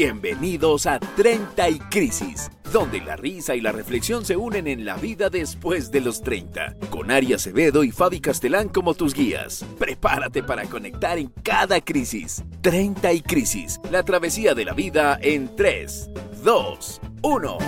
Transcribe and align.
Bienvenidos 0.00 0.86
a 0.86 1.00
30 1.00 1.70
y 1.70 1.80
Crisis, 1.80 2.52
donde 2.72 3.00
la 3.00 3.16
risa 3.16 3.56
y 3.56 3.60
la 3.60 3.72
reflexión 3.72 4.24
se 4.24 4.36
unen 4.36 4.68
en 4.68 4.84
la 4.84 4.96
vida 4.96 5.28
después 5.28 5.90
de 5.90 6.00
los 6.00 6.22
30, 6.22 6.76
con 6.88 7.10
Ari 7.10 7.32
Acevedo 7.32 7.82
y 7.82 7.90
Fabi 7.90 8.20
Castelán 8.20 8.68
como 8.68 8.94
tus 8.94 9.12
guías. 9.12 9.66
Prepárate 9.76 10.44
para 10.44 10.66
conectar 10.66 11.18
en 11.18 11.32
cada 11.42 11.80
crisis. 11.80 12.44
30 12.60 13.12
y 13.12 13.22
Crisis, 13.22 13.80
la 13.90 14.04
travesía 14.04 14.54
de 14.54 14.66
la 14.66 14.72
vida 14.72 15.18
en 15.20 15.56
3, 15.56 16.10
2, 16.44 17.00
1. 17.22 17.58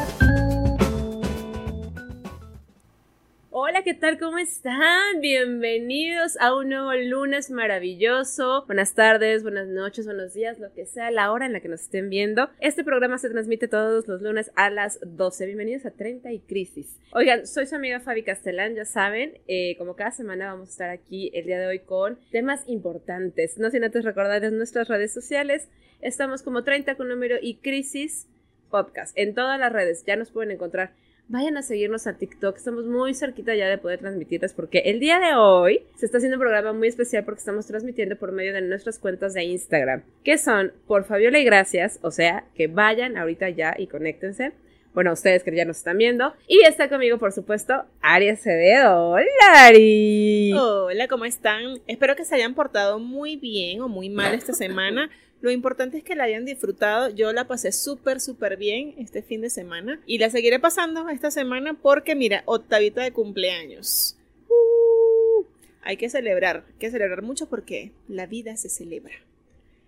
¿Qué 3.90 3.94
tal? 3.94 4.20
¿Cómo 4.20 4.38
están? 4.38 5.20
Bienvenidos 5.20 6.36
a 6.38 6.54
un 6.54 6.68
nuevo 6.68 6.94
lunes 6.94 7.50
maravilloso. 7.50 8.64
Buenas 8.66 8.94
tardes, 8.94 9.42
buenas 9.42 9.66
noches, 9.66 10.06
buenos 10.06 10.32
días, 10.32 10.60
lo 10.60 10.72
que 10.72 10.86
sea 10.86 11.10
la 11.10 11.32
hora 11.32 11.46
en 11.46 11.52
la 11.52 11.58
que 11.58 11.66
nos 11.66 11.80
estén 11.80 12.08
viendo. 12.08 12.50
Este 12.60 12.84
programa 12.84 13.18
se 13.18 13.28
transmite 13.30 13.66
todos 13.66 14.06
los 14.06 14.22
lunes 14.22 14.52
a 14.54 14.70
las 14.70 15.00
12. 15.04 15.44
Bienvenidos 15.44 15.86
a 15.86 15.90
30 15.90 16.30
y 16.30 16.38
Crisis. 16.38 17.00
Oigan, 17.10 17.48
soy 17.48 17.66
su 17.66 17.74
amiga 17.74 17.98
Fabi 17.98 18.22
Castellán, 18.22 18.76
ya 18.76 18.84
saben, 18.84 19.40
eh, 19.48 19.74
como 19.76 19.96
cada 19.96 20.12
semana 20.12 20.52
vamos 20.52 20.68
a 20.68 20.70
estar 20.70 20.90
aquí 20.90 21.32
el 21.34 21.46
día 21.46 21.58
de 21.58 21.66
hoy 21.66 21.80
con 21.80 22.16
temas 22.30 22.62
importantes. 22.68 23.58
No 23.58 23.70
sin 23.70 23.82
antes 23.82 24.04
recordarles 24.04 24.52
nuestras 24.52 24.86
redes 24.86 25.12
sociales. 25.12 25.68
Estamos 26.00 26.44
como 26.44 26.62
30 26.62 26.94
con 26.94 27.08
número 27.08 27.38
y 27.42 27.56
Crisis 27.56 28.28
Podcast 28.70 29.18
en 29.18 29.34
todas 29.34 29.58
las 29.58 29.72
redes. 29.72 30.04
Ya 30.06 30.14
nos 30.14 30.30
pueden 30.30 30.52
encontrar 30.52 30.92
vayan 31.30 31.56
a 31.56 31.62
seguirnos 31.62 32.06
a 32.08 32.14
TikTok. 32.14 32.56
Estamos 32.56 32.86
muy 32.86 33.14
cerquita 33.14 33.54
ya 33.54 33.68
de 33.68 33.78
poder 33.78 34.00
transmitirles 34.00 34.52
porque 34.52 34.80
el 34.86 34.98
día 34.98 35.20
de 35.20 35.34
hoy 35.36 35.82
se 35.96 36.06
está 36.06 36.18
haciendo 36.18 36.36
un 36.36 36.40
programa 36.40 36.72
muy 36.72 36.88
especial 36.88 37.24
porque 37.24 37.38
estamos 37.38 37.66
transmitiendo 37.66 38.16
por 38.16 38.32
medio 38.32 38.52
de 38.52 38.60
nuestras 38.62 38.98
cuentas 38.98 39.32
de 39.32 39.44
Instagram, 39.44 40.02
que 40.24 40.38
son 40.38 40.72
por 40.86 41.04
Fabiola 41.04 41.38
y 41.38 41.44
Gracias, 41.44 42.00
o 42.02 42.10
sea, 42.10 42.44
que 42.54 42.66
vayan 42.66 43.16
ahorita 43.16 43.48
ya 43.48 43.74
y 43.78 43.86
conéctense. 43.86 44.52
Bueno, 44.92 45.12
ustedes 45.12 45.44
que 45.44 45.54
ya 45.54 45.64
nos 45.64 45.76
están 45.78 45.98
viendo. 45.98 46.34
Y 46.48 46.62
está 46.64 46.88
conmigo, 46.88 47.18
por 47.18 47.30
supuesto, 47.30 47.84
Ari 48.00 48.28
Acevedo. 48.28 49.10
Hola, 49.10 49.24
Ari. 49.54 50.52
Hola, 50.52 51.06
¿cómo 51.06 51.24
están? 51.26 51.80
Espero 51.86 52.16
que 52.16 52.24
se 52.24 52.34
hayan 52.34 52.54
portado 52.54 52.98
muy 52.98 53.36
bien 53.36 53.82
o 53.82 53.88
muy 53.88 54.10
mal 54.10 54.34
esta 54.34 54.52
semana. 54.52 55.08
Lo 55.40 55.50
importante 55.50 55.98
es 55.98 56.04
que 56.04 56.14
la 56.14 56.24
hayan 56.24 56.44
disfrutado. 56.44 57.08
Yo 57.10 57.32
la 57.32 57.46
pasé 57.46 57.72
súper, 57.72 58.20
súper 58.20 58.56
bien 58.56 58.94
este 58.98 59.22
fin 59.22 59.40
de 59.40 59.50
semana. 59.50 60.00
Y 60.06 60.18
la 60.18 60.30
seguiré 60.30 60.58
pasando 60.58 61.08
esta 61.08 61.30
semana 61.30 61.74
porque, 61.74 62.14
mira, 62.14 62.42
octavita 62.44 63.02
de 63.02 63.12
cumpleaños. 63.12 64.18
Uh, 64.48 65.44
hay 65.82 65.96
que 65.96 66.10
celebrar, 66.10 66.64
hay 66.68 66.78
que 66.78 66.90
celebrar 66.90 67.22
mucho 67.22 67.48
porque 67.48 67.92
la 68.08 68.26
vida 68.26 68.56
se 68.56 68.68
celebra. 68.68 69.14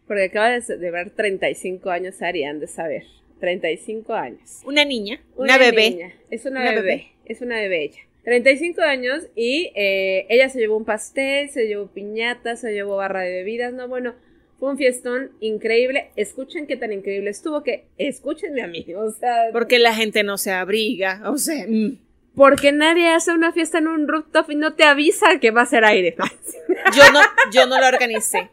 Porque 0.07 0.25
acaba 0.25 0.51
de 0.51 0.63
celebrar 0.63 1.11
35 1.11 1.91
años, 1.91 2.23
Ari, 2.23 2.45
han 2.45 2.61
de 2.61 2.67
saber. 2.67 3.05
35 3.41 4.15
años. 4.15 4.61
Una 4.65 4.85
niña, 4.85 5.21
una, 5.37 5.59
bebé. 5.59 6.15
Es 6.31 6.47
una, 6.47 6.63
bebé. 6.63 7.09
Es 7.25 7.41
una 7.41 7.57
bebé 7.57 7.85
ella. 7.85 8.01
35 8.25 8.81
años 8.83 9.27
y 9.35 9.73
eh, 9.75 10.27
ella 10.29 10.49
se 10.49 10.61
llevó 10.61 10.77
un 10.77 10.85
pastel, 10.85 11.51
se 11.51 11.67
llevó 11.67 11.89
piñata, 11.89 12.55
se 12.55 12.73
llevó 12.73 12.97
barra 12.97 13.23
de 13.23 13.33
bebidas, 13.33 13.73
no, 13.73 13.89
bueno, 13.89 14.15
fue 14.63 14.71
un 14.71 14.79
fiestón 14.79 15.33
increíble. 15.41 16.13
Escuchen 16.15 16.69
qué 16.69 16.77
tan 16.77 16.93
increíble 16.93 17.31
estuvo 17.31 17.65
que 17.65 17.87
escúchenme 17.99 18.63
a 18.63 18.69
mí. 18.69 18.87
O 18.97 19.11
sea. 19.11 19.49
Porque 19.51 19.81
la 19.81 19.93
gente 19.93 20.23
no 20.23 20.39
se 20.39 20.53
abriga. 20.53 21.21
O 21.25 21.37
sea. 21.37 21.67
Mm. 21.67 21.99
Porque 22.37 22.71
nadie 22.71 23.09
hace 23.09 23.33
una 23.33 23.51
fiesta 23.51 23.79
en 23.79 23.89
un 23.89 24.07
rooftop 24.07 24.49
y 24.51 24.55
no 24.55 24.75
te 24.75 24.85
avisa 24.85 25.41
que 25.41 25.51
va 25.51 25.63
a 25.63 25.67
ser 25.67 25.85
aire. 25.85 26.15
Yo 26.97 27.13
no, 27.13 27.21
yo 27.53 27.67
no 27.67 27.81
lo 27.81 27.89
organicé. 27.89 28.51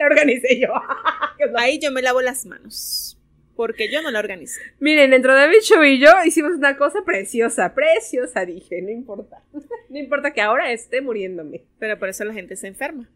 Lo 0.00 0.06
organicé 0.06 0.58
yo. 0.58 0.72
Ahí 1.58 1.78
yo 1.78 1.90
me 1.90 2.00
lavo 2.00 2.22
las 2.22 2.46
manos. 2.46 3.18
Porque 3.54 3.90
yo 3.92 4.00
no 4.00 4.10
lo 4.10 4.18
organicé. 4.18 4.60
Miren, 4.80 5.10
dentro 5.10 5.34
de 5.36 5.48
Bicho 5.48 5.84
y 5.84 5.98
yo 5.98 6.08
hicimos 6.24 6.52
una 6.52 6.76
cosa 6.78 7.04
preciosa, 7.04 7.74
preciosa, 7.74 8.46
dije, 8.46 8.80
no 8.80 8.90
importa. 8.90 9.42
No 9.90 9.98
importa 9.98 10.32
que 10.32 10.40
ahora 10.40 10.72
esté 10.72 11.02
muriéndome. 11.02 11.64
Pero 11.78 11.98
por 11.98 12.08
eso 12.08 12.24
la 12.24 12.32
gente 12.32 12.56
se 12.56 12.68
enferma. 12.68 13.08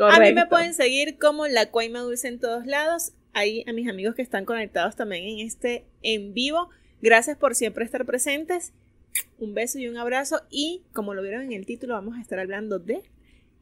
A 0.00 0.20
mí 0.20 0.32
me 0.32 0.46
pueden 0.46 0.74
seguir 0.74 1.18
como 1.18 1.46
la 1.46 1.70
Cuaima 1.70 2.00
Dulce 2.00 2.28
en 2.28 2.38
todos 2.38 2.66
lados. 2.66 3.12
Ahí 3.32 3.64
a 3.66 3.72
mis 3.72 3.88
amigos 3.88 4.14
que 4.14 4.22
están 4.22 4.44
conectados 4.44 4.96
también 4.96 5.24
en 5.24 5.46
este 5.46 5.84
en 6.02 6.34
vivo. 6.34 6.70
Gracias 7.00 7.36
por 7.36 7.54
siempre 7.54 7.84
estar 7.84 8.04
presentes. 8.04 8.72
Un 9.38 9.54
beso 9.54 9.78
y 9.78 9.88
un 9.88 9.96
abrazo. 9.96 10.42
Y 10.50 10.82
como 10.92 11.14
lo 11.14 11.22
vieron 11.22 11.42
en 11.42 11.52
el 11.52 11.66
título, 11.66 11.94
vamos 11.94 12.16
a 12.16 12.20
estar 12.20 12.38
hablando 12.38 12.78
de 12.78 13.02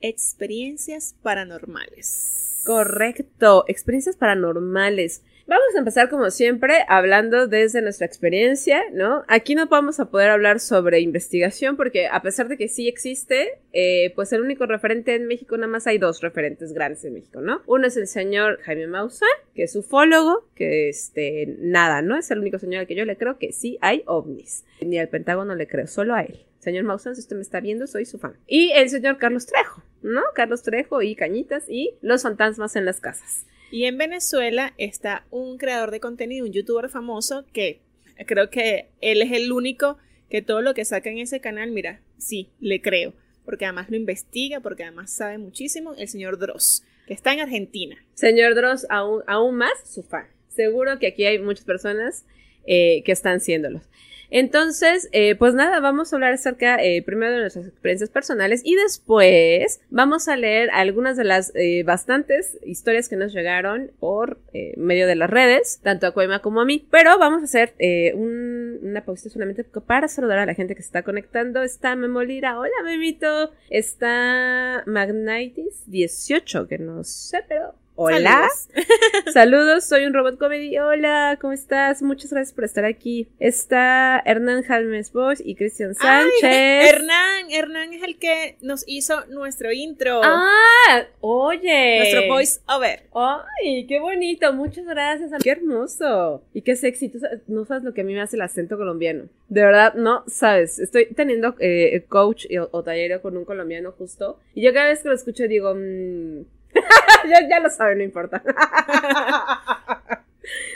experiencias 0.01 1.15
paranormales. 1.23 2.63
Correcto, 2.65 3.65
experiencias 3.69 4.17
paranormales. 4.17 5.23
Vamos 5.49 5.77
a 5.77 5.79
empezar 5.79 6.11
como 6.11 6.29
siempre 6.33 6.85
hablando 6.89 7.47
desde 7.47 7.81
nuestra 7.81 8.05
experiencia, 8.05 8.83
¿no? 8.93 9.23
Aquí 9.29 9.55
no 9.55 9.69
vamos 9.69 10.01
a 10.01 10.11
poder 10.11 10.31
hablar 10.31 10.59
sobre 10.59 10.99
investigación 10.99 11.77
porque 11.77 12.09
a 12.09 12.21
pesar 12.21 12.49
de 12.49 12.57
que 12.57 12.67
sí 12.67 12.89
existe, 12.89 13.61
eh, 13.73 14.13
pues 14.17 14.33
el 14.33 14.41
único 14.41 14.67
referente 14.67 15.15
en 15.15 15.29
México, 15.29 15.57
nada 15.57 15.69
más 15.69 15.87
hay 15.87 15.99
dos 15.99 16.21
referentes 16.21 16.73
grandes 16.73 17.05
en 17.05 17.15
México, 17.15 17.41
¿no? 17.41 17.63
Uno 17.67 17.87
es 17.87 17.97
el 17.97 18.09
señor 18.09 18.59
Jaime 18.65 18.89
Maussan, 18.89 19.29
que 19.55 19.63
es 19.63 19.77
ufólogo, 19.77 20.49
que 20.57 20.89
este, 20.89 21.55
nada, 21.61 22.03
¿no? 22.03 22.17
Es 22.17 22.29
el 22.33 22.41
único 22.41 22.59
señor 22.59 22.81
al 22.81 22.87
que 22.89 22.97
yo 22.97 23.05
le 23.05 23.17
creo 23.17 23.39
que 23.39 23.53
sí 23.53 23.79
hay 23.83 24.03
ovnis. 24.07 24.65
Ni 24.81 24.99
al 24.99 25.09
Pentágono 25.09 25.55
le 25.55 25.69
creo, 25.69 25.87
solo 25.87 26.17
a 26.17 26.23
él. 26.23 26.41
Señor 26.59 26.83
Maussan, 26.83 27.15
si 27.15 27.21
usted 27.21 27.37
me 27.37 27.43
está 27.43 27.61
viendo, 27.61 27.87
soy 27.87 28.05
su 28.05 28.19
fan. 28.19 28.35
Y 28.49 28.73
el 28.73 28.91
señor 28.91 29.19
Carlos 29.19 29.47
Trejo, 29.47 29.85
¿no? 30.03 30.23
Carlos 30.35 30.65
Trejo 30.65 31.03
y 31.03 31.15
Cañitas 31.15 31.67
y 31.69 31.95
los 32.03 32.25
fantasmas 32.25 32.75
en 32.75 32.85
las 32.85 32.99
casas. 32.99 33.47
Y 33.71 33.85
en 33.85 33.99
Venezuela 33.99 34.75
está 34.79 35.27
un 35.31 35.59
creador 35.59 35.91
de 35.91 36.01
contenido, 36.01 36.47
un 36.47 36.53
youtuber 36.53 36.89
famoso, 36.89 37.45
que 37.53 37.81
creo 38.27 38.51
que 38.51 38.89
él 39.01 39.23
es 39.23 39.33
el 39.33 39.53
único 39.53 39.99
que 40.31 40.43
todo 40.43 40.63
lo 40.63 40.75
que 40.75 40.85
saca 40.85 41.11
en 41.11 41.19
ese 41.19 41.41
canal, 41.41 41.71
mira, 41.71 42.01
sí, 42.19 42.51
le 42.61 42.81
creo. 42.81 43.15
Porque 43.45 43.65
además 43.65 43.91
lo 43.91 43.97
investiga, 43.97 44.61
porque 44.61 44.83
además 44.83 45.13
sabe 45.13 45.39
muchísimo, 45.39 45.95
el 45.95 46.09
señor 46.09 46.39
Dross, 46.39 46.85
que 47.07 47.15
está 47.15 47.33
en 47.33 47.41
Argentina. 47.41 47.97
Señor 48.15 48.55
Dross, 48.55 48.87
aún, 48.91 49.23
aún 49.27 49.57
más 49.57 49.73
su 49.85 50.03
fan. 50.03 50.27
Seguro 50.49 50.99
que 50.99 51.09
aquí 51.09 51.25
hay 51.25 51.39
muchas 51.39 51.65
personas 51.65 52.25
eh, 52.67 53.03
que 53.05 53.13
están 53.13 53.41
siéndolos. 53.41 53.83
Entonces, 54.31 55.09
eh, 55.13 55.35
pues 55.37 55.55
nada, 55.55 55.81
vamos 55.81 56.13
a 56.13 56.17
hablar 56.17 56.33
acerca 56.33 56.83
eh, 56.83 57.03
primero 57.03 57.33
de 57.33 57.41
nuestras 57.41 57.67
experiencias 57.67 58.11
personales 58.11 58.61
y 58.65 58.75
después 58.75 59.81
vamos 59.91 60.29
a 60.29 60.37
leer 60.37 60.71
algunas 60.73 61.17
de 61.17 61.25
las 61.25 61.53
eh, 61.55 61.83
bastantes 61.85 62.59
historias 62.65 63.09
que 63.09 63.17
nos 63.17 63.33
llegaron 63.33 63.91
por 63.99 64.39
medio 64.77 65.07
de 65.07 65.17
las 65.17 65.29
redes, 65.29 65.81
tanto 65.83 66.07
a 66.07 66.13
Coima 66.13 66.41
como 66.41 66.63
a 66.63 66.65
mí. 66.65 66.87
Pero 66.91 67.19
vamos 67.19 67.43
a 67.43 67.45
hacer 67.45 67.75
una 68.15 69.05
pausita 69.05 69.31
solamente 69.31 69.65
para 69.65 70.09
saludar 70.09 70.39
a 70.39 70.47
la 70.47 70.55
gente 70.55 70.75
que 70.75 70.83
se 70.83 70.89
está 70.89 71.03
conectando. 71.03 71.63
Está 71.63 71.95
Memolira, 71.95 72.59
hola 72.59 72.73
Memito. 72.85 73.53
Está 73.69 74.83
Magnitis18, 74.87 76.67
que 76.69 76.79
no 76.79 77.05
sé, 77.05 77.45
pero 77.47 77.75
Hola. 77.99 78.47
Saludos. 79.33 79.87
soy 79.87 80.05
un 80.05 80.13
robot 80.13 80.39
comedy. 80.39 80.77
Hola, 80.77 81.39
¿cómo 81.41 81.55
estás? 81.55 82.03
Muchas 82.03 82.31
gracias 82.31 82.55
por 82.55 82.65
estar 82.65 82.85
aquí. 82.85 83.27
Está 83.39 84.23
Hernán 84.27 84.65
Jalmes 84.65 85.13
Bosch 85.13 85.41
y 85.43 85.55
Cristian 85.55 85.95
Sánchez. 85.95 86.43
Hernán, 86.43 87.51
Hernán 87.51 87.95
es 87.95 88.03
el 88.03 88.19
que 88.19 88.59
nos 88.61 88.85
hizo 88.87 89.25
nuestro 89.29 89.73
intro. 89.73 90.21
Ah, 90.23 91.07
oye. 91.23 91.99
Nuestro 92.01 92.35
voice 92.35 92.61
over. 92.69 93.05
Ay, 93.15 93.87
qué 93.87 93.99
bonito. 93.99 94.53
Muchas 94.53 94.85
gracias. 94.85 95.31
Qué 95.43 95.51
hermoso. 95.51 96.43
Y 96.53 96.61
qué 96.61 96.77
sexy. 96.77 97.11
no 97.47 97.65
sabes 97.65 97.83
lo 97.83 97.95
que 97.95 98.03
a 98.03 98.05
mí 98.05 98.13
me 98.13 98.21
hace 98.21 98.37
el 98.37 98.43
acento 98.43 98.77
colombiano. 98.77 99.31
De 99.49 99.63
verdad, 99.63 99.95
no 99.95 100.23
sabes. 100.27 100.79
Estoy 100.79 101.07
teniendo 101.07 101.55
eh, 101.61 102.05
coach 102.11 102.45
o, 102.73 102.83
taller 102.83 103.23
con 103.23 103.39
un 103.39 103.47
colombiano 103.47 103.93
justo. 103.93 104.39
Y 104.55 104.61
yo 104.61 104.75
cada 104.75 104.89
vez 104.89 105.03
que 105.03 105.09
lo 105.09 105.15
escucho 105.15 105.49
digo, 105.49 105.75
mmm, 105.75 106.45
ya, 107.29 107.49
ya, 107.49 107.61
lo 107.61 107.71
saben, 107.71 107.99
no 107.99 108.05
importa. 108.05 108.43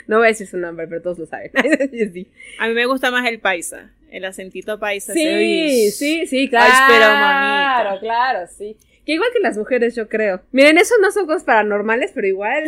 no 0.07 0.17
voy 0.17 0.25
a 0.25 0.29
decir 0.29 0.47
su 0.47 0.57
nombre, 0.57 0.87
pero 0.87 1.01
todos 1.01 1.19
lo 1.19 1.25
saben. 1.25 1.51
A 2.59 2.67
mí 2.67 2.73
me 2.73 2.85
gusta 2.85 3.11
más 3.11 3.27
el 3.27 3.39
paisa, 3.39 3.91
el 4.09 4.25
acentito 4.25 4.79
paisa. 4.79 5.13
Sí, 5.13 5.91
sí, 5.91 6.27
sí, 6.27 6.49
claro. 6.49 6.71
Claro, 6.71 7.99
claro, 7.99 8.47
sí. 8.47 8.77
Que 9.05 9.13
igual 9.13 9.29
que 9.33 9.39
las 9.39 9.57
mujeres, 9.57 9.95
yo 9.95 10.07
creo. 10.07 10.41
Miren, 10.51 10.77
eso 10.77 10.95
no 11.01 11.11
son 11.11 11.25
cosas 11.25 11.43
paranormales, 11.43 12.11
pero 12.13 12.27
igual. 12.27 12.63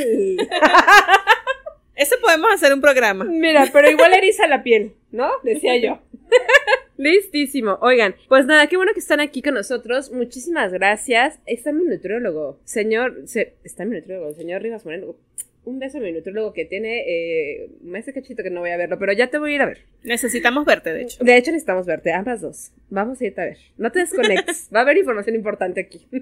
Eso 1.95 2.15
podemos 2.21 2.51
hacer 2.51 2.73
un 2.73 2.81
programa. 2.81 3.23
Mira, 3.25 3.69
pero 3.71 3.89
igual 3.89 4.13
eriza 4.13 4.47
la 4.47 4.63
piel, 4.63 4.93
¿no? 5.11 5.29
Decía 5.43 5.77
yo. 5.77 5.99
Listísimo. 6.97 7.77
Oigan, 7.81 8.15
pues 8.29 8.45
nada, 8.45 8.67
qué 8.67 8.77
bueno 8.77 8.93
que 8.93 8.99
están 8.99 9.19
aquí 9.19 9.41
con 9.41 9.55
nosotros. 9.55 10.11
Muchísimas 10.11 10.71
gracias. 10.71 11.39
Está 11.45 11.71
mi 11.71 11.83
nutriólogo, 11.85 12.59
señor. 12.65 13.23
está 13.63 13.85
mi 13.85 13.95
nutriólogo, 13.97 14.33
señor 14.33 14.61
Rivas 14.61 14.85
Moreno. 14.85 15.15
Un 15.65 15.79
beso 15.79 15.97
a 15.97 16.01
mi 16.01 16.11
nutriólogo 16.11 16.51
que 16.51 16.65
tiene 16.65 17.03
eh, 17.07 17.69
un 17.81 17.91
mes 17.91 18.05
cachito 18.13 18.43
que 18.43 18.49
no 18.49 18.59
voy 18.59 18.71
a 18.71 18.77
verlo, 18.77 18.99
pero 18.99 19.13
ya 19.13 19.27
te 19.27 19.37
voy 19.37 19.53
a 19.53 19.55
ir 19.55 19.61
a 19.61 19.65
ver. 19.65 19.79
Necesitamos 20.03 20.65
verte, 20.65 20.93
de 20.93 21.03
hecho. 21.03 21.23
De 21.23 21.37
hecho, 21.37 21.51
necesitamos 21.51 21.85
verte, 21.85 22.11
ambas 22.11 22.41
dos. 22.41 22.71
Vamos 22.89 23.21
a 23.21 23.25
irte 23.25 23.41
a 23.41 23.45
ver. 23.45 23.57
No 23.77 23.89
te 23.91 23.99
desconectes. 23.99 24.69
Va 24.75 24.79
a 24.79 24.81
haber 24.83 24.97
información 24.97 25.35
importante 25.35 25.81
aquí. 25.81 26.05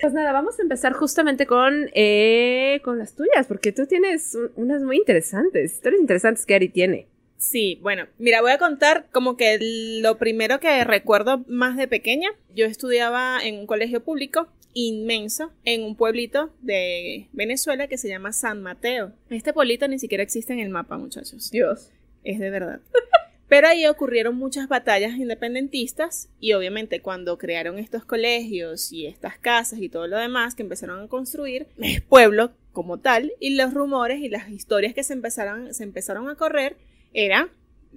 Pues 0.00 0.12
nada, 0.12 0.32
vamos 0.32 0.58
a 0.58 0.62
empezar 0.62 0.92
justamente 0.92 1.46
con, 1.46 1.88
eh, 1.94 2.80
con 2.84 2.98
las 2.98 3.14
tuyas, 3.14 3.46
porque 3.46 3.72
tú 3.72 3.86
tienes 3.86 4.34
un- 4.34 4.50
unas 4.56 4.82
muy 4.82 4.96
interesantes, 4.98 5.72
historias 5.76 6.00
interesantes 6.00 6.44
que 6.44 6.54
Ari 6.56 6.68
tiene. 6.68 7.06
Sí, 7.36 7.78
bueno, 7.82 8.06
mira, 8.18 8.40
voy 8.40 8.52
a 8.52 8.58
contar 8.58 9.06
como 9.12 9.36
que 9.36 9.58
lo 10.00 10.18
primero 10.18 10.60
que 10.60 10.84
recuerdo 10.84 11.44
más 11.46 11.76
de 11.76 11.88
pequeña. 11.88 12.30
Yo 12.54 12.66
estudiaba 12.66 13.38
en 13.42 13.58
un 13.58 13.66
colegio 13.66 14.02
público 14.02 14.48
inmenso 14.74 15.52
en 15.64 15.82
un 15.84 15.96
pueblito 15.96 16.52
de 16.60 17.28
Venezuela 17.32 17.86
que 17.86 17.98
se 17.98 18.08
llama 18.08 18.32
San 18.32 18.62
Mateo. 18.62 19.12
Este 19.30 19.52
pueblito 19.52 19.88
ni 19.88 19.98
siquiera 19.98 20.22
existe 20.22 20.52
en 20.52 20.60
el 20.60 20.70
mapa, 20.70 20.98
muchachos. 20.98 21.50
Dios. 21.50 21.90
Es 22.24 22.38
de 22.38 22.50
verdad. 22.50 22.80
Pero 23.48 23.68
ahí 23.68 23.86
ocurrieron 23.86 24.36
muchas 24.36 24.68
batallas 24.68 25.12
independentistas 25.16 26.28
y 26.40 26.54
obviamente 26.54 27.00
cuando 27.00 27.38
crearon 27.38 27.78
estos 27.78 28.04
colegios 28.04 28.90
y 28.90 29.06
estas 29.06 29.38
casas 29.38 29.80
y 29.80 29.88
todo 29.88 30.06
lo 30.06 30.18
demás 30.18 30.54
que 30.54 30.62
empezaron 30.62 31.04
a 31.04 31.08
construir, 31.08 31.68
el 31.78 32.02
pueblo 32.02 32.52
como 32.72 32.98
tal 32.98 33.32
y 33.38 33.54
los 33.54 33.72
rumores 33.72 34.20
y 34.20 34.28
las 34.28 34.48
historias 34.48 34.94
que 34.94 35.04
se 35.04 35.12
empezaron, 35.12 35.74
se 35.74 35.84
empezaron 35.84 36.28
a 36.28 36.34
correr 36.36 36.76
eran, 37.14 37.48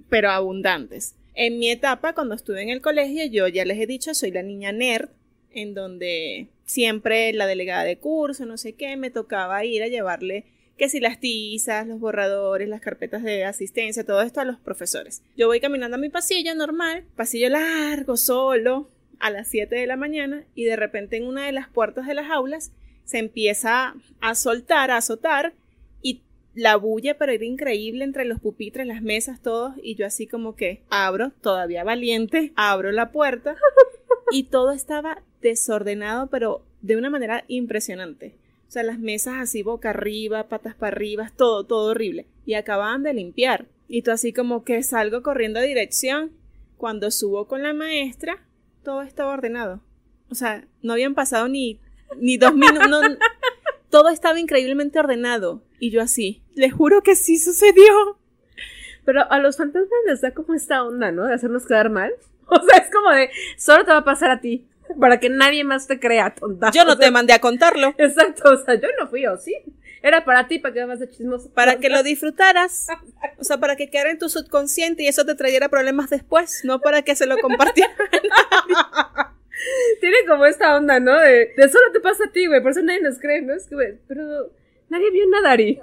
pero 0.08 0.30
abundantes. 0.30 1.14
En 1.34 1.58
mi 1.58 1.70
etapa, 1.70 2.14
cuando 2.14 2.34
estuve 2.34 2.62
en 2.62 2.70
el 2.70 2.80
colegio, 2.80 3.24
yo 3.26 3.46
ya 3.46 3.64
les 3.64 3.78
he 3.78 3.86
dicho, 3.86 4.14
soy 4.14 4.30
la 4.30 4.42
niña 4.42 4.72
nerd, 4.72 5.10
en 5.52 5.74
donde 5.74 6.48
siempre 6.64 7.32
la 7.32 7.46
delegada 7.46 7.84
de 7.84 7.98
curso, 7.98 8.46
no 8.46 8.56
sé 8.56 8.72
qué, 8.72 8.96
me 8.96 9.10
tocaba 9.10 9.64
ir 9.64 9.82
a 9.82 9.88
llevarle 9.88 10.44
que 10.76 10.88
si 10.88 11.00
las 11.00 11.18
tizas, 11.18 11.86
los 11.86 11.98
borradores, 11.98 12.68
las 12.68 12.80
carpetas 12.80 13.22
de 13.24 13.44
asistencia, 13.44 14.04
todo 14.04 14.22
esto 14.22 14.40
a 14.40 14.44
los 14.44 14.58
profesores. 14.58 15.22
Yo 15.36 15.48
voy 15.48 15.60
caminando 15.60 15.96
a 15.96 16.00
mi 16.00 16.08
pasillo 16.08 16.54
normal, 16.54 17.04
pasillo 17.16 17.48
largo, 17.50 18.16
solo, 18.16 18.88
a 19.18 19.30
las 19.30 19.48
7 19.48 19.74
de 19.74 19.86
la 19.88 19.96
mañana, 19.96 20.44
y 20.54 20.64
de 20.64 20.76
repente 20.76 21.16
en 21.16 21.26
una 21.26 21.46
de 21.46 21.52
las 21.52 21.68
puertas 21.68 22.06
de 22.06 22.14
las 22.14 22.30
aulas 22.30 22.70
se 23.04 23.18
empieza 23.18 23.94
a 24.20 24.34
soltar, 24.36 24.90
a 24.90 24.98
azotar, 24.98 25.52
la 26.58 26.76
bulla, 26.76 27.16
pero 27.16 27.32
era 27.32 27.44
increíble 27.44 28.02
entre 28.04 28.24
los 28.24 28.40
pupitres, 28.40 28.86
las 28.86 29.00
mesas, 29.02 29.40
todos, 29.40 29.74
y 29.82 29.94
yo 29.94 30.06
así 30.06 30.26
como 30.26 30.56
que 30.56 30.82
abro, 30.90 31.30
todavía 31.40 31.84
valiente, 31.84 32.52
abro 32.56 32.90
la 32.90 33.12
puerta, 33.12 33.56
y 34.32 34.44
todo 34.44 34.72
estaba 34.72 35.22
desordenado, 35.40 36.26
pero 36.28 36.62
de 36.82 36.96
una 36.96 37.10
manera 37.10 37.44
impresionante. 37.48 38.34
O 38.68 38.70
sea, 38.70 38.82
las 38.82 38.98
mesas 38.98 39.34
así 39.38 39.62
boca 39.62 39.90
arriba, 39.90 40.48
patas 40.48 40.74
para 40.74 40.94
arriba, 40.96 41.30
todo, 41.36 41.64
todo 41.64 41.90
horrible. 41.92 42.26
Y 42.44 42.54
acababan 42.54 43.02
de 43.02 43.14
limpiar. 43.14 43.66
Y 43.88 44.02
tú 44.02 44.10
así 44.10 44.32
como 44.34 44.62
que 44.64 44.82
salgo 44.82 45.22
corriendo 45.22 45.58
a 45.58 45.62
dirección. 45.62 46.32
Cuando 46.76 47.10
subo 47.10 47.46
con 47.46 47.62
la 47.62 47.72
maestra, 47.72 48.42
todo 48.84 49.00
estaba 49.02 49.32
ordenado. 49.32 49.80
O 50.30 50.34
sea, 50.34 50.66
no 50.82 50.92
habían 50.92 51.14
pasado 51.14 51.48
ni, 51.48 51.80
ni 52.20 52.36
dos 52.36 52.54
minutos. 52.54 52.88
no- 52.90 53.00
todo 53.88 54.10
estaba 54.10 54.38
increíblemente 54.38 54.98
ordenado. 54.98 55.62
Y 55.78 55.90
yo 55.90 56.02
así, 56.02 56.42
les 56.54 56.72
juro 56.72 57.02
que 57.02 57.14
sí 57.14 57.38
sucedió. 57.38 58.18
Pero 59.04 59.30
a 59.30 59.38
los 59.38 59.56
fantasmas 59.56 59.90
les 60.06 60.20
da 60.20 60.32
como 60.32 60.54
esta 60.54 60.84
onda, 60.84 61.10
¿no? 61.12 61.26
De 61.26 61.34
hacernos 61.34 61.66
quedar 61.66 61.90
mal. 61.90 62.12
O 62.50 62.62
sea, 62.64 62.78
es 62.78 62.90
como 62.90 63.10
de, 63.10 63.28
solo 63.58 63.84
te 63.84 63.90
va 63.90 63.98
a 63.98 64.04
pasar 64.04 64.30
a 64.30 64.40
ti, 64.40 64.66
para 64.98 65.20
que 65.20 65.28
nadie 65.28 65.64
más 65.64 65.86
te 65.86 66.00
crea 66.00 66.34
tonta. 66.34 66.70
Yo 66.70 66.86
no 66.86 66.92
O 66.92 66.96
sea, 66.96 67.04
te 67.04 67.10
mandé 67.10 67.34
a 67.34 67.40
contarlo. 67.40 67.94
Exacto, 67.98 68.50
o 68.50 68.56
sea, 68.56 68.74
yo 68.76 68.88
no 68.98 69.06
fui, 69.06 69.26
¿o 69.26 69.36
sí? 69.36 69.54
Era 70.02 70.24
para 70.24 70.48
ti, 70.48 70.58
para 70.58 70.72
que 70.72 70.84
vas 70.84 70.98
de 70.98 71.10
chismoso. 71.10 71.50
Para 71.52 71.76
que 71.80 71.90
lo 71.90 72.02
disfrutaras. 72.02 72.86
O 73.38 73.44
sea, 73.44 73.58
para 73.58 73.76
que 73.76 73.90
quedara 73.90 74.10
en 74.10 74.18
tu 74.18 74.30
subconsciente 74.30 75.02
y 75.02 75.08
eso 75.08 75.26
te 75.26 75.34
trayera 75.34 75.68
problemas 75.68 76.08
después, 76.08 76.62
no 76.64 76.80
para 76.80 77.02
que 77.02 77.16
se 77.16 77.26
lo 77.26 77.36
compartieras. 77.38 77.92
Tiene 80.00 80.16
como 80.26 80.46
esta 80.46 80.76
onda, 80.76 81.00
¿no? 81.00 81.18
De, 81.18 81.52
de 81.56 81.68
solo 81.68 81.92
te 81.92 82.00
pasa 82.00 82.24
a 82.24 82.32
ti, 82.32 82.46
güey, 82.46 82.62
por 82.62 82.70
eso 82.70 82.80
nadie 82.80 83.02
nos 83.02 83.18
cree, 83.18 83.42
¿no? 83.42 83.54
Es 83.54 83.66
que, 83.66 83.74
güey, 83.74 83.98
pero 84.06 84.50
nadie 84.88 85.10
vio 85.10 85.26
nada, 85.28 85.52
Ari. 85.52 85.78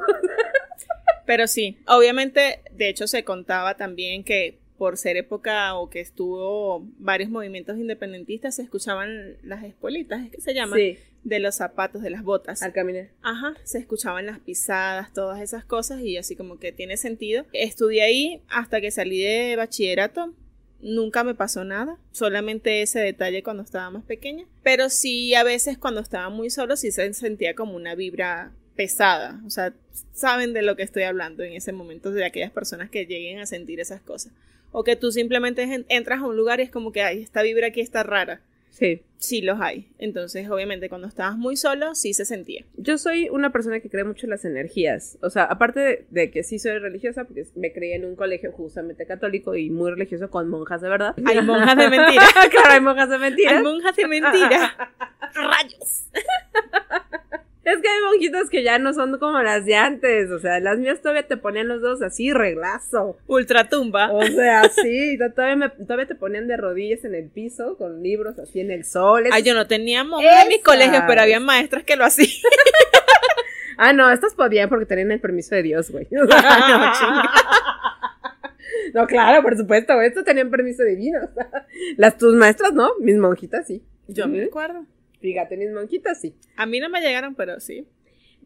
Pero 1.25 1.48
sí, 1.48 1.78
obviamente, 1.88 2.62
de 2.72 2.90
hecho 2.90 3.07
se 3.07 3.24
contaba 3.24 3.75
también 3.75 4.24
que 4.24 4.60
por 4.78 4.98
ser 4.98 5.16
época 5.18 5.74
o 5.75 5.90
que 5.90 6.02
estuvo 6.02 6.86
varios 7.00 7.30
movimientos 7.30 7.78
independentistas, 7.78 8.56
se 8.57 8.62
escuchaban 8.63 9.38
las 9.42 9.63
espuelitas, 9.63 10.24
es 10.25 10.31
que 10.31 10.42
se 10.42 10.54
llaman, 10.54 10.78
Sí, 10.78 10.98
de 11.24 11.40
los 11.40 11.56
zapatos, 11.56 12.02
de 12.02 12.10
las 12.10 12.24
botas. 12.24 12.62
al 12.62 12.74
caminar. 12.74 13.07
Ajá, 13.22 13.56
se 13.63 13.80
escuchaban 13.80 14.25
las 14.25 14.40
pisadas, 14.40 15.13
todas 15.13 15.42
esas 15.42 15.63
cosas 15.66 16.01
y 16.01 16.18
así 16.18 16.36
como 16.36 16.60
que 16.60 16.72
tiene 16.74 16.98
sentido. 16.98 17.46
Estudié 17.54 18.04
ahí 18.04 18.42
hasta 18.50 18.81
que 18.81 18.92
salí 18.92 19.22
de 19.24 19.56
bachillerato. 19.56 20.34
Nunca 20.81 21.24
me 21.24 21.34
pasó 21.34 21.63
nada, 21.63 21.98
solamente 22.12 22.81
ese 22.81 23.00
detalle 23.00 23.42
cuando 23.44 23.63
estaba 23.63 23.90
más 23.90 24.04
pequeña. 24.04 24.46
Pero 24.62 24.90
sí, 24.90 25.34
a 25.34 25.44
veces 25.44 25.78
cuando 25.78 26.01
estaba 26.01 26.30
muy 26.30 26.50
solo, 26.50 26.75
sí 26.75 26.92
se 26.92 27.12
sentía 27.13 27.56
como 27.56 27.75
una 27.75 27.96
vibra 27.96 28.51
pesada. 28.75 29.39
O 29.45 29.50
sea, 29.50 29.74
saben 30.13 30.54
de 30.54 30.62
lo 30.62 30.75
que 30.75 30.83
estoy 30.83 31.04
hablando 31.04 31.44
en 31.44 31.54
ese 31.54 31.72
momento, 31.72 32.12
de 32.12 32.25
aquellas 32.25 32.51
personas 32.51 32.89
que 32.89 33.06
lleguen 33.06 33.39
a 33.39 33.45
sentir 33.45 33.80
esas 33.80 34.01
cosas. 34.01 34.33
O 34.72 34.83
que 34.83 34.95
tú 34.95 35.12
simplemente 35.12 35.63
en- 35.63 35.86
entras 35.89 36.19
a 36.22 36.25
un 36.27 36.36
lugar 36.36 36.60
y 36.60 36.63
es 36.63 36.69
como 36.72 36.92
que, 36.92 37.01
ay, 37.01 37.22
esta 37.22 37.42
vibra 37.42 37.68
aquí 37.68 37.81
está 37.81 38.04
rara. 38.04 38.42
Sí. 38.72 39.01
Sí 39.19 39.42
los 39.42 39.62
hay. 39.62 39.88
Entonces, 40.00 40.50
obviamente, 40.50 40.89
cuando 40.89 41.07
estabas 41.07 41.38
muy 41.38 41.56
solo, 41.56 41.95
sí 41.95 42.13
se 42.13 42.25
sentía. 42.25 42.66
Yo 42.75 42.98
soy 42.98 43.30
una 43.30 43.54
persona 43.54 43.80
que 43.80 43.89
cree 43.89 44.04
mucho 44.04 44.25
en 44.25 44.31
las 44.31 44.44
energías. 44.44 45.18
O 45.22 45.30
sea, 45.30 45.45
aparte 45.45 45.80
de, 45.80 46.06
de 46.10 46.30
que 46.30 46.44
sí 46.44 46.60
soy 46.60 46.77
religiosa, 46.80 47.24
porque 47.24 47.45
me 47.56 47.72
crié 47.72 47.95
en 47.95 48.04
un 48.04 48.18
colegio 48.18 48.51
justamente 48.51 49.06
católico 49.06 49.56
y 49.56 49.69
muy 49.69 49.92
religioso 49.92 50.30
con 50.30 50.50
monjas 50.50 50.81
de 50.81 50.89
verdad. 50.89 51.16
Hay 51.25 51.42
monjas 51.42 51.77
de 51.77 51.89
mentira. 51.89 52.25
claro, 52.51 52.72
hay 52.74 52.81
monjas 52.81 53.10
de 53.10 53.18
mentira. 53.18 53.51
Hay 53.57 53.63
monjas 53.63 53.95
de 53.95 54.07
mentira. 54.10 54.92
Rayos. 55.33 56.07
Es 57.66 57.82
que 57.82 57.88
hay 57.90 58.02
monjitas 58.12 58.50
que 58.50 58.64
ya 58.64 58.78
no 58.80 58.94
son 58.94 59.18
como 59.18 59.42
las 59.42 59.66
de 59.66 59.76
antes. 59.76 60.30
O 60.32 60.40
sea, 60.40 60.60
las 60.60 60.78
mías 60.78 61.02
todavía 61.02 61.28
te 61.28 61.36
ponían 61.36 61.68
los 61.68 61.82
dos 61.82 62.02
así, 62.04 62.32
reglazo. 62.32 63.18
Ultratumba. 63.28 64.12
O 64.14 64.24
sea, 64.24 64.64
sí, 64.70 65.18
to- 65.18 65.32
todavía, 65.34 65.56
me- 65.56 65.70
todavía 65.86 66.06
te 66.08 66.14
ponían 66.16 66.48
de 66.48 66.58
rodillas 66.58 67.04
en 67.06 67.16
el 67.16 67.28
piso 67.30 67.76
con 67.78 68.04
libros 68.04 68.38
así 68.40 68.60
en 68.60 68.70
el 68.72 68.86
sol. 68.86 69.24
Ay, 69.32 69.42
yo 69.44 69.54
no 69.56 69.66
tenía 69.68 70.04
monjas 70.04 70.44
en 70.44 70.48
mis 70.50 70.62
colegios, 70.64 71.04
pero 71.08 71.22
había 71.22 71.40
maestras 71.40 71.84
que 71.84 71.96
lo 71.96 72.06
hacían. 72.06 72.30
Ah, 73.78 73.92
no, 73.92 74.10
estas 74.10 74.34
podían 74.36 74.70
porque 74.70 74.86
tenían 74.86 75.12
el 75.12 75.20
permiso 75.20 75.54
de 75.54 75.62
Dios, 75.62 75.92
güey. 75.92 76.08
O 76.24 76.26
sea, 76.28 76.94
no, 78.94 79.06
claro, 79.08 79.42
por 79.42 79.58
supuesto, 79.58 79.94
güey. 79.96 80.08
Estos 80.08 80.24
tenían 80.24 80.50
permiso 80.50 80.84
divino. 80.84 81.20
o 81.24 81.34
sea, 81.34 81.66
las 81.98 82.18
tus 82.18 82.34
maestras, 82.36 82.74
¿no? 82.74 82.92
Mis 83.02 83.18
monjitas, 83.18 83.68
sí. 83.68 83.84
Yo 84.08 84.28
me 84.28 84.46
acuerdo. 84.46 84.86
Fíjate, 85.25 85.57
mis 85.57 85.72
monjitas, 85.72 86.22
sí. 86.22 86.36
A 86.56 86.68
mí 86.68 86.80
no 86.80 86.88
me 86.88 87.01
llegaron, 87.01 87.33
pero 87.33 87.60
sí. 87.60 87.88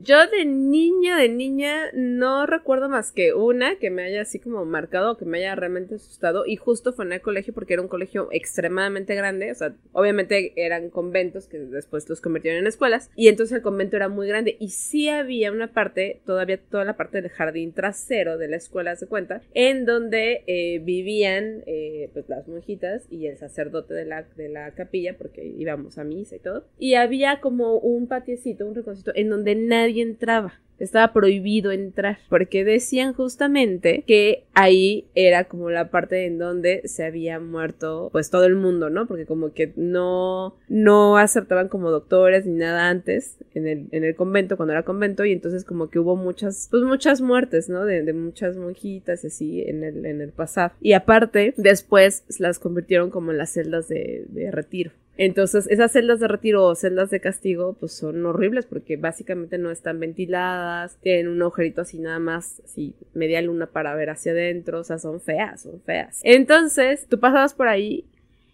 Yo 0.02 0.16
de 0.28 0.46
niña, 0.46 1.18
de 1.18 1.28
niña, 1.28 1.92
no 1.94 2.46
recuerdo 2.46 2.88
más 2.88 3.12
que 3.12 3.34
una 3.34 3.76
que 3.80 3.90
me 3.90 4.04
haya 4.04 4.22
así 4.22 4.40
como 4.40 4.64
marcado, 4.64 5.18
que 5.18 5.26
me 5.26 5.40
haya 5.40 5.56
realmente 5.56 5.96
asustado. 5.96 6.46
Y 6.46 6.56
justo 6.56 6.94
fue 6.94 7.04
en 7.04 7.12
el 7.12 7.22
colegio 7.22 7.54
porque 7.54 7.74
era 7.74 7.82
un 7.82 7.90
colegio 7.90 8.30
extremadamente 8.32 9.14
grande. 9.16 9.52
O 9.52 9.56
sea, 9.56 9.76
obviamente 9.92 10.54
eran 10.56 10.90
conventos 10.90 11.48
que 11.48 11.58
después 11.60 12.08
los 12.08 12.22
convirtieron 12.22 12.62
en 12.62 12.68
escuelas. 12.68 13.12
Y 13.18 13.28
entonces 13.28 13.58
el 13.58 13.62
convento 13.62 13.98
era 13.98 14.08
muy 14.08 14.26
grande. 14.30 14.56
Y 14.58 14.70
sí 14.70 15.10
había 15.10 15.52
una 15.52 15.74
parte, 15.74 16.22
todavía 16.26 16.62
toda 16.62 16.86
la 16.86 16.96
parte 16.96 17.22
del 17.22 17.30
jardín 17.30 17.74
trasero 17.74 18.38
de 18.38 18.48
la 18.48 18.56
escuela, 18.56 18.96
se 18.96 19.08
cuenta, 19.08 19.42
en 19.54 19.86
donde 19.86 20.46
eh, 20.48 20.80
vivían 20.80 21.64
eh, 21.66 22.10
pues 22.14 22.30
las 22.30 22.48
monjitas 22.48 23.06
y 23.12 23.28
el 23.28 23.38
sacerdote 23.38 23.94
de 23.94 24.06
la, 24.06 24.24
de 24.38 24.48
la 24.48 24.72
capilla, 24.76 25.18
porque 25.18 25.44
íbamos 25.44 25.98
a 25.98 26.06
misa 26.06 26.38
y 26.38 26.40
todo. 26.40 26.64
Y 26.78 26.94
había 26.94 27.42
como 27.42 27.78
un 27.80 28.08
patiecito, 28.08 28.66
un 28.66 28.76
rinconcito, 28.76 29.12
en 29.14 29.30
donde 29.30 29.56
nadie 29.56 29.89
entraba. 29.98 30.54
Estaba 30.80 31.12
prohibido 31.12 31.72
entrar, 31.72 32.20
porque 32.30 32.64
decían 32.64 33.14
justamente 33.14 34.04
que 34.08 34.46
ahí 34.54 35.08
era 35.14 35.44
como 35.44 35.70
la 35.70 35.90
parte 35.90 36.26
en 36.26 36.38
donde 36.38 36.84
se 36.86 37.04
había 37.04 37.38
muerto 37.40 38.08
pues 38.14 38.30
todo 38.30 38.46
el 38.46 38.56
mundo, 38.56 38.90
¿no? 38.90 39.06
Porque 39.06 39.26
como 39.26 39.52
que 39.52 39.74
no, 39.76 40.56
no 40.70 41.18
aceptaban 41.18 41.68
como 41.68 41.92
doctores 41.92 42.46
ni 42.46 42.54
nada 42.54 42.90
antes 42.90 43.36
en 43.54 43.68
el, 43.68 43.88
en 43.92 44.06
el 44.06 44.16
convento, 44.16 44.56
cuando 44.56 44.72
era 44.72 44.84
convento, 44.84 45.26
y 45.26 45.34
entonces 45.34 45.66
como 45.66 45.90
que 45.90 46.00
hubo 46.00 46.16
muchas, 46.16 46.70
pues 46.72 46.84
muchas 46.84 47.20
muertes, 47.20 47.68
¿no? 47.68 47.84
De, 47.86 48.10
muchas 48.14 48.56
monjitas 48.56 49.26
así 49.26 49.62
en 49.62 49.84
el, 49.84 50.06
en 50.06 50.22
el 50.22 50.32
pasado. 50.32 50.72
Y 50.80 50.94
aparte, 50.94 51.54
después 51.58 52.24
las 52.40 52.58
convirtieron 52.58 53.10
como 53.10 53.32
en 53.32 53.38
las 53.38 53.52
celdas 53.52 53.88
de, 53.90 54.26
de 54.30 54.50
retiro. 54.50 54.92
Entonces, 55.22 55.68
esas 55.70 55.92
celdas 55.92 56.22
de 56.22 56.30
retiro 56.30 56.64
o 56.64 56.76
celdas 56.76 57.10
de 57.10 57.20
castigo, 57.20 57.76
pues 57.78 57.92
son 57.92 58.26
horribles 58.26 58.66
porque 58.66 58.96
básicamente 58.96 59.58
no 59.58 59.70
están 59.70 60.00
ventiladas, 60.00 60.98
tienen 61.02 61.28
un 61.28 61.42
agujerito 61.42 61.82
así 61.82 62.00
nada 62.00 62.20
más, 62.20 62.62
así 62.64 62.96
media 63.14 63.42
luna 63.42 63.66
para 63.66 63.94
ver 63.96 64.12
hacia 64.12 64.32
adentro, 64.32 64.80
o 64.80 64.84
sea, 64.86 64.98
son 64.98 65.20
feas, 65.20 65.64
son 65.64 65.82
feas. 65.82 66.22
Entonces, 66.24 67.06
tú 67.10 67.20
pasabas 67.20 67.54
por 67.54 67.68
ahí 67.68 68.06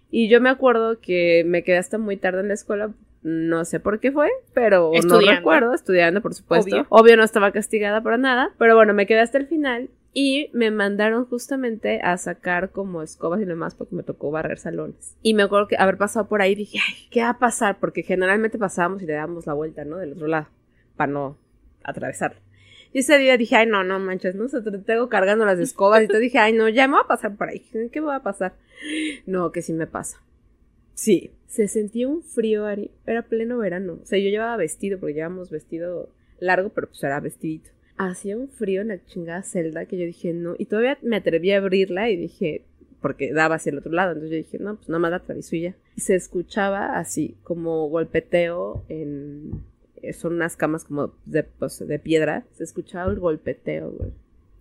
y 0.10 0.28
yo 0.28 0.42
me 0.42 0.50
acuerdo 0.50 1.00
que 1.00 1.44
me 1.46 1.64
quedé 1.64 1.78
hasta 1.78 2.00
muy 2.00 2.18
tarde 2.18 2.40
en 2.40 2.48
la 2.48 2.56
escuela 2.56 2.90
No 3.22 3.64
sé 3.64 3.80
por 3.80 4.00
qué 4.00 4.12
fue, 4.12 4.32
pero 4.56 4.92
no 5.08 5.20
recuerdo, 5.20 5.72
estudiando, 5.72 6.22
por 6.24 6.34
supuesto. 6.34 6.76
Obvio. 6.76 6.88
Obvio 6.90 7.16
no 7.16 7.24
estaba 7.24 7.52
castigada 7.52 8.02
para 8.02 8.18
nada, 8.18 8.50
pero 8.58 8.76
bueno, 8.76 8.96
me 8.96 9.06
quedé 9.06 9.20
hasta 9.20 9.38
el 9.38 9.46
final 9.46 9.90
y 10.18 10.50
me 10.54 10.72
mandaron 10.72 11.26
justamente 11.26 12.00
a 12.02 12.18
sacar 12.18 12.72
como 12.72 13.04
escobas 13.04 13.42
y 13.42 13.46
demás 13.46 13.76
porque 13.76 13.98
me 13.98 14.02
tocó 14.02 14.32
barrer 14.32 14.58
salones. 14.58 15.18
Y 15.22 15.34
me 15.34 15.44
acuerdo 15.44 15.68
que 15.68 15.76
haber 15.78 15.98
pasado 15.98 16.30
por 16.30 16.42
ahí 16.42 16.56
dije, 16.56 16.80
ay, 16.88 17.10
¿qué 17.12 17.22
va 17.22 17.32
a 17.32 17.38
pasar? 17.38 17.82
Porque 17.82 18.02
generalmente 18.02 18.58
pasábamos 18.58 19.02
y 19.04 19.08
le 19.08 19.12
dábamos 19.12 19.46
la 19.46 19.54
vuelta, 19.54 19.84
¿no? 19.84 19.98
Del 19.98 20.14
otro 20.14 20.28
lado, 20.28 20.48
para 20.96 21.12
no 21.12 21.38
atravesarlo. 21.84 22.40
Y 22.94 23.00
ese 23.00 23.18
día 23.18 23.36
dije, 23.36 23.58
ay, 23.58 23.68
no, 23.68 23.84
no 23.84 24.00
manches, 24.00 24.36
no 24.36 24.48
sé, 24.48 24.62
te 24.62 24.72
tengo 24.78 25.10
cargando 25.10 25.44
las 25.44 25.60
escobas 25.60 26.02
y 26.04 26.08
te 26.08 26.18
dije, 26.18 26.38
ay, 26.38 26.54
no, 26.54 26.70
ya 26.70 26.88
me 26.88 26.94
va 26.94 27.02
a 27.02 27.08
pasar 27.08 27.36
por 27.36 27.50
ahí. 27.50 27.66
¿Qué 27.92 28.00
me 28.00 28.08
va 28.08 28.16
a 28.16 28.24
pasar? 28.24 28.56
No, 29.26 29.52
que 29.52 29.62
sí 29.62 29.74
me 29.74 29.86
pasa. 29.86 30.24
Sí. 30.94 31.32
Se 31.48 31.68
sentía 31.68 32.08
un 32.08 32.24
frío, 32.24 32.66
Ari. 32.66 32.90
Era 33.06 33.24
pleno 33.24 33.58
verano. 33.58 34.00
O 34.02 34.06
sea, 34.06 34.18
yo 34.18 34.30
llevaba 34.30 34.56
vestido, 34.56 34.98
porque 34.98 35.14
llevábamos 35.14 35.50
vestido 35.50 36.10
largo, 36.40 36.70
pero 36.70 36.88
pues 36.88 37.04
era 37.04 37.20
vestidito. 37.20 37.75
Hacía 37.98 38.38
un 38.38 38.50
frío 38.50 38.82
en 38.82 38.90
la 38.90 39.04
chingada 39.06 39.42
celda 39.44 39.86
que 39.86 39.98
yo 39.98 40.06
dije, 40.06 40.34
no. 40.34 40.56
Y 40.58 40.66
todavía 40.66 40.98
me 41.02 41.16
atreví 41.16 41.52
a 41.52 41.58
abrirla 41.58 42.10
y 42.10 42.18
dije, 42.18 42.64
porque 43.02 43.32
daba 43.32 43.56
hacia 43.56 43.70
el 43.72 43.78
otro 43.78 43.92
lado. 43.92 44.12
Entonces 44.12 44.32
yo 44.32 44.38
dije, 44.38 44.60
no, 44.60 44.76
pues 44.76 44.90
nada 44.90 45.00
más 45.00 45.12
la 45.12 45.18
atravieso 45.18 45.56
y 45.56 45.74
se 45.96 46.16
escuchaba 46.16 46.98
así, 47.00 47.36
como 47.44 47.88
golpeteo 47.88 48.84
en. 48.90 49.64
eh, 50.02 50.12
Son 50.14 50.34
unas 50.34 50.58
camas 50.58 50.84
como 50.84 51.14
de, 51.26 51.44
pues, 51.44 51.80
de 51.88 52.00
piedra. 52.00 52.46
Se 52.52 52.64
escuchaba 52.66 53.10
el 53.12 53.20
golpeteo, 53.20 53.92
güey. 53.92 54.12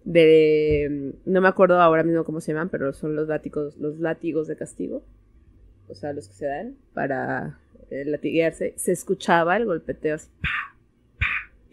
De. 0.05 1.13
No 1.25 1.41
me 1.41 1.49
acuerdo 1.49 1.81
ahora 1.81 2.03
mismo 2.05 2.25
cómo 2.25 2.41
se 2.41 2.53
llaman, 2.53 2.69
pero 2.69 2.93
son 2.93 3.17
los 3.17 3.27
látigos, 3.29 3.77
los 3.79 3.99
látigos 3.99 4.47
de 4.47 4.57
castigo. 4.57 5.03
O 5.89 5.95
sea, 5.95 6.13
los 6.13 6.29
que 6.29 6.35
se 6.35 6.47
dan 6.47 6.77
para 6.93 7.59
eh, 7.91 8.05
latiguearse. 8.05 8.75
Se 8.77 8.93
escuchaba 8.93 9.57
el 9.57 9.65
golpeteo 9.65 10.15
así. 10.17 10.29
pa, 10.41 10.49
pa. 10.49 10.74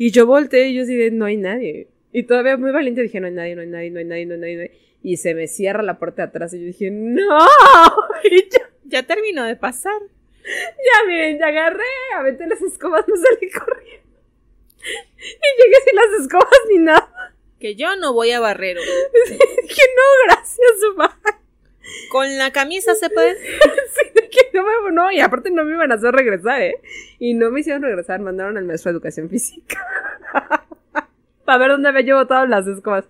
Y 0.04 0.10
yo 0.10 0.26
volteé 0.26 0.70
y 0.70 0.74
yo 0.74 0.82
así 0.82 0.96
de 0.96 1.12
no 1.12 1.26
hay 1.26 1.38
nadie. 1.38 1.88
Y 2.12 2.24
todavía 2.24 2.58
muy 2.58 2.72
valiente 2.72 3.04
dije, 3.04 3.20
no 3.20 3.28
hay 3.28 3.34
nadie, 3.34 3.54
no 3.54 3.62
hay 3.62 3.68
nadie, 3.68 3.92
no 3.92 4.00
hay 4.00 4.06
nadie, 4.06 4.26
no 4.26 4.34
hay 4.34 4.40
nadie. 4.40 4.56
no 4.56 4.62
hay-". 4.64 4.72
Y 5.04 5.18
se 5.18 5.36
me 5.36 5.48
cierra 5.48 5.84
la 5.84 6.00
puerta 6.00 6.24
de 6.24 6.30
atrás 6.30 6.56
y 6.56 6.60
yo 6.60 6.66
dije, 6.66 6.90
no. 6.90 7.38
Y 8.24 8.50
ya, 8.50 8.68
Ya 8.86 9.04
terminó 9.04 9.44
de 9.46 9.56
pasar. 9.58 10.02
ya 10.44 11.08
miren, 11.08 11.38
ya 11.38 11.46
agarré, 11.50 11.84
aventé 12.18 12.48
las 12.48 12.60
escobas, 12.64 13.08
me 13.08 13.16
salí 13.16 13.52
corriendo. 13.52 14.10
Y 14.80 15.64
llegué 15.64 15.78
sin 15.86 15.96
las 15.96 16.22
escobas 16.24 16.60
ni 16.72 16.78
nada. 16.80 17.36
Que 17.60 17.76
yo 17.76 17.96
no 17.96 18.12
voy 18.14 18.32
a 18.32 18.40
barrer 18.40 18.80
hoy. 18.80 18.86
dije, 19.62 19.82
no, 19.96 20.34
gracias, 20.34 20.96
ma. 20.98 21.20
Con 22.12 22.38
la 22.38 22.52
camisa 22.52 22.96
se 22.96 23.10
puede. 23.10 23.36
Sí, 23.92 24.08
que 24.14 24.58
no 24.58 24.64
me, 24.64 24.92
no, 24.94 25.12
y 25.12 25.20
aparte 25.20 25.52
no 25.52 25.66
me 25.66 25.74
iban 25.74 25.92
a 25.92 25.96
hacer 25.96 26.14
regresar, 26.14 26.62
¿eh? 26.62 26.76
Y 27.20 27.34
no 27.34 27.52
me 27.52 27.60
hicieron 27.60 27.82
regresar, 27.82 28.22
mandaron 28.22 28.58
al 28.58 28.64
maestro 28.64 28.90
de 28.90 28.96
educación 28.96 29.30
física. 29.30 29.78
Para 31.46 31.58
ver 31.58 31.72
dónde 31.72 31.90
había 31.90 32.02
yo 32.02 32.16
botado 32.16 32.46
las 32.46 32.66
escobas. 32.68 33.06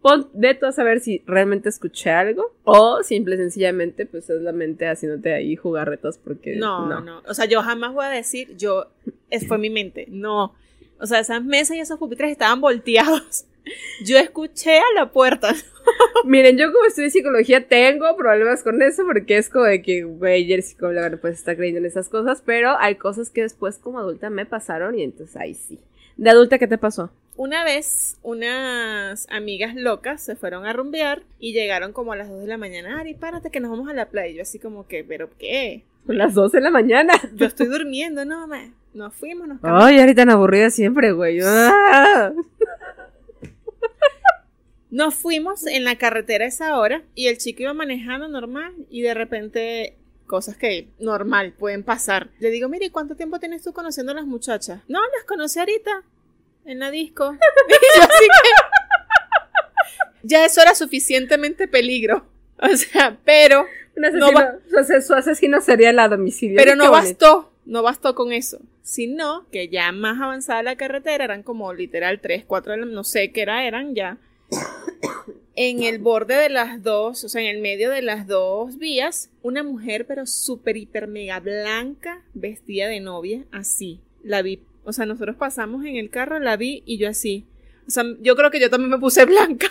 Pon, 0.00 0.28
de 0.32 0.54
tú 0.54 0.66
a 0.66 0.72
saber 0.72 1.00
si 1.00 1.22
realmente 1.26 1.68
escuché 1.68 2.10
algo 2.10 2.54
o 2.64 3.02
simple 3.02 3.34
y 3.34 3.38
sencillamente 3.38 4.06
pues 4.06 4.30
es 4.30 4.42
la 4.42 4.52
mente 4.52 4.88
haciéndote 4.88 5.34
ahí 5.34 5.56
jugarretas 5.56 6.18
porque 6.18 6.54
No, 6.56 7.00
no, 7.00 7.22
O 7.26 7.34
sea, 7.34 7.46
yo 7.46 7.62
jamás 7.62 7.92
voy 7.92 8.04
a 8.04 8.10
decir, 8.10 8.56
yo, 8.56 8.86
es 9.30 9.46
fue 9.46 9.58
mi 9.58 9.70
mente. 9.70 10.06
No. 10.08 10.54
O 11.00 11.06
sea, 11.06 11.20
esas 11.20 11.44
mesas 11.44 11.76
y 11.76 11.80
esos 11.80 11.98
pupitres 11.98 12.30
estaban 12.30 12.60
volteados. 12.60 13.44
Yo 14.04 14.18
escuché 14.18 14.78
a 14.78 14.94
la 14.94 15.10
puerta. 15.10 15.54
Miren, 16.24 16.58
yo 16.58 16.72
como 16.72 16.84
estudié 16.84 17.10
psicología 17.10 17.66
tengo 17.66 18.16
problemas 18.16 18.62
con 18.62 18.80
eso 18.82 19.04
porque 19.06 19.38
es 19.38 19.48
como 19.48 19.64
de 19.64 19.82
que, 19.82 20.04
güey, 20.04 20.52
eres 20.52 20.70
psicóloga, 20.70 21.08
no 21.08 21.18
puedes 21.18 21.38
estar 21.38 21.56
creyendo 21.56 21.80
en 21.80 21.86
esas 21.86 22.08
cosas, 22.08 22.42
pero 22.44 22.76
hay 22.78 22.96
cosas 22.96 23.30
que 23.30 23.42
después 23.42 23.78
como 23.78 23.98
adulta 23.98 24.30
me 24.30 24.46
pasaron 24.46 24.98
y 24.98 25.02
entonces 25.02 25.36
ahí 25.36 25.54
sí. 25.54 25.78
¿De 26.16 26.30
adulta 26.30 26.58
qué 26.58 26.66
te 26.66 26.78
pasó? 26.78 27.10
Una 27.36 27.62
vez, 27.62 28.18
unas 28.24 29.28
amigas 29.30 29.76
locas 29.76 30.20
se 30.20 30.34
fueron 30.34 30.66
a 30.66 30.72
rumbear 30.72 31.22
y 31.38 31.52
llegaron 31.52 31.92
como 31.92 32.12
a 32.12 32.16
las 32.16 32.28
2 32.28 32.40
de 32.40 32.48
la 32.48 32.58
mañana. 32.58 32.98
Ari, 32.98 33.14
párate 33.14 33.50
que 33.50 33.60
nos 33.60 33.70
vamos 33.70 33.88
a 33.88 33.94
la 33.94 34.06
playa. 34.06 34.28
Y 34.28 34.34
yo 34.34 34.42
así 34.42 34.58
como 34.58 34.88
que, 34.88 35.04
¿pero 35.04 35.30
qué? 35.38 35.84
Las 36.08 36.34
12 36.34 36.56
de 36.56 36.62
la 36.64 36.72
mañana. 36.72 37.12
Yo 37.36 37.46
estoy 37.46 37.66
durmiendo, 37.66 38.24
no, 38.24 38.48
me. 38.48 38.72
Nos 38.92 39.14
fuimos, 39.14 39.46
nos 39.46 39.60
cambiamos. 39.60 39.84
Ay, 39.84 40.00
ahorita 40.00 40.22
tan 40.22 40.30
aburrida 40.30 40.70
siempre, 40.70 41.12
güey. 41.12 41.38
Ah. 41.46 42.32
Nos 44.90 45.14
fuimos 45.14 45.66
en 45.66 45.84
la 45.84 45.96
carretera 45.96 46.46
a 46.46 46.48
esa 46.48 46.78
hora 46.78 47.02
y 47.14 47.28
el 47.28 47.36
chico 47.36 47.62
iba 47.62 47.74
manejando 47.74 48.26
normal 48.28 48.72
y 48.88 49.02
de 49.02 49.12
repente 49.12 49.96
cosas 50.26 50.56
que 50.56 50.88
normal 50.98 51.52
pueden 51.58 51.82
pasar. 51.84 52.30
Le 52.38 52.50
digo, 52.50 52.68
mire, 52.70 52.90
¿cuánto 52.90 53.14
tiempo 53.14 53.38
tienes 53.38 53.62
tú 53.62 53.72
conociendo 53.74 54.12
a 54.12 54.14
las 54.14 54.24
muchachas? 54.26 54.80
No, 54.88 54.98
las 55.00 55.24
conocí 55.26 55.58
ahorita 55.58 56.02
en 56.64 56.78
la 56.78 56.90
disco. 56.90 57.32
Y 57.68 57.98
yo 57.98 58.02
así 58.02 58.26
que- 58.42 58.50
ya 60.22 60.44
eso 60.44 60.60
era 60.62 60.74
suficientemente 60.74 61.68
peligro. 61.68 62.26
O 62.60 62.68
sea, 62.76 63.16
pero, 63.24 63.66
Un 63.96 64.04
asesino, 64.06 64.30
No 64.32 64.58
su 64.70 64.78
ase- 64.78 65.02
su 65.02 65.14
asesino 65.14 65.60
sería 65.60 65.92
la 65.92 66.08
domicilio. 66.08 66.56
pero 66.56 66.74
no 66.76 66.90
bastó, 66.90 67.52
no 67.68 67.82
bastó 67.82 68.14
con 68.14 68.32
eso. 68.32 68.58
Sino 68.82 69.46
que 69.52 69.68
ya 69.68 69.92
más 69.92 70.20
avanzada 70.20 70.62
la 70.62 70.76
carretera, 70.76 71.24
eran 71.24 71.42
como 71.42 71.72
literal 71.72 72.20
3, 72.20 72.44
4, 72.46 72.76
no 72.86 73.04
sé 73.04 73.30
qué 73.30 73.42
era, 73.42 73.66
eran 73.66 73.94
ya 73.94 74.18
en 75.54 75.82
el 75.82 75.98
borde 75.98 76.34
de 76.34 76.48
las 76.48 76.82
dos, 76.82 77.22
o 77.24 77.28
sea, 77.28 77.42
en 77.42 77.48
el 77.48 77.60
medio 77.60 77.90
de 77.90 78.02
las 78.02 78.26
dos 78.26 78.78
vías, 78.78 79.30
una 79.42 79.62
mujer, 79.62 80.06
pero 80.06 80.26
súper, 80.26 80.78
hiper, 80.78 81.06
mega 81.06 81.40
blanca, 81.40 82.24
vestida 82.32 82.88
de 82.88 83.00
novia, 83.00 83.44
así. 83.52 84.00
La 84.24 84.40
vi, 84.40 84.62
o 84.84 84.92
sea, 84.92 85.04
nosotros 85.04 85.36
pasamos 85.36 85.84
en 85.84 85.96
el 85.96 86.08
carro, 86.08 86.38
la 86.38 86.56
vi 86.56 86.82
y 86.86 86.96
yo 86.96 87.10
así. 87.10 87.46
O 87.86 87.90
sea, 87.90 88.04
yo 88.20 88.34
creo 88.34 88.50
que 88.50 88.60
yo 88.60 88.70
también 88.70 88.90
me 88.90 88.98
puse 88.98 89.24
blanca 89.26 89.68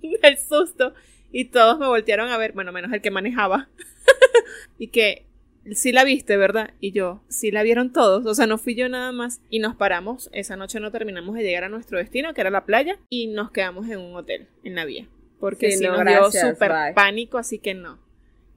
del 0.00 0.38
susto 0.38 0.94
y 1.30 1.46
todos 1.46 1.78
me 1.78 1.86
voltearon 1.86 2.30
a 2.30 2.38
ver, 2.38 2.52
bueno, 2.52 2.72
menos 2.72 2.92
el 2.94 3.02
que 3.02 3.10
manejaba. 3.10 3.68
y 4.78 4.88
que 4.88 5.25
sí 5.72 5.92
la 5.92 6.04
viste, 6.04 6.36
¿verdad? 6.36 6.70
Y 6.80 6.92
yo, 6.92 7.22
sí 7.28 7.50
la 7.50 7.62
vieron 7.62 7.92
todos, 7.92 8.26
o 8.26 8.34
sea, 8.34 8.46
no 8.46 8.58
fui 8.58 8.74
yo 8.74 8.88
nada 8.88 9.12
más. 9.12 9.40
Y 9.50 9.58
nos 9.58 9.74
paramos, 9.76 10.30
esa 10.32 10.56
noche 10.56 10.80
no 10.80 10.90
terminamos 10.90 11.34
de 11.34 11.42
llegar 11.42 11.64
a 11.64 11.68
nuestro 11.68 11.98
destino, 11.98 12.34
que 12.34 12.40
era 12.40 12.50
la 12.50 12.64
playa, 12.64 12.98
y 13.08 13.28
nos 13.28 13.50
quedamos 13.50 13.88
en 13.88 13.98
un 13.98 14.14
hotel, 14.14 14.46
en 14.64 14.74
la 14.74 14.84
vía. 14.84 15.08
Porque 15.40 15.72
Sí, 15.72 15.78
sí, 15.78 15.84
no, 15.84 15.92
nos 15.92 16.00
gracias, 16.00 16.44
dio 16.44 16.52
súper 16.52 16.94
pánico, 16.94 17.38
así 17.38 17.58
que 17.58 17.74
no. 17.74 17.98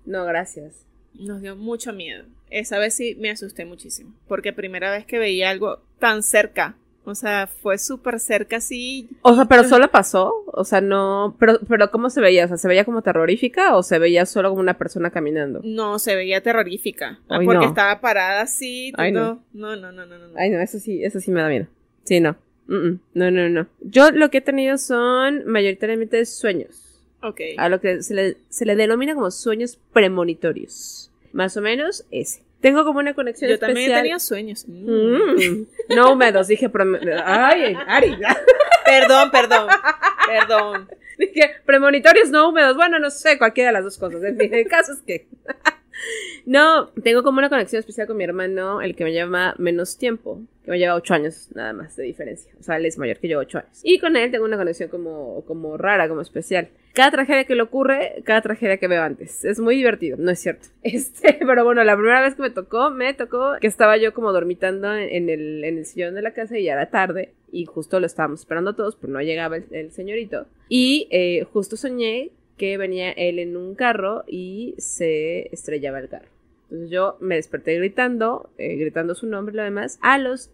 No, 0.06 0.26
gracias. 0.26 0.86
Nos 1.14 1.42
dio 1.42 1.56
mucho 1.56 1.94
miedo. 1.94 2.26
Esa 2.50 2.80
vez 2.80 2.94
sí 2.94 3.16
me 3.20 3.30
asusté 3.30 3.66
muchísimo, 3.66 4.14
porque 4.28 4.54
primera 4.54 4.92
vez 4.92 5.06
que 5.06 5.20
veía 5.20 5.50
algo 5.50 5.82
tan 6.00 6.24
cerca. 6.24 6.76
O 7.10 7.16
sea, 7.16 7.48
fue 7.48 7.78
súper 7.80 8.20
cerca 8.20 8.58
así. 8.58 9.10
O 9.24 9.34
sea, 9.34 9.46
pero 9.46 9.64
solo 9.64 9.90
pasó, 9.90 10.44
o 10.46 10.64
sea, 10.64 10.80
no, 10.80 11.36
pero, 11.40 11.60
pero 11.68 11.90
¿cómo 11.90 12.12
se 12.12 12.22
veía? 12.22 12.46
O 12.46 12.48
sea, 12.48 12.58
¿se 12.58 12.68
veía 12.68 12.86
como 12.86 13.02
terrorífica 13.02 13.76
o 13.76 13.82
se 13.82 13.98
veía 13.98 14.28
solo 14.28 14.50
como 14.50 14.62
una 14.62 14.78
persona 14.78 15.10
caminando? 15.10 15.62
No, 15.64 15.98
se 15.98 16.16
veía 16.16 16.42
terrorífica. 16.42 17.20
Ay, 17.28 17.46
porque 17.46 17.66
no. 17.66 17.70
estaba 17.70 18.00
parada 18.00 18.42
así. 18.42 18.94
Ay, 18.96 19.12
no. 19.12 19.44
no, 19.54 19.76
no, 19.76 19.92
no, 19.92 20.06
no, 20.06 20.18
no. 20.20 20.28
Ay, 20.38 20.52
no, 20.52 20.60
eso 20.60 20.78
sí, 20.78 21.04
eso 21.04 21.20
sí 21.20 21.32
me 21.32 21.42
da 21.42 21.50
miedo. 21.50 21.66
Sí, 22.04 22.20
no. 22.20 22.38
Mm, 22.68 22.76
mm. 22.76 23.00
No, 23.16 23.32
no, 23.32 23.50
no. 23.50 23.68
Yo 23.82 24.12
lo 24.12 24.30
que 24.30 24.38
he 24.38 24.42
tenido 24.42 24.78
son 24.78 25.46
mayoritariamente 25.48 26.24
sueños. 26.26 27.02
Ok. 27.24 27.42
A 27.58 27.70
lo 27.70 27.82
que 27.82 28.04
se 28.04 28.14
le, 28.14 28.38
se 28.50 28.66
le 28.66 28.76
denomina 28.76 29.16
como 29.16 29.32
sueños 29.32 29.80
premonitorios. 29.92 31.12
Más 31.34 31.58
o 31.58 31.62
menos 31.62 32.06
ese. 32.12 32.44
Tengo 32.62 32.84
como 32.84 33.00
una 33.00 33.14
conexión 33.14 33.50
Yo 33.50 33.60
también 33.60 33.92
he 33.92 33.96
tenido 33.96 34.20
sueños. 34.20 34.66
Mm. 34.68 34.90
Mm. 34.92 35.68
No 35.96 36.14
húmedos, 36.14 36.48
dije. 36.48 36.70
Ay, 37.24 37.76
Ari. 37.88 38.18
Perdón, 38.86 39.32
perdón. 39.32 39.68
Perdón. 40.28 40.90
Dije, 41.18 41.52
premonitorios 41.66 42.30
no 42.30 42.50
húmedos. 42.50 42.76
Bueno, 42.76 42.98
no 43.00 43.10
sé, 43.12 43.38
cualquiera 43.38 43.70
de 43.70 43.74
las 43.74 43.84
dos 43.84 43.98
cosas. 43.98 44.24
En 44.24 44.38
fin, 44.38 44.54
el 44.54 44.68
caso 44.68 44.94
es 44.94 45.02
que. 45.02 45.28
No, 46.46 46.88
tengo 47.04 47.24
como 47.24 47.40
una 47.40 47.50
conexión 47.50 47.82
especial 47.82 48.08
con 48.08 48.16
mi 48.16 48.24
hermano, 48.24 48.82
el 48.82 48.96
que 48.96 49.04
me 49.04 49.12
lleva 49.12 49.54
menos 49.58 49.98
tiempo, 49.98 50.42
que 50.64 50.72
me 50.72 50.80
lleva 50.80 50.96
ocho 50.96 51.14
años 51.14 51.50
nada 51.54 51.74
más 51.74 51.96
de 51.98 52.04
diferencia. 52.04 52.52
O 52.60 52.64
sea, 52.64 52.78
él 52.78 52.86
es 52.86 52.98
mayor 52.98 53.18
que 53.18 53.28
yo, 53.28 53.38
ocho 53.38 53.60
años. 53.60 53.82
Y 53.84 54.00
con 54.00 54.16
él 54.16 54.32
tengo 54.32 54.46
una 54.46 54.58
conexión 54.58 54.90
como, 54.90 55.44
como 55.46 55.78
rara, 55.78 56.08
como 56.08 56.22
especial. 56.22 56.70
Cada 56.94 57.12
tragedia 57.12 57.44
que 57.46 57.56
le 57.56 57.62
ocurre, 57.62 58.22
cada 58.26 58.42
tragedia 58.42 58.78
que 58.78 58.88
veo 58.88 59.04
antes. 59.04 59.46
Es 59.46 59.60
muy 59.60 59.76
divertido, 59.76 60.18
no 60.20 60.32
es 60.32 60.40
cierto. 60.40 60.68
Este, 60.84 61.38
pero 61.46 61.64
bueno, 61.64 61.84
la 61.84 61.96
primera 61.96 62.22
vez 62.22 62.36
que 62.36 62.42
me 62.42 62.50
tocó, 62.50 62.90
me 62.90 63.14
tocó 63.14 63.54
que 63.62 63.68
estaba 63.68 63.98
yo 63.98 64.14
como 64.14 64.32
dormitando 64.32 64.94
en, 64.96 65.30
el, 65.30 65.64
en 65.64 65.78
el 65.78 65.86
sillón 65.86 66.16
de 66.16 66.22
la 66.22 66.34
casa 66.34 66.58
y 66.58 66.64
ya 66.64 66.74
era 66.74 66.90
tarde. 66.90 67.34
Y 67.52 67.66
justo 67.66 68.00
lo 68.00 68.06
estábamos 68.06 68.42
esperando 68.42 68.76
todos, 68.76 68.96
pero 68.96 69.14
no 69.14 69.22
llegaba 69.22 69.58
el, 69.58 69.92
señorito. 69.92 70.46
Y 70.68 71.08
eh, 71.12 71.46
justo 71.52 71.78
soñé 71.78 72.32
que 72.58 72.78
venía 72.78 73.12
él 73.12 73.40
en 73.40 73.56
un 73.56 73.76
carro 73.76 74.24
y 74.28 74.76
se 74.78 75.54
estrellaba 75.54 76.00
el 76.00 76.10
carro. 76.10 76.28
Entonces 76.64 76.92
yo 76.92 77.18
me 77.20 77.36
desperté 77.36 77.76
gritando, 77.78 78.50
eh, 78.58 78.76
gritando 78.76 79.16
su 79.16 79.26
nombre 79.26 79.54
y 79.54 79.58
lo 79.58 79.64
demás. 79.64 79.98
A 80.02 80.18
los 80.18 80.52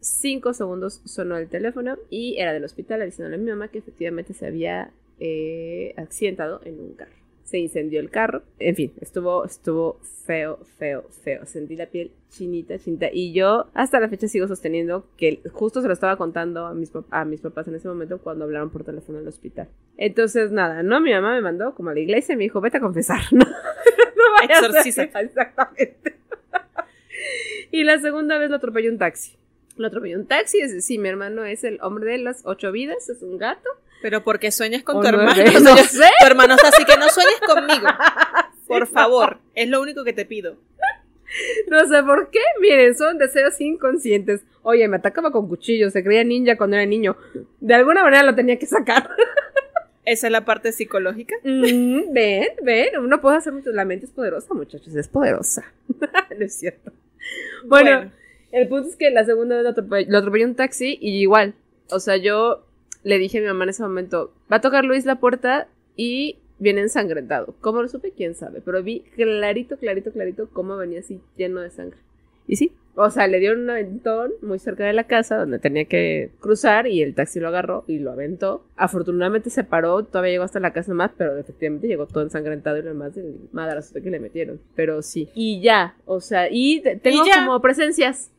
5 0.00 0.28
cinco 0.28 0.52
segundos 0.52 1.00
sonó 1.04 1.36
el 1.36 1.48
teléfono 1.48 1.96
y 2.10 2.36
era 2.38 2.52
del 2.52 2.64
hospital 2.64 3.02
avisándole 3.02 3.36
a 3.36 3.38
mi 3.38 3.50
mamá 3.50 3.68
que 3.68 3.78
efectivamente 3.78 4.32
se 4.32 4.46
había 4.46 4.92
eh, 5.18 5.94
accidentado 5.96 6.60
en 6.64 6.78
un 6.78 6.92
carro. 6.94 7.12
se 7.44 7.58
incendió 7.58 7.98
el 7.98 8.10
carro. 8.10 8.42
En 8.58 8.76
fin, 8.76 8.92
estuvo, 9.00 9.44
estuvo 9.44 9.98
feo, 10.26 10.58
feo, 10.76 11.06
feo. 11.24 11.46
Sentí 11.46 11.76
la 11.76 11.86
piel 11.86 12.12
chinita, 12.28 12.78
chinita. 12.78 13.08
Y 13.10 13.32
yo 13.32 13.70
hasta 13.72 13.98
la 13.98 14.08
fecha 14.08 14.28
sigo 14.28 14.46
sosteniendo 14.46 15.08
que 15.16 15.40
justo 15.50 15.80
se 15.80 15.88
lo 15.88 15.94
estaba 15.94 16.16
contando 16.16 16.66
a 16.66 16.74
mis, 16.74 16.92
a 17.10 17.24
mis 17.24 17.40
papás 17.40 17.66
en 17.68 17.74
ese 17.76 17.88
momento 17.88 18.18
cuando 18.18 18.44
hablaron 18.44 18.68
por 18.70 18.84
teléfono 18.84 19.18
en 19.18 19.22
el 19.22 19.28
hospital. 19.28 19.68
Entonces, 19.96 20.52
nada, 20.52 20.82
no, 20.82 21.00
mi 21.00 21.10
mamá 21.10 21.32
me 21.32 21.40
mandó 21.40 21.74
como 21.74 21.88
a 21.88 21.94
la 21.94 22.00
iglesia 22.00 22.34
y 22.34 22.36
me 22.36 22.44
dijo, 22.44 22.60
vete 22.60 22.76
a 22.76 22.80
confesar. 22.80 23.20
No, 23.32 23.44
no 24.46 24.54
Exorciza. 24.54 25.04
Exactamente. 25.04 26.16
y 27.70 27.84
la 27.84 27.98
segunda 27.98 28.36
vez 28.36 28.50
lo 28.50 28.56
atropelló 28.56 28.90
un 28.90 28.98
taxi. 28.98 29.38
Lo 29.78 29.86
atropelló 29.86 30.18
un 30.18 30.26
taxi, 30.26 30.58
es 30.60 30.72
decir, 30.72 31.00
mi 31.00 31.08
hermano 31.08 31.44
es 31.44 31.64
el 31.64 31.78
hombre 31.80 32.10
de 32.12 32.18
las 32.18 32.42
ocho 32.44 32.70
vidas, 32.72 33.08
es 33.08 33.22
un 33.22 33.38
gato. 33.38 33.68
Pero 34.02 34.22
porque 34.22 34.50
sueñas 34.50 34.82
con 34.82 34.98
O 34.98 35.00
tu 35.00 35.06
hermano. 35.08 35.42
no 35.62 35.76
Yo- 35.76 35.84
sé. 35.84 36.04
Tu 36.20 36.26
hermano 36.26 36.54
está 36.54 36.68
así 36.68 36.84
que 36.84 36.96
no 36.98 37.08
sueñes 37.08 37.40
conmigo. 37.46 37.86
Por 38.66 38.86
favor. 38.86 39.38
Es 39.54 39.68
lo 39.68 39.80
único 39.80 40.04
que 40.04 40.12
te 40.12 40.24
pido. 40.26 40.56
No 41.68 41.86
sé 41.86 42.02
por 42.02 42.30
qué, 42.30 42.40
miren, 42.60 42.96
son 42.96 43.18
deseos 43.18 43.60
inconscientes. 43.60 44.40
Oye, 44.62 44.88
me 44.88 44.96
atacaba 44.96 45.30
con 45.30 45.46
cuchillos, 45.48 45.92
se 45.92 46.02
creía 46.02 46.24
ninja 46.24 46.56
cuando 46.56 46.76
era 46.76 46.86
niño. 46.86 47.16
De 47.60 47.74
alguna 47.74 48.02
manera 48.02 48.22
lo 48.22 48.34
tenía 48.34 48.58
que 48.58 48.66
sacar. 48.66 49.10
Esa 50.06 50.26
es 50.28 50.32
la 50.32 50.46
parte 50.46 50.72
psicológica. 50.72 51.34
Mm, 51.44 52.12
ven, 52.14 52.48
ven, 52.62 52.98
uno 52.98 53.20
puede 53.20 53.36
hacer 53.36 53.52
mucho. 53.52 53.70
La 53.72 53.84
mente 53.84 54.06
es 54.06 54.12
poderosa, 54.12 54.54
muchachos, 54.54 54.94
es 54.94 55.06
poderosa. 55.08 55.64
no 55.88 56.44
es 56.44 56.54
cierto. 56.54 56.92
Bueno, 57.66 58.10
el 58.52 58.68
punto 58.68 58.88
es 58.88 58.96
que 58.96 59.10
la 59.10 59.24
segunda 59.24 59.56
vez 59.56 59.64
lo 59.64 59.70
atropelló, 59.70 60.10
lo 60.10 60.18
atropelló 60.18 60.46
un 60.46 60.54
taxi 60.54 60.98
y 61.00 61.20
igual. 61.20 61.54
O 61.90 62.00
sea, 62.00 62.16
yo 62.16 62.64
le 63.04 63.18
dije 63.18 63.38
a 63.38 63.40
mi 63.40 63.46
mamá 63.46 63.64
en 63.64 63.70
ese 63.70 63.82
momento, 63.82 64.32
va 64.50 64.56
a 64.56 64.60
tocar 64.60 64.84
Luis 64.84 65.04
la 65.06 65.20
puerta 65.20 65.68
y 65.96 66.36
viene 66.58 66.80
ensangrentado. 66.80 67.54
¿Cómo 67.60 67.82
lo 67.82 67.88
supe? 67.88 68.12
¿Quién 68.16 68.34
sabe? 68.34 68.60
Pero 68.64 68.82
vi 68.82 69.00
clarito, 69.16 69.76
clarito, 69.76 70.10
clarito 70.12 70.48
cómo 70.52 70.76
venía 70.76 71.00
así 71.00 71.20
lleno 71.36 71.60
de 71.60 71.70
sangre. 71.70 71.98
Y 72.46 72.56
sí, 72.56 72.72
o 72.94 73.10
sea, 73.10 73.26
le 73.28 73.38
dieron 73.40 73.60
un 73.60 73.70
aventón 73.70 74.32
muy 74.42 74.58
cerca 74.58 74.84
de 74.86 74.94
la 74.94 75.04
casa 75.04 75.36
donde 75.36 75.58
tenía 75.58 75.84
que 75.84 76.30
cruzar 76.40 76.86
y 76.86 77.02
el 77.02 77.14
taxi 77.14 77.38
lo 77.40 77.48
agarró 77.48 77.84
y 77.86 77.98
lo 77.98 78.10
aventó. 78.10 78.64
Afortunadamente 78.74 79.50
se 79.50 79.64
paró, 79.64 80.02
todavía 80.04 80.32
llegó 80.32 80.44
hasta 80.44 80.58
la 80.58 80.72
casa 80.72 80.94
más, 80.94 81.10
pero 81.16 81.36
efectivamente 81.36 81.86
llegó 81.86 82.06
todo 82.06 82.24
ensangrentado 82.24 82.78
y 82.78 82.82
lo 82.82 82.88
demás 82.88 83.14
del 83.14 83.36
madrazo 83.52 83.94
que 84.02 84.10
le 84.10 84.18
metieron. 84.18 84.58
Pero 84.74 85.02
sí. 85.02 85.28
Y 85.34 85.60
ya, 85.60 85.94
o 86.06 86.20
sea, 86.20 86.48
y 86.50 86.80
te- 86.80 86.96
tengo 86.96 87.22
como 87.36 87.60
presencias, 87.60 88.30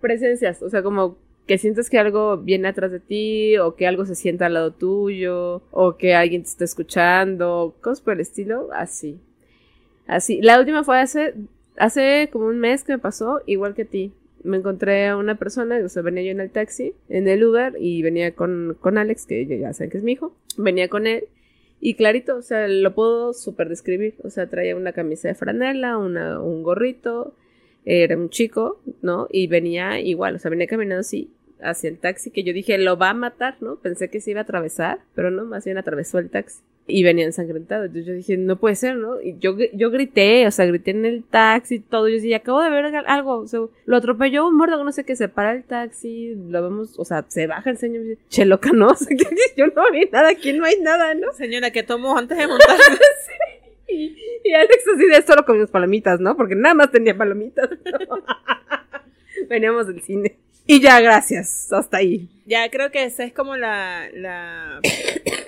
presencias, 0.00 0.62
o 0.62 0.70
sea, 0.70 0.82
como 0.82 1.16
que 1.46 1.58
sientes 1.58 1.90
que 1.90 1.98
algo 1.98 2.36
viene 2.36 2.68
atrás 2.68 2.92
de 2.92 3.00
ti 3.00 3.58
o 3.58 3.74
que 3.74 3.86
algo 3.86 4.06
se 4.06 4.14
sienta 4.14 4.46
al 4.46 4.54
lado 4.54 4.72
tuyo 4.72 5.62
o 5.70 5.96
que 5.96 6.14
alguien 6.14 6.42
te 6.42 6.48
está 6.48 6.64
escuchando, 6.64 7.74
cosas 7.80 8.00
por 8.00 8.14
el 8.14 8.20
estilo, 8.20 8.68
así. 8.72 9.18
Así. 10.06 10.40
La 10.42 10.58
última 10.58 10.84
fue 10.84 11.00
hace 11.00 11.34
hace 11.80 12.28
como 12.32 12.46
un 12.46 12.58
mes 12.58 12.84
que 12.84 12.92
me 12.92 12.98
pasó, 12.98 13.40
igual 13.46 13.74
que 13.74 13.82
a 13.82 13.86
ti. 13.86 14.12
Me 14.42 14.58
encontré 14.58 15.08
a 15.08 15.16
una 15.16 15.36
persona, 15.36 15.78
o 15.84 15.88
sea, 15.88 16.02
venía 16.02 16.22
yo 16.22 16.30
en 16.30 16.40
el 16.40 16.50
taxi, 16.50 16.94
en 17.08 17.28
el 17.28 17.44
Uber, 17.44 17.74
y 17.78 18.02
venía 18.02 18.34
con, 18.34 18.76
con 18.80 18.98
Alex, 18.98 19.26
que 19.26 19.46
ya 19.46 19.72
saben 19.72 19.90
que 19.90 19.98
es 19.98 20.04
mi 20.04 20.12
hijo. 20.12 20.34
Venía 20.56 20.88
con 20.88 21.06
él, 21.06 21.24
y 21.80 21.94
clarito, 21.94 22.36
o 22.36 22.42
sea, 22.42 22.68
lo 22.68 22.94
puedo 22.94 23.32
súper 23.32 23.68
describir. 23.68 24.14
O 24.22 24.30
sea, 24.30 24.48
traía 24.48 24.76
una 24.76 24.92
camisa 24.92 25.28
de 25.28 25.34
franela, 25.34 25.98
una, 25.98 26.40
un 26.40 26.62
gorrito, 26.62 27.34
era 27.84 28.16
un 28.16 28.30
chico, 28.30 28.80
¿no? 29.02 29.26
Y 29.30 29.46
venía 29.46 30.00
igual, 30.00 30.36
o 30.36 30.38
sea, 30.38 30.50
venía 30.50 30.66
caminando 30.66 31.00
así 31.00 31.30
hacia 31.62 31.90
el 31.90 31.98
taxi, 31.98 32.30
que 32.30 32.42
yo 32.42 32.52
dije, 32.52 32.78
lo 32.78 32.96
va 32.96 33.10
a 33.10 33.14
matar, 33.14 33.56
¿no? 33.60 33.76
Pensé 33.76 34.08
que 34.08 34.20
se 34.20 34.30
iba 34.30 34.40
a 34.40 34.44
atravesar, 34.44 35.00
pero 35.14 35.30
no, 35.30 35.44
más 35.44 35.64
bien 35.64 35.78
atravesó 35.78 36.18
el 36.18 36.30
taxi. 36.30 36.60
Y 36.86 37.04
venía 37.04 37.24
ensangrentado. 37.24 37.84
Entonces 37.84 38.06
yo 38.06 38.14
dije, 38.14 38.36
no 38.36 38.56
puede 38.56 38.74
ser, 38.74 38.96
¿no? 38.96 39.20
Y 39.20 39.36
yo, 39.38 39.56
yo 39.74 39.90
grité, 39.90 40.46
o 40.46 40.50
sea, 40.50 40.66
grité 40.66 40.90
en 40.90 41.04
el 41.04 41.22
taxi 41.22 41.76
y 41.76 41.80
todo. 41.80 42.08
Yo 42.08 42.16
decía, 42.16 42.38
acabo 42.38 42.60
de 42.62 42.70
ver 42.70 42.96
algo. 43.06 43.36
O 43.36 43.46
sea, 43.46 43.60
lo 43.84 43.96
atropelló 43.96 44.48
un 44.48 44.56
muerto, 44.56 44.82
no 44.82 44.90
sé 44.90 45.04
qué, 45.04 45.14
se 45.14 45.28
para 45.28 45.52
el 45.52 45.62
taxi, 45.62 46.34
lo 46.34 46.62
vemos, 46.62 46.98
o 46.98 47.04
sea, 47.04 47.24
se 47.28 47.46
baja 47.46 47.70
el 47.70 47.76
señor 47.78 48.04
y 48.04 48.08
dice, 48.08 48.22
che, 48.28 48.44
loca, 48.44 48.70
¿no? 48.72 48.88
O 48.90 48.94
sea, 48.96 49.16
que 49.16 49.24
yo 49.56 49.66
no 49.68 49.82
vi 49.92 50.08
nada, 50.10 50.30
aquí 50.30 50.52
no 50.52 50.64
hay 50.64 50.80
nada, 50.80 51.14
¿no? 51.14 51.32
Señora, 51.32 51.70
¿qué 51.70 51.84
tomó 51.84 52.18
antes 52.18 52.36
de 52.36 52.48
montar? 52.48 52.76
Y, 52.76 52.80
y 54.44 54.52
Alex 54.52 54.84
así 54.94 55.06
de 55.06 55.22
solo 55.22 55.44
comimos 55.44 55.70
palomitas, 55.70 56.20
¿no? 56.20 56.36
Porque 56.36 56.54
nada 56.54 56.74
más 56.74 56.90
tenía 56.90 57.16
palomitas. 57.16 57.68
Veníamos 59.48 59.86
del 59.86 60.02
cine. 60.02 60.36
Y 60.66 60.80
ya, 60.80 61.00
gracias. 61.00 61.72
Hasta 61.72 61.98
ahí. 61.98 62.28
ya 62.46 62.70
creo 62.70 62.90
que 62.90 63.04
esa 63.04 63.24
es 63.24 63.32
como 63.32 63.56
la, 63.56 64.08
la 64.12 64.80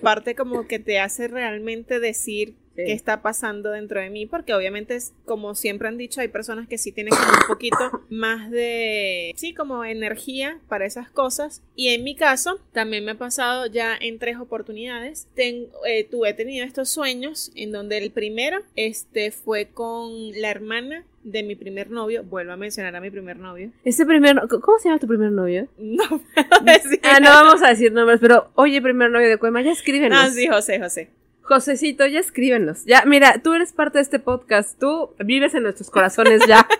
parte 0.02 0.34
como 0.34 0.66
que 0.66 0.78
te 0.78 0.98
hace 0.98 1.28
realmente 1.28 2.00
decir 2.00 2.54
Sí. 2.76 2.84
qué 2.86 2.92
está 2.92 3.20
pasando 3.22 3.70
dentro 3.70 4.00
de 4.00 4.08
mí, 4.10 4.26
porque 4.26 4.54
obviamente 4.54 4.96
como 5.24 5.54
siempre 5.54 5.88
han 5.88 5.98
dicho, 5.98 6.20
hay 6.20 6.28
personas 6.28 6.68
que 6.68 6.78
sí 6.78 6.90
tienen 6.92 7.12
como 7.14 7.28
un 7.30 7.46
poquito 7.46 8.02
más 8.10 8.50
de, 8.50 9.32
sí, 9.36 9.52
como 9.54 9.84
energía 9.84 10.58
para 10.68 10.86
esas 10.86 11.10
cosas. 11.10 11.62
Y 11.76 11.88
en 11.88 12.02
mi 12.04 12.14
caso, 12.14 12.60
también 12.72 13.04
me 13.04 13.12
ha 13.12 13.18
pasado 13.18 13.66
ya 13.66 13.96
en 14.00 14.18
tres 14.18 14.36
oportunidades. 14.38 15.26
Ten- 15.34 15.68
eh, 15.86 16.04
tuve 16.10 16.30
he 16.30 16.34
tenido 16.34 16.64
estos 16.64 16.88
sueños 16.88 17.52
en 17.54 17.72
donde 17.72 17.98
el 17.98 18.10
primero 18.10 18.62
este, 18.76 19.30
fue 19.32 19.66
con 19.66 20.32
la 20.40 20.50
hermana 20.50 21.04
de 21.24 21.42
mi 21.42 21.54
primer 21.54 21.90
novio. 21.90 22.22
Vuelvo 22.24 22.52
a 22.52 22.56
mencionar 22.56 22.96
a 22.96 23.00
mi 23.00 23.10
primer 23.10 23.36
novio. 23.36 23.70
Ese 23.84 24.06
primer... 24.06 24.34
no- 24.34 24.48
¿Cómo 24.48 24.78
se 24.78 24.88
llama 24.88 24.98
tu 24.98 25.06
primer 25.06 25.30
novio? 25.30 25.68
No 25.78 26.04
puedo 26.08 26.60
decir. 26.64 27.00
Ah, 27.02 27.20
no 27.20 27.28
vamos 27.30 27.62
a 27.62 27.68
decir 27.68 27.92
nombres, 27.92 28.18
pero 28.20 28.50
oye, 28.54 28.80
primer 28.80 29.10
novio 29.10 29.28
de 29.28 29.36
Cuema, 29.36 29.60
ya 29.62 29.72
escríbenos. 29.72 30.18
Ah, 30.18 30.30
sí, 30.30 30.46
José, 30.46 30.80
José. 30.80 31.10
Josecito, 31.42 32.06
ya 32.06 32.20
escríbenos. 32.20 32.84
Ya, 32.84 33.04
mira, 33.04 33.40
tú 33.42 33.52
eres 33.52 33.72
parte 33.72 33.98
de 33.98 34.02
este 34.02 34.18
podcast, 34.18 34.78
tú 34.78 35.14
vives 35.18 35.54
en 35.54 35.64
nuestros 35.64 35.90
corazones 35.90 36.42
ya. 36.46 36.66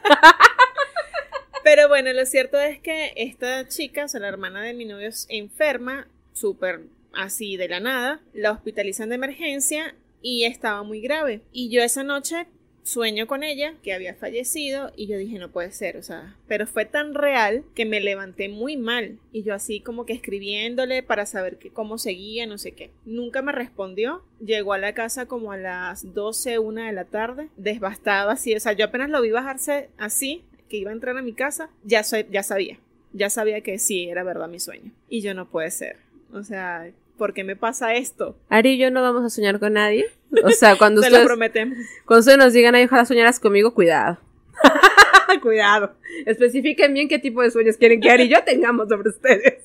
Pero 1.64 1.88
bueno, 1.88 2.12
lo 2.12 2.24
cierto 2.26 2.58
es 2.58 2.80
que 2.80 3.12
esta 3.16 3.68
chica, 3.68 4.04
o 4.04 4.08
sea, 4.08 4.20
la 4.20 4.28
hermana 4.28 4.62
de 4.62 4.74
mi 4.74 4.84
novio, 4.84 5.08
es 5.08 5.26
enferma, 5.28 6.08
súper 6.32 6.80
así 7.12 7.56
de 7.56 7.68
la 7.68 7.80
nada. 7.80 8.20
La 8.32 8.52
hospitalizan 8.52 9.08
de 9.10 9.16
emergencia 9.16 9.94
y 10.20 10.44
estaba 10.44 10.82
muy 10.82 11.00
grave. 11.00 11.42
Y 11.52 11.70
yo 11.70 11.82
esa 11.82 12.02
noche 12.02 12.46
sueño 12.82 13.26
con 13.26 13.42
ella, 13.42 13.74
que 13.82 13.92
había 13.92 14.14
fallecido, 14.14 14.92
y 14.96 15.06
yo 15.06 15.16
dije, 15.16 15.38
no 15.38 15.50
puede 15.50 15.72
ser, 15.72 15.96
o 15.96 16.02
sea, 16.02 16.36
pero 16.48 16.66
fue 16.66 16.84
tan 16.84 17.14
real 17.14 17.64
que 17.74 17.84
me 17.84 18.00
levanté 18.00 18.48
muy 18.48 18.76
mal. 18.76 19.18
Y 19.32 19.42
yo 19.42 19.54
así 19.54 19.80
como 19.80 20.06
que 20.06 20.12
escribiéndole 20.12 21.02
para 21.02 21.26
saber 21.26 21.58
cómo 21.72 21.98
seguía, 21.98 22.46
no 22.46 22.58
sé 22.58 22.72
qué. 22.72 22.90
Nunca 23.04 23.42
me 23.42 23.52
respondió. 23.52 24.22
Llegó 24.44 24.72
a 24.72 24.78
la 24.78 24.94
casa 24.94 25.26
como 25.26 25.52
a 25.52 25.56
las 25.56 26.14
12, 26.14 26.58
una 26.58 26.86
de 26.86 26.92
la 26.92 27.04
tarde, 27.04 27.48
devastado 27.56 28.30
así, 28.30 28.54
o 28.54 28.60
sea, 28.60 28.72
yo 28.72 28.86
apenas 28.86 29.10
lo 29.10 29.22
vi 29.22 29.30
bajarse 29.30 29.88
así, 29.98 30.44
que 30.68 30.78
iba 30.78 30.90
a 30.90 30.94
entrar 30.94 31.16
a 31.16 31.22
mi 31.22 31.34
casa, 31.34 31.70
ya, 31.84 32.02
ya 32.30 32.42
sabía, 32.42 32.78
ya 33.12 33.30
sabía 33.30 33.60
que 33.60 33.78
sí, 33.78 34.08
era 34.08 34.24
verdad 34.24 34.48
mi 34.48 34.58
sueño. 34.58 34.90
Y 35.08 35.20
yo 35.20 35.34
no 35.34 35.48
puede 35.50 35.70
ser. 35.70 35.96
O 36.32 36.42
sea, 36.42 36.90
¿por 37.22 37.34
qué 37.34 37.44
me 37.44 37.54
pasa 37.54 37.94
esto? 37.94 38.36
Ari 38.48 38.70
y 38.70 38.78
yo 38.78 38.90
no 38.90 39.00
vamos 39.00 39.22
a 39.22 39.30
soñar 39.30 39.60
con 39.60 39.74
nadie. 39.74 40.06
O 40.42 40.50
sea, 40.50 40.76
cuando 40.76 41.00
lo 41.02 41.06
ustedes, 41.06 41.24
prometemos. 41.24 41.78
cuando 42.04 42.18
ustedes 42.18 42.36
nos 42.36 42.52
digan, 42.52 42.74
ay, 42.74 42.86
ojalá 42.86 43.04
soñaras 43.04 43.38
conmigo, 43.38 43.72
cuidado. 43.74 44.18
cuidado. 45.40 45.94
Especifiquen 46.26 46.92
bien 46.92 47.06
qué 47.06 47.20
tipo 47.20 47.40
de 47.40 47.52
sueños 47.52 47.76
quieren 47.76 48.00
que 48.00 48.10
Ari 48.10 48.24
y 48.24 48.28
yo 48.28 48.42
tengamos 48.42 48.88
sobre 48.88 49.10
ustedes. 49.10 49.62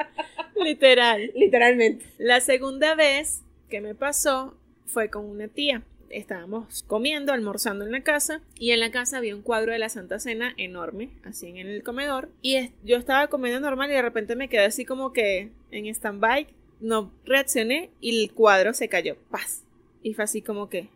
Literal. 0.56 1.30
Literalmente. 1.34 2.06
La 2.16 2.40
segunda 2.40 2.94
vez 2.94 3.42
que 3.68 3.82
me 3.82 3.94
pasó 3.94 4.56
fue 4.86 5.10
con 5.10 5.26
una 5.26 5.48
tía. 5.48 5.82
Estábamos 6.08 6.84
comiendo, 6.84 7.34
almorzando 7.34 7.84
en 7.84 7.92
la 7.92 8.00
casa 8.00 8.40
y 8.58 8.70
en 8.70 8.80
la 8.80 8.90
casa 8.90 9.18
había 9.18 9.36
un 9.36 9.42
cuadro 9.42 9.72
de 9.72 9.78
la 9.78 9.90
Santa 9.90 10.18
Cena 10.20 10.54
enorme, 10.56 11.10
así 11.22 11.48
en 11.48 11.58
el 11.58 11.82
comedor. 11.82 12.30
Y 12.40 12.70
yo 12.82 12.96
estaba 12.96 13.26
comiendo 13.26 13.60
normal 13.60 13.90
y 13.90 13.94
de 13.94 14.00
repente 14.00 14.36
me 14.36 14.48
quedé 14.48 14.64
así 14.64 14.86
como 14.86 15.12
que 15.12 15.50
en 15.70 15.84
stand-by, 15.86 16.46
no 16.84 17.10
reaccioné 17.24 17.90
y 18.00 18.22
el 18.22 18.32
cuadro 18.32 18.74
se 18.74 18.88
cayó. 18.88 19.16
Paz. 19.30 19.64
Y 20.02 20.14
fue 20.14 20.24
así 20.24 20.42
como 20.42 20.68
que 20.68 20.88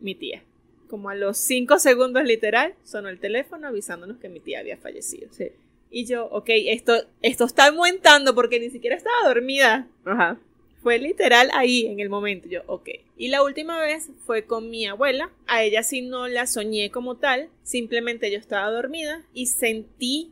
mi 0.00 0.14
tía. 0.14 0.42
Como 0.88 1.10
a 1.10 1.14
los 1.14 1.36
cinco 1.36 1.78
segundos 1.78 2.24
literal, 2.24 2.74
sonó 2.84 3.08
el 3.08 3.18
teléfono 3.18 3.66
avisándonos 3.66 4.18
que 4.18 4.28
mi 4.28 4.40
tía 4.40 4.60
había 4.60 4.76
fallecido. 4.76 5.28
Sí. 5.32 5.48
Y 5.90 6.06
yo, 6.06 6.26
ok, 6.26 6.48
esto, 6.48 6.94
esto 7.22 7.44
está 7.44 7.66
aumentando 7.66 8.34
porque 8.34 8.60
ni 8.60 8.70
siquiera 8.70 8.96
estaba 8.96 9.28
dormida. 9.28 9.88
Ajá. 10.04 10.38
Fue 10.82 10.98
literal 10.98 11.50
ahí 11.54 11.86
en 11.86 12.00
el 12.00 12.08
momento. 12.08 12.48
Yo, 12.48 12.62
ok. 12.66 12.88
Y 13.16 13.28
la 13.28 13.42
última 13.42 13.80
vez 13.80 14.10
fue 14.24 14.44
con 14.44 14.70
mi 14.70 14.86
abuela. 14.86 15.30
A 15.46 15.62
ella 15.62 15.82
sí 15.82 16.02
no 16.02 16.28
la 16.28 16.46
soñé 16.46 16.90
como 16.90 17.16
tal. 17.16 17.50
Simplemente 17.62 18.30
yo 18.30 18.38
estaba 18.38 18.70
dormida 18.70 19.24
y 19.34 19.46
sentí 19.46 20.30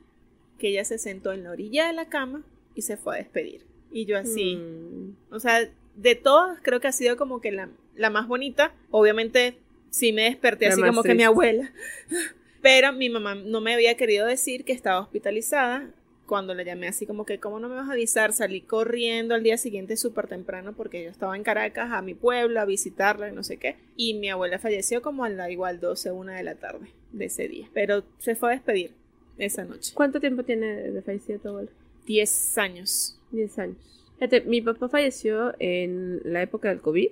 que 0.58 0.68
ella 0.68 0.84
se 0.84 0.98
sentó 0.98 1.32
en 1.32 1.44
la 1.44 1.50
orilla 1.50 1.86
de 1.86 1.94
la 1.94 2.08
cama 2.08 2.44
y 2.74 2.82
se 2.82 2.96
fue 2.96 3.14
a 3.14 3.18
despedir. 3.18 3.69
Y 3.90 4.04
yo 4.04 4.18
así. 4.18 4.56
Mm. 4.56 5.16
O 5.30 5.40
sea, 5.40 5.68
de 5.96 6.14
todas 6.14 6.58
creo 6.62 6.80
que 6.80 6.88
ha 6.88 6.92
sido 6.92 7.16
como 7.16 7.40
que 7.40 7.52
la, 7.52 7.68
la 7.96 8.10
más 8.10 8.28
bonita. 8.28 8.72
Obviamente 8.90 9.56
sí 9.90 10.12
me 10.12 10.24
desperté 10.24 10.66
La 10.66 10.74
así 10.74 10.82
como 10.82 11.02
que 11.02 11.14
mi 11.14 11.22
abuela. 11.22 11.72
Pero 12.62 12.92
mi 12.92 13.08
mamá 13.08 13.34
no 13.34 13.60
me 13.60 13.74
había 13.74 13.96
querido 13.96 14.26
decir 14.26 14.64
que 14.64 14.72
estaba 14.72 15.00
hospitalizada 15.00 15.90
cuando 16.30 16.54
le 16.54 16.64
llamé 16.64 16.86
así 16.86 17.06
como 17.06 17.26
que, 17.26 17.40
¿cómo 17.40 17.58
no 17.58 17.68
me 17.68 17.74
vas 17.74 17.88
a 17.88 17.92
avisar? 17.92 18.32
Salí 18.32 18.60
corriendo 18.60 19.34
al 19.34 19.42
día 19.42 19.56
siguiente 19.56 19.96
súper 19.96 20.28
temprano 20.28 20.74
porque 20.74 21.02
yo 21.02 21.10
estaba 21.10 21.34
en 21.34 21.42
Caracas, 21.42 21.90
a 21.90 22.02
mi 22.02 22.14
pueblo, 22.14 22.60
a 22.60 22.64
visitarla 22.64 23.30
y 23.30 23.32
no 23.32 23.42
sé 23.42 23.56
qué. 23.56 23.76
Y 23.96 24.14
mi 24.14 24.28
abuela 24.28 24.60
falleció 24.60 25.02
como 25.02 25.24
a 25.24 25.28
la 25.28 25.50
igual 25.50 25.80
12, 25.80 26.12
una 26.12 26.36
de 26.36 26.44
la 26.44 26.54
tarde 26.54 26.92
de 27.10 27.24
ese 27.24 27.48
día. 27.48 27.68
Pero 27.74 28.04
se 28.18 28.36
fue 28.36 28.50
a 28.50 28.52
despedir 28.52 28.92
esa 29.38 29.64
noche. 29.64 29.92
¿Cuánto 29.92 30.20
tiempo 30.20 30.44
tiene 30.44 30.66
de 30.92 31.02
fallecido 31.02 31.40
tu 31.40 31.48
abuelo? 31.48 31.70
10 32.06 32.58
años. 32.58 33.19
10 33.32 33.58
años. 33.58 33.76
Fíjate, 34.14 34.42
mi 34.42 34.60
papá 34.60 34.88
falleció 34.88 35.54
en 35.58 36.20
la 36.24 36.42
época 36.42 36.68
del 36.68 36.80
COVID. 36.80 37.08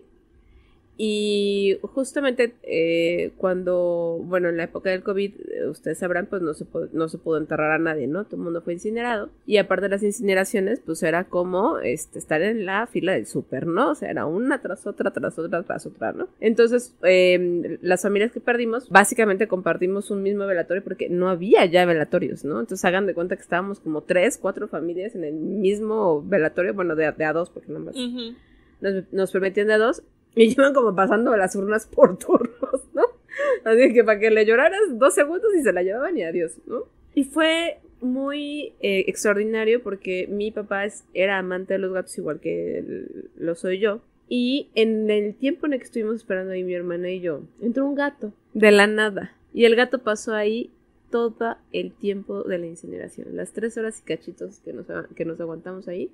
Y 1.00 1.78
justamente 1.82 2.54
eh, 2.64 3.30
cuando, 3.36 4.20
bueno, 4.24 4.48
en 4.48 4.56
la 4.56 4.64
época 4.64 4.90
del 4.90 5.04
COVID, 5.04 5.32
eh, 5.32 5.68
ustedes 5.68 5.98
sabrán, 5.98 6.26
pues 6.26 6.42
no 6.42 6.54
se, 6.54 6.64
pudo, 6.64 6.88
no 6.92 7.08
se 7.08 7.18
pudo 7.18 7.38
enterrar 7.38 7.70
a 7.70 7.78
nadie, 7.78 8.08
¿no? 8.08 8.24
Todo 8.24 8.34
el 8.38 8.42
mundo 8.42 8.62
fue 8.62 8.72
incinerado. 8.72 9.30
Y 9.46 9.58
aparte 9.58 9.84
de 9.84 9.90
las 9.90 10.02
incineraciones, 10.02 10.80
pues 10.84 11.00
era 11.04 11.22
como 11.22 11.78
este, 11.78 12.18
estar 12.18 12.42
en 12.42 12.66
la 12.66 12.88
fila 12.88 13.12
del 13.12 13.26
súper, 13.26 13.68
¿no? 13.68 13.92
O 13.92 13.94
sea, 13.94 14.10
era 14.10 14.26
una 14.26 14.60
tras 14.60 14.88
otra, 14.88 15.12
tras 15.12 15.38
otra, 15.38 15.62
tras 15.62 15.86
otra, 15.86 16.12
¿no? 16.12 16.28
Entonces, 16.40 16.96
eh, 17.04 17.78
las 17.80 18.02
familias 18.02 18.32
que 18.32 18.40
perdimos, 18.40 18.88
básicamente 18.88 19.46
compartimos 19.46 20.10
un 20.10 20.24
mismo 20.24 20.46
velatorio 20.46 20.82
porque 20.82 21.08
no 21.08 21.28
había 21.28 21.64
ya 21.66 21.86
velatorios, 21.86 22.44
¿no? 22.44 22.58
Entonces 22.58 22.84
hagan 22.84 23.06
de 23.06 23.14
cuenta 23.14 23.36
que 23.36 23.42
estábamos 23.42 23.78
como 23.78 24.02
tres, 24.02 24.36
cuatro 24.36 24.66
familias 24.66 25.14
en 25.14 25.22
el 25.22 25.34
mismo 25.34 26.24
velatorio, 26.24 26.74
bueno, 26.74 26.96
de, 26.96 27.12
de 27.12 27.24
a 27.24 27.32
dos, 27.32 27.50
porque 27.50 27.70
no 27.70 27.78
más. 27.78 27.94
Uh 27.94 28.00
-huh. 28.00 28.36
nos, 28.80 29.12
nos 29.12 29.30
permitían 29.30 29.68
de 29.68 29.78
dos 29.78 30.02
y 30.34 30.52
iban 30.52 30.74
como 30.74 30.94
pasando 30.94 31.36
las 31.36 31.54
urnas 31.56 31.86
por 31.86 32.18
turnos, 32.24 32.82
¿no? 32.94 33.02
Así 33.64 33.92
que 33.92 34.04
para 34.04 34.18
que 34.18 34.30
le 34.30 34.44
lloraras 34.46 34.80
dos 34.92 35.14
segundos 35.14 35.54
y 35.54 35.62
se 35.62 35.72
la 35.72 35.82
llevaban 35.82 36.16
y 36.16 36.22
adiós, 36.22 36.58
¿no? 36.66 36.84
Y 37.14 37.24
fue 37.24 37.78
muy 38.00 38.74
eh, 38.80 39.04
extraordinario 39.06 39.82
porque 39.82 40.26
mi 40.28 40.50
papá 40.50 40.84
es, 40.84 41.04
era 41.14 41.38
amante 41.38 41.74
de 41.74 41.78
los 41.78 41.92
gatos 41.92 42.16
igual 42.18 42.40
que 42.40 42.78
el, 42.78 43.30
lo 43.36 43.54
soy 43.54 43.78
yo. 43.78 44.00
Y 44.28 44.68
en 44.74 45.10
el 45.10 45.34
tiempo 45.34 45.66
en 45.66 45.72
el 45.72 45.78
que 45.78 45.86
estuvimos 45.86 46.16
esperando 46.16 46.52
ahí 46.52 46.62
mi 46.62 46.74
hermana 46.74 47.10
y 47.10 47.20
yo, 47.20 47.42
entró 47.62 47.86
un 47.86 47.94
gato 47.94 48.32
de 48.52 48.70
la 48.70 48.86
nada. 48.86 49.34
Y 49.54 49.64
el 49.64 49.74
gato 49.74 50.00
pasó 50.00 50.34
ahí 50.34 50.70
todo 51.10 51.56
el 51.72 51.92
tiempo 51.92 52.42
de 52.42 52.58
la 52.58 52.66
incineración. 52.66 53.34
Las 53.34 53.52
tres 53.52 53.76
horas 53.78 54.00
y 54.00 54.04
cachitos 54.04 54.60
que 54.60 54.72
nos, 54.72 54.86
que 55.16 55.24
nos 55.24 55.40
aguantamos 55.40 55.88
ahí, 55.88 56.10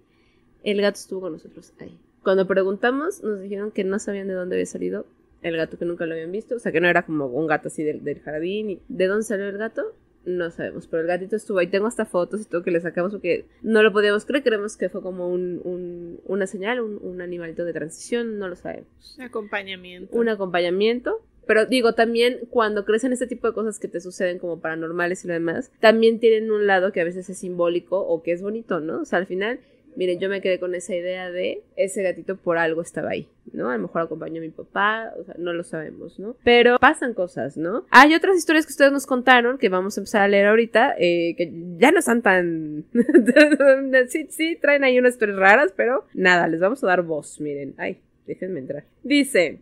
el 0.62 0.80
gato 0.80 0.98
estuvo 0.98 1.22
con 1.22 1.32
nosotros 1.32 1.72
ahí. 1.80 1.98
Cuando 2.24 2.46
preguntamos, 2.46 3.22
nos 3.22 3.40
dijeron 3.40 3.70
que 3.70 3.84
no 3.84 3.98
sabían 3.98 4.26
de 4.26 4.34
dónde 4.34 4.56
había 4.56 4.66
salido 4.66 5.06
el 5.42 5.56
gato, 5.56 5.78
que 5.78 5.84
nunca 5.84 6.06
lo 6.06 6.14
habían 6.14 6.32
visto. 6.32 6.56
O 6.56 6.58
sea, 6.58 6.72
que 6.72 6.80
no 6.80 6.88
era 6.88 7.04
como 7.04 7.26
un 7.26 7.46
gato 7.46 7.68
así 7.68 7.84
del, 7.84 8.02
del 8.02 8.20
jardín. 8.20 8.70
Y 8.70 8.80
¿De 8.88 9.06
dónde 9.06 9.24
salió 9.24 9.46
el 9.46 9.58
gato? 9.58 9.94
No 10.24 10.50
sabemos, 10.50 10.86
pero 10.86 11.02
el 11.02 11.08
gatito 11.08 11.36
estuvo 11.36 11.58
ahí. 11.58 11.66
Tengo 11.66 11.86
hasta 11.86 12.06
fotos 12.06 12.40
y 12.40 12.44
todo 12.46 12.62
que 12.62 12.70
le 12.70 12.80
sacamos 12.80 13.12
porque 13.12 13.44
no 13.62 13.82
lo 13.82 13.92
podíamos 13.92 14.24
creer. 14.24 14.42
Creemos 14.42 14.76
que 14.78 14.88
fue 14.88 15.02
como 15.02 15.28
un, 15.28 15.60
un, 15.64 16.20
una 16.24 16.46
señal, 16.46 16.80
un, 16.80 16.98
un, 17.02 17.20
animalito 17.20 17.64
de 17.66 17.74
transición, 17.74 18.38
no 18.38 18.48
lo 18.48 18.56
sabemos. 18.56 18.88
Acompañamiento. 19.20 20.16
Un 20.16 20.30
acompañamiento. 20.30 21.20
Pero 21.46 21.66
digo, 21.66 21.92
también 21.92 22.40
cuando 22.48 22.86
crecen 22.86 23.12
este 23.12 23.26
tipo 23.26 23.46
de 23.46 23.52
cosas 23.52 23.78
que 23.78 23.86
te 23.86 24.00
suceden 24.00 24.38
como 24.38 24.60
paranormales 24.60 25.26
y 25.26 25.28
lo 25.28 25.34
demás, 25.34 25.70
también 25.78 26.18
tienen 26.20 26.50
un 26.50 26.66
lado 26.66 26.90
que 26.90 27.02
a 27.02 27.04
veces 27.04 27.28
es 27.28 27.36
simbólico 27.36 28.00
o 28.00 28.22
que 28.22 28.32
es 28.32 28.40
bonito, 28.40 28.80
¿no? 28.80 29.02
O 29.02 29.04
sea, 29.04 29.18
al 29.18 29.26
final 29.26 29.60
Miren, 29.96 30.18
yo 30.18 30.28
me 30.28 30.40
quedé 30.40 30.58
con 30.58 30.74
esa 30.74 30.94
idea 30.94 31.30
de 31.30 31.62
ese 31.76 32.02
gatito 32.02 32.36
por 32.36 32.58
algo 32.58 32.82
estaba 32.82 33.10
ahí, 33.10 33.28
¿no? 33.52 33.70
A 33.70 33.76
lo 33.76 33.82
mejor 33.82 34.02
acompañó 34.02 34.38
a 34.38 34.40
mi 34.40 34.50
papá, 34.50 35.12
o 35.18 35.24
sea, 35.24 35.34
no 35.38 35.52
lo 35.52 35.62
sabemos, 35.62 36.18
¿no? 36.18 36.36
Pero 36.44 36.78
pasan 36.78 37.14
cosas, 37.14 37.56
¿no? 37.56 37.86
Hay 37.90 38.14
otras 38.14 38.36
historias 38.36 38.66
que 38.66 38.72
ustedes 38.72 38.92
nos 38.92 39.06
contaron 39.06 39.58
que 39.58 39.68
vamos 39.68 39.96
a 39.96 40.00
empezar 40.00 40.22
a 40.22 40.28
leer 40.28 40.46
ahorita, 40.46 40.94
eh, 40.98 41.34
que 41.36 41.52
ya 41.78 41.92
no 41.92 41.98
están 41.98 42.22
tan... 42.22 42.84
sí, 44.08 44.26
sí, 44.30 44.56
traen 44.60 44.84
ahí 44.84 44.98
unas 44.98 45.14
historias 45.14 45.38
raras, 45.38 45.72
pero 45.76 46.06
nada, 46.14 46.48
les 46.48 46.60
vamos 46.60 46.82
a 46.82 46.88
dar 46.88 47.02
voz, 47.02 47.40
miren. 47.40 47.74
Ay, 47.78 48.00
déjenme 48.26 48.60
entrar. 48.60 48.84
Dice... 49.02 49.60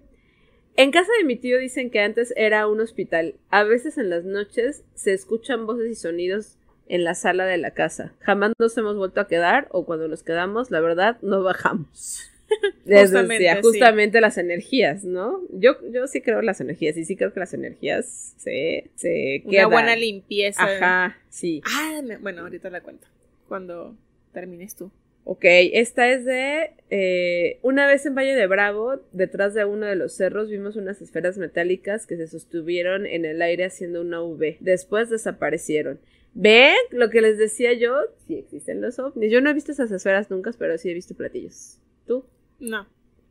En 0.75 0.91
casa 0.91 1.11
de 1.19 1.27
mi 1.27 1.37
tío 1.37 1.59
dicen 1.59 1.91
que 1.91 2.01
antes 2.01 2.33
era 2.35 2.67
un 2.67 2.81
hospital. 2.81 3.35
A 3.51 3.63
veces 3.63 3.99
en 3.99 4.09
las 4.09 4.25
noches 4.25 4.85
se 4.95 5.13
escuchan 5.13 5.67
voces 5.67 5.91
y 5.91 5.95
sonidos 5.95 6.57
en 6.89 7.05
la 7.05 7.15
sala 7.15 7.47
de 7.47 7.59
la 7.59 7.73
casa. 7.73 8.15
Jamás 8.21 8.53
nos 8.59 8.77
hemos 8.77 8.97
vuelto 8.97 9.21
a 9.21 9.29
quedar 9.29 9.69
o 9.71 9.85
cuando 9.85 10.09
nos 10.09 10.23
quedamos, 10.23 10.71
la 10.71 10.81
verdad, 10.81 11.19
no 11.23 11.43
bajamos. 11.43 12.29
justamente, 12.85 13.35
decía, 13.35 13.61
justamente 13.63 14.19
sí. 14.19 14.23
las 14.23 14.39
energías, 14.39 15.05
¿no? 15.05 15.41
Yo, 15.51 15.77
yo 15.91 16.07
sí 16.07 16.21
creo 16.21 16.41
en 16.41 16.47
las 16.47 16.61
energías 16.61 16.97
y 16.97 17.05
sí 17.05 17.17
creo 17.17 17.33
que 17.33 17.41
las 17.41 17.55
energías 17.55 18.35
se, 18.37 18.91
se 18.95 19.43
Una 19.45 19.67
buena 19.67 19.97
limpieza. 19.97 20.63
Ajá, 20.63 21.19
sí. 21.29 21.63
Ah, 21.67 22.01
bueno, 22.21 22.43
ahorita 22.43 22.71
la 22.71 22.81
cuento. 22.81 23.07
Cuando 23.49 23.97
termines 24.33 24.77
tú. 24.77 24.91
Ok, 25.25 25.45
esta 25.45 26.11
es 26.11 26.25
de... 26.25 26.73
Eh, 26.91 27.59
una 27.63 27.87
vez 27.87 28.05
en 28.07 28.15
Valle 28.15 28.35
de 28.35 28.47
Bravo, 28.49 29.01
detrás 29.13 29.55
de 29.55 29.65
uno 29.65 29.87
de 29.87 29.95
los 29.95 30.15
cerros, 30.15 30.51
vimos 30.51 30.75
unas 30.75 31.01
esferas 31.01 31.39
metálicas 31.39 32.07
que 32.07 32.17
se 32.17 32.27
sostuvieron 32.27 33.07
en 33.07 33.25
el 33.25 33.41
aire 33.41 33.65
haciendo 33.65 34.01
una 34.01 34.21
V. 34.21 34.57
Después 34.61 35.11
desaparecieron. 35.11 36.01
¿Ven? 36.35 36.77
Lo 36.91 37.11
que 37.11 37.21
les 37.21 37.39
decía 37.39 37.73
yo, 37.75 38.01
sí 38.27 38.37
existen 38.37 38.81
los 38.81 38.99
ovnis. 38.99 39.31
Yo 39.31 39.41
no 39.41 39.51
he 39.51 39.55
visto 39.55 39.73
esas 39.73 39.91
esferas 39.91 40.31
nunca, 40.31 40.51
pero 40.59 40.79
sí 40.79 40.91
he 40.91 40.95
visto 40.95 41.15
platillos. 41.15 41.79
¿Tú? 42.07 42.25
No. 42.59 42.87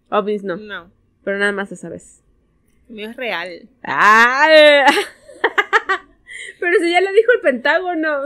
Ovnis 0.10 0.44
no. 0.44 0.58
No. 0.58 0.92
Pero 1.24 1.38
nada 1.40 1.52
más 1.52 1.72
esa 1.72 1.90
vez. 1.90 2.22
Mío 2.90 3.10
es 3.10 3.16
real. 3.16 3.70
¡Ay! 3.84 4.86
pero 6.60 6.80
si 6.80 6.92
ya 6.92 7.02
lo 7.02 7.12
dijo 7.12 7.32
el 7.34 7.42
Pentágono. 7.42 8.24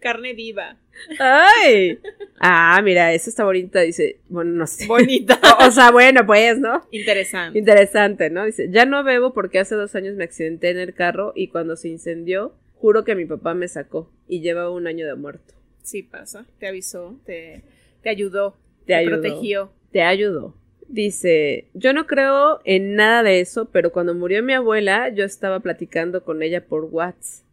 Carne 0.00 0.32
viva. 0.32 0.76
¡Ay! 1.18 1.98
Ah, 2.40 2.80
mira, 2.82 3.12
esa 3.12 3.30
está 3.30 3.44
bonita, 3.44 3.80
dice. 3.80 4.20
Bueno, 4.28 4.52
no 4.52 4.66
sé. 4.66 4.86
Bonita. 4.86 5.38
o, 5.60 5.66
o, 5.66 5.70
sea, 5.70 5.90
bueno, 5.90 6.24
pues, 6.26 6.58
¿no? 6.58 6.86
Interesante. 6.90 7.58
Interesante, 7.58 8.30
¿no? 8.30 8.44
Dice, 8.44 8.68
ya 8.70 8.86
no 8.86 9.04
bebo 9.04 9.32
porque 9.32 9.58
hace 9.58 9.74
dos 9.74 9.94
años 9.94 10.16
me 10.16 10.24
accidenté 10.24 10.70
en 10.70 10.78
el 10.78 10.94
carro 10.94 11.32
y 11.34 11.48
cuando 11.48 11.76
se 11.76 11.88
incendió, 11.88 12.54
juro 12.80 13.04
que 13.04 13.14
mi 13.14 13.24
papá 13.26 13.54
me 13.54 13.68
sacó 13.68 14.10
y 14.26 14.40
llevaba 14.40 14.70
un 14.70 14.86
año 14.86 15.06
de 15.06 15.14
muerto. 15.14 15.54
Sí 15.82 16.02
pasa. 16.02 16.46
Te 16.58 16.66
avisó, 16.66 17.18
te, 17.24 17.62
te 18.02 18.08
ayudó, 18.08 18.56
te, 18.80 18.86
te 18.86 18.94
ayudó, 18.94 19.20
protegió. 19.20 19.72
Te 19.90 20.02
ayudó. 20.02 20.54
Dice, 20.88 21.68
yo 21.74 21.92
no 21.92 22.06
creo 22.06 22.60
en 22.64 22.94
nada 22.94 23.22
de 23.22 23.40
eso, 23.40 23.66
pero 23.70 23.92
cuando 23.92 24.14
murió 24.14 24.42
mi 24.42 24.54
abuela, 24.54 25.10
yo 25.10 25.24
estaba 25.24 25.60
platicando 25.60 26.24
con 26.24 26.42
ella 26.42 26.64
por 26.66 26.84
WhatsApp 26.84 27.44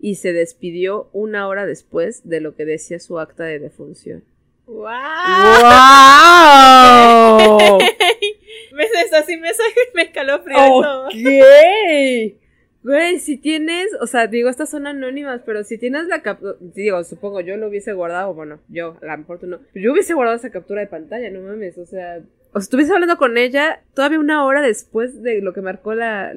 y 0.00 0.16
se 0.16 0.32
despidió 0.32 1.08
una 1.12 1.46
hora 1.46 1.64
después 1.64 2.28
de 2.28 2.40
lo 2.40 2.54
que 2.56 2.64
decía 2.64 2.98
su 2.98 3.18
acta 3.20 3.44
de 3.44 3.60
defunción. 3.60 4.24
¡Wow! 4.66 4.84
¡Wow! 4.84 4.88
me 8.72 8.84
así 9.16 9.36
me, 9.36 9.50
me 9.94 10.02
escalofrío 10.02 11.06
Ok. 11.06 11.12
Güey, 12.84 13.20
si 13.20 13.36
tienes, 13.36 13.88
o 14.00 14.06
sea, 14.06 14.26
digo, 14.26 14.48
estas 14.48 14.70
son 14.70 14.86
anónimas, 14.86 15.42
pero 15.46 15.62
si 15.62 15.78
tienes 15.78 16.06
la 16.08 16.20
captura, 16.22 16.54
digo, 16.60 17.04
supongo 17.04 17.40
yo 17.40 17.56
lo 17.56 17.68
hubiese 17.68 17.92
guardado, 17.92 18.34
bueno, 18.34 18.58
yo, 18.68 18.96
a 19.02 19.06
lo 19.06 19.18
mejor 19.18 19.38
tú 19.38 19.46
no, 19.46 19.60
yo 19.72 19.92
hubiese 19.92 20.14
guardado 20.14 20.36
esa 20.36 20.50
captura 20.50 20.80
de 20.80 20.88
pantalla, 20.88 21.30
no 21.30 21.40
mames, 21.42 21.78
o 21.78 21.86
sea, 21.86 22.18
o 22.52 22.60
sea, 22.60 22.64
estuviese 22.64 22.92
hablando 22.92 23.16
con 23.16 23.38
ella 23.38 23.80
todavía 23.94 24.18
una 24.18 24.44
hora 24.44 24.60
después 24.60 25.22
de 25.22 25.40
lo 25.40 25.52
que 25.52 25.62
marcó 25.62 25.94
la... 25.94 26.34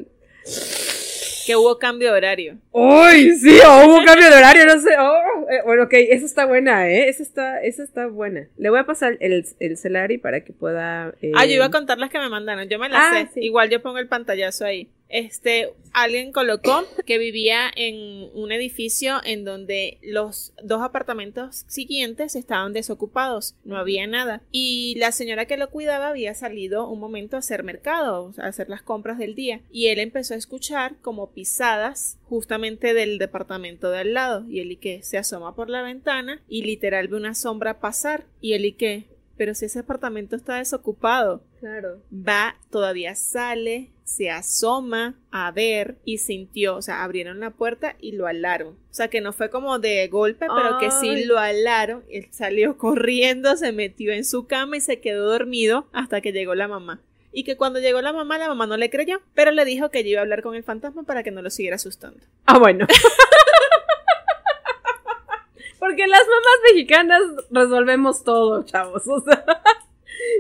Que 1.46 1.56
hubo 1.56 1.78
cambio 1.78 2.12
de 2.12 2.18
horario. 2.18 2.58
¡Uy! 2.72 3.36
Sí, 3.36 3.60
oh, 3.68 3.86
hubo 3.86 4.04
cambio 4.04 4.30
de 4.30 4.36
horario, 4.36 4.66
no 4.66 4.80
sé. 4.80 4.96
Oh, 4.98 5.46
eh, 5.52 5.62
bueno, 5.64 5.84
ok, 5.84 5.94
esa 5.94 6.26
está 6.26 6.46
buena, 6.46 6.90
¿eh? 6.90 7.08
Esa 7.08 7.22
está, 7.22 7.62
esa 7.62 7.84
está 7.84 8.08
buena. 8.08 8.48
Le 8.58 8.70
voy 8.72 8.80
a 8.80 8.86
pasar 8.86 9.18
el, 9.20 9.46
el 9.60 9.78
Celari 9.78 10.18
para 10.18 10.44
que 10.44 10.54
pueda. 10.54 11.14
Eh... 11.22 11.34
Ah, 11.36 11.46
yo 11.46 11.54
iba 11.54 11.66
a 11.66 11.72
contar 11.72 12.00
las 12.00 12.10
que 12.10 12.18
me 12.18 12.30
mandaron. 12.30 12.68
Yo 12.68 12.80
me 12.80 12.90
las 12.90 13.00
ah, 13.00 13.14
sé. 13.14 13.30
Sí. 13.36 13.42
Igual 13.42 13.70
yo 13.70 13.80
pongo 13.84 14.00
el 14.00 14.08
pantallazo 14.08 14.66
ahí. 14.66 14.90
Este, 15.10 15.74
alguien 15.94 16.32
colocó 16.32 16.84
que 17.06 17.18
vivía 17.18 17.72
en 17.76 18.30
un 18.34 18.52
edificio 18.52 19.22
en 19.24 19.46
donde 19.46 20.00
los 20.02 20.54
dos 20.64 20.82
apartamentos 20.82 21.64
siguientes 21.68 22.36
estaban 22.36 22.74
desocupados, 22.74 23.56
no 23.64 23.78
había 23.78 24.08
nada. 24.08 24.42
Y 24.52 24.96
la 24.98 25.12
señora 25.12 25.46
que 25.46 25.58
lo 25.58 25.70
cuidaba 25.70 26.10
había 26.10 26.34
salido 26.34 26.90
un 26.90 27.00
momento 27.00 27.36
a 27.36 27.40
hacer 27.40 27.64
mercado, 27.64 28.34
a 28.38 28.48
hacer 28.48 28.70
las 28.70 28.82
compras 28.82 29.18
del 29.18 29.36
día. 29.36 29.62
Y 29.72 29.88
él 29.88 30.00
empezó 30.00 30.34
a 30.34 30.38
escuchar 30.38 30.96
como 31.02 31.32
pisadas 31.32 32.18
justamente 32.24 32.94
del 32.94 33.18
departamento 33.18 33.92
de 33.92 34.00
al 34.00 34.14
lado. 34.14 34.46
Y 34.50 34.60
él 34.60 34.72
y 34.72 34.78
que 34.78 35.04
se 35.04 35.18
asoma 35.18 35.56
por 35.56 35.70
la 35.70 35.82
ventana 35.82 36.42
y 36.50 36.64
literal 36.64 37.08
ve 37.08 37.18
una 37.18 37.36
sombra 37.36 37.80
pasar. 37.80 38.26
Y 38.42 38.54
él 38.54 38.66
y 38.66 38.74
que, 38.74 39.06
pero 39.38 39.54
si 39.54 39.66
ese 39.66 39.80
apartamento 39.80 40.36
está 40.36 40.58
desocupado. 40.58 41.44
Claro. 41.60 42.02
Va, 42.12 42.58
todavía 42.70 43.16
sale, 43.16 43.92
se 44.06 44.30
asoma 44.30 45.16
a 45.32 45.52
ver 45.52 45.98
y 46.06 46.20
sintió, 46.20 46.78
o 46.78 46.82
sea, 46.84 47.04
abrieron 47.04 47.40
la 47.40 47.50
puerta 47.50 47.96
y 48.00 48.12
lo 48.12 48.28
alaron. 48.28 48.78
O 48.92 48.94
sea, 48.94 49.10
que 49.10 49.20
no 49.20 49.34
fue 49.34 49.50
como 49.50 49.80
de 49.80 50.08
golpe, 50.08 50.46
pero 50.48 50.78
Ay. 50.78 50.86
que 50.86 50.92
sí 50.92 51.26
lo 51.26 51.40
alaron. 51.40 52.06
Él 52.10 52.28
salió 52.30 52.78
corriendo, 52.80 53.58
se 53.58 53.72
metió 53.72 54.14
en 54.14 54.24
su 54.24 54.46
cama 54.46 54.78
y 54.78 54.82
se 54.82 55.02
quedó 55.02 55.26
dormido 55.30 55.88
hasta 55.92 56.22
que 56.22 56.32
llegó 56.32 56.54
la 56.54 56.68
mamá. 56.68 57.02
Y 57.34 57.44
que 57.44 57.58
cuando 57.58 57.80
llegó 57.80 58.02
la 58.02 58.14
mamá, 58.14 58.38
la 58.38 58.48
mamá 58.48 58.68
no 58.68 58.78
le 58.78 58.92
creyó, 58.92 59.22
pero 59.34 59.52
le 59.52 59.66
dijo 59.66 59.90
que 59.90 60.02
iba 60.02 60.20
a 60.20 60.24
hablar 60.24 60.44
con 60.44 60.56
el 60.56 60.64
fantasma 60.64 61.04
para 61.04 61.24
que 61.24 61.32
no 61.32 61.42
lo 61.42 61.50
siguiera 61.50 61.76
asustando. 61.76 62.20
Ah, 62.46 62.60
bueno. 62.60 62.88
Porque 65.80 66.08
las 66.08 66.22
mamás 66.22 66.60
mexicanas 66.72 67.22
resolvemos 67.50 68.24
todo, 68.24 68.64
chavos. 68.64 69.04
O 69.08 69.20
sea, 69.20 69.44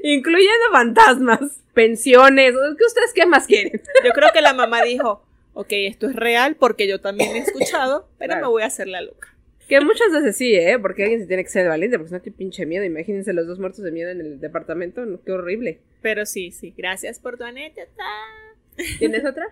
incluyendo 0.03 0.65
fantasmas, 0.71 1.41
pensiones. 1.73 2.53
¿Qué 2.77 2.83
ustedes 2.85 3.13
qué 3.13 3.25
más 3.25 3.47
quieren? 3.47 3.81
Yo 4.03 4.11
creo 4.13 4.29
que 4.33 4.41
la 4.41 4.53
mamá 4.53 4.83
dijo, 4.83 5.23
ok, 5.53 5.67
esto 5.71 6.09
es 6.09 6.15
real 6.15 6.55
porque 6.55 6.87
yo 6.87 7.01
también 7.01 7.35
he 7.35 7.39
escuchado, 7.39 8.07
pero 8.17 8.31
Claro. 8.33 8.45
me 8.47 8.51
voy 8.51 8.63
a 8.63 8.67
hacer 8.67 8.87
la 8.87 9.01
loca. 9.01 9.31
Que 9.67 9.81
muchas 9.81 10.11
veces 10.11 10.37
sí, 10.37 10.53
¿eh? 10.53 10.77
Porque 10.79 11.01
alguien 11.03 11.21
se 11.21 11.25
tiene 11.27 11.43
que 11.43 11.49
ser 11.49 11.67
valiente, 11.67 11.97
porque 11.97 12.09
si 12.09 12.13
no, 12.15 12.21
qué 12.21 12.29
pinche 12.31 12.67
miedo. 12.67 12.83
Imagínense 12.85 13.33
los 13.33 13.47
dos 13.47 13.57
muertos 13.57 13.83
de 13.83 13.91
miedo 13.91 14.11
en 14.11 14.21
el 14.21 14.39
departamento. 14.39 15.05
no, 15.07 15.19
Qué 15.23 15.31
horrible. 15.31 15.79
Pero 16.03 16.27
sí, 16.27 16.51
sí, 16.51 16.71
gracias 16.77 17.19
por 17.19 17.37
tu 17.37 17.45
anécdota. 17.45 18.03
¿Tienes 18.99 19.25
otra? 19.25 19.47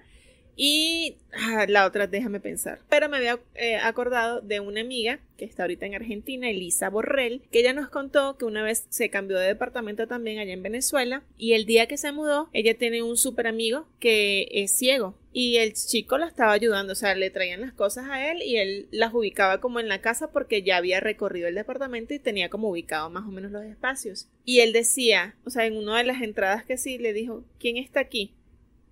Y 0.56 1.18
ah, 1.34 1.66
la 1.68 1.86
otra, 1.86 2.08
déjame 2.08 2.40
pensar. 2.40 2.80
Pero 2.90 3.10
me 3.10 3.18
había 3.18 3.40
eh, 3.56 3.78
acordado 3.78 4.42
de 4.42 4.60
una 4.60 4.82
amiga 4.82 5.20
que 5.38 5.46
está 5.46 5.64
ahorita 5.64 5.86
en 5.86 5.96
Argentina, 5.96 6.50
Elisa 6.50 6.90
Borrell, 6.90 7.42
que 7.52 7.60
ella 7.60 7.74
nos 7.74 7.90
contó 7.90 8.38
que 8.38 8.46
una 8.46 8.64
vez 8.64 8.86
se 8.90 9.10
cambió 9.10 9.38
de 9.40 9.48
departamento 9.48 10.08
también 10.08 10.40
allá 10.40 10.54
en 10.54 10.64
Venezuela 10.64 11.24
y 11.38 11.54
el 11.54 11.66
día 11.66 11.88
que 11.88 11.98
se 11.98 12.12
mudó, 12.12 12.50
ella 12.54 12.78
tiene 12.78 13.02
un 13.02 13.18
súper 13.18 13.48
amigo 13.48 13.88
que 14.00 14.48
es 14.52 14.72
ciego. 14.78 15.16
Y 15.36 15.58
el 15.58 15.74
chico 15.74 16.20
la 16.20 16.28
estaba 16.28 16.52
ayudando, 16.52 16.94
o 16.94 16.96
sea, 16.96 17.16
le 17.16 17.32
traían 17.32 17.62
las 17.62 17.74
cosas 17.74 18.06
a 18.08 18.32
él 18.32 18.44
y 18.44 18.58
él 18.58 18.88
las 18.92 19.16
ubicaba 19.16 19.60
como 19.60 19.80
en 19.80 19.88
la 19.88 20.00
casa 20.00 20.32
porque 20.32 20.62
ya 20.62 20.78
había 20.78 21.00
recorrido 21.00 21.48
el 21.48 21.56
departamento 21.56 22.14
y 22.14 22.20
tenía 22.20 22.50
como 22.50 22.70
ubicado 22.70 23.10
más 23.10 23.24
o 23.24 23.32
menos 23.32 23.52
los 23.52 23.64
espacios. 23.64 24.28
Y 24.46 24.60
él 24.60 24.74
decía, 24.74 25.36
o 25.44 25.50
sea, 25.50 25.66
en 25.66 25.76
una 25.76 25.98
de 25.98 26.04
las 26.04 26.22
entradas 26.22 26.64
que 26.64 26.78
sí, 26.78 27.00
le 27.00 27.14
dijo, 27.14 27.44
¿quién 27.60 27.78
está 27.78 28.00
aquí? 28.00 28.36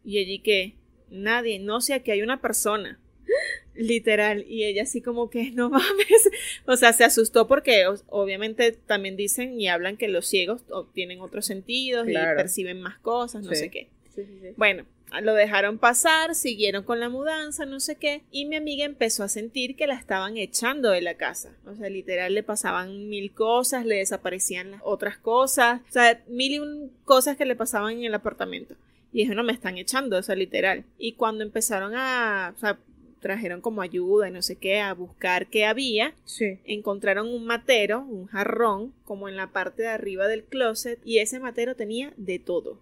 Y 0.04 0.18
allí 0.18 0.40
que, 0.40 0.74
nadie, 1.12 1.60
no 1.60 1.82
sé, 1.82 1.94
aquí 1.94 2.12
hay 2.12 2.22
una 2.24 2.42
persona. 2.42 3.00
Literal, 3.76 4.46
y 4.50 4.66
ella 4.66 4.84
así 4.84 5.02
como 5.02 5.30
que 5.30 5.52
no 5.52 5.70
mames, 5.70 6.30
o 6.66 6.76
sea, 6.76 6.92
se 6.94 7.04
asustó 7.06 7.48
porque 7.48 7.86
obviamente 8.08 8.74
también 8.74 9.16
dicen 9.16 9.60
y 9.60 9.70
hablan 9.70 9.96
que 9.98 10.08
los 10.10 10.28
ciegos 10.28 10.62
tienen 10.94 11.22
otros 11.22 11.46
sentidos 11.46 12.06
Claro. 12.06 12.34
y 12.34 12.36
perciben 12.44 12.82
más 12.82 13.00
cosas, 13.00 13.44
no 13.44 13.50
Sí. 13.52 13.56
sé 13.56 13.70
qué. 13.70 13.88
Sí, 14.14 14.24
sí, 14.26 14.40
sí. 14.42 14.48
Bueno, 14.58 14.86
lo 15.22 15.34
dejaron 15.34 15.78
pasar, 15.78 16.36
siguieron 16.36 16.84
con 16.84 17.00
la 17.00 17.08
mudanza, 17.08 17.66
no 17.66 17.80
sé 17.80 17.96
qué, 17.96 18.24
y 18.30 18.44
mi 18.46 18.58
amiga 18.58 18.84
empezó 18.84 19.24
a 19.24 19.30
sentir 19.30 19.78
que 19.78 19.88
la 19.88 19.96
estaban 19.96 20.36
echando 20.36 20.90
de 20.90 21.00
la 21.02 21.16
casa. 21.16 21.56
O 21.66 21.74
sea, 21.76 21.90
literal 21.90 22.34
le 22.34 22.44
pasaban 22.44 23.08
mil 23.08 23.32
cosas, 23.34 23.86
le 23.86 23.96
desaparecían 23.96 24.72
las 24.72 24.82
otras 24.84 25.18
cosas, 25.18 25.80
o 25.88 25.92
sea, 25.92 26.22
mil 26.28 26.52
y 26.54 26.60
un 26.60 26.92
cosas 27.06 27.38
que 27.38 27.46
le 27.46 27.56
pasaban 27.56 27.94
en 28.00 28.04
el 28.04 28.14
apartamento. 28.14 28.76
Y 29.14 29.24
dijo, 29.24 29.34
no, 29.36 29.44
me 29.44 29.54
están 29.54 29.78
echando, 29.78 30.18
o 30.18 30.22
sea, 30.24 30.36
literal. 30.36 30.86
Y 30.98 31.14
cuando 31.14 31.44
empezaron 31.44 31.94
a, 31.96 32.54
o 32.56 32.60
sea, 32.60 32.80
trajeron 33.20 33.62
como 33.62 33.82
ayuda 33.82 34.28
y 34.30 34.32
no 34.32 34.42
sé 34.42 34.56
qué, 34.56 34.80
a 34.80 34.94
buscar 34.94 35.48
qué 35.48 35.66
había, 35.66 36.16
Sí. 36.24 36.60
encontraron 36.66 37.28
un 37.28 37.46
matero, 37.46 38.00
un 38.02 38.26
jarrón, 38.28 38.94
como 39.04 39.30
en 39.30 39.36
la 39.36 39.52
parte 39.52 39.84
de 39.84 39.90
arriba 39.90 40.28
del 40.28 40.44
closet, 40.44 41.00
y 41.06 41.20
ese 41.20 41.40
matero 41.40 41.76
tenía 41.76 42.14
de 42.18 42.40
todo. 42.40 42.80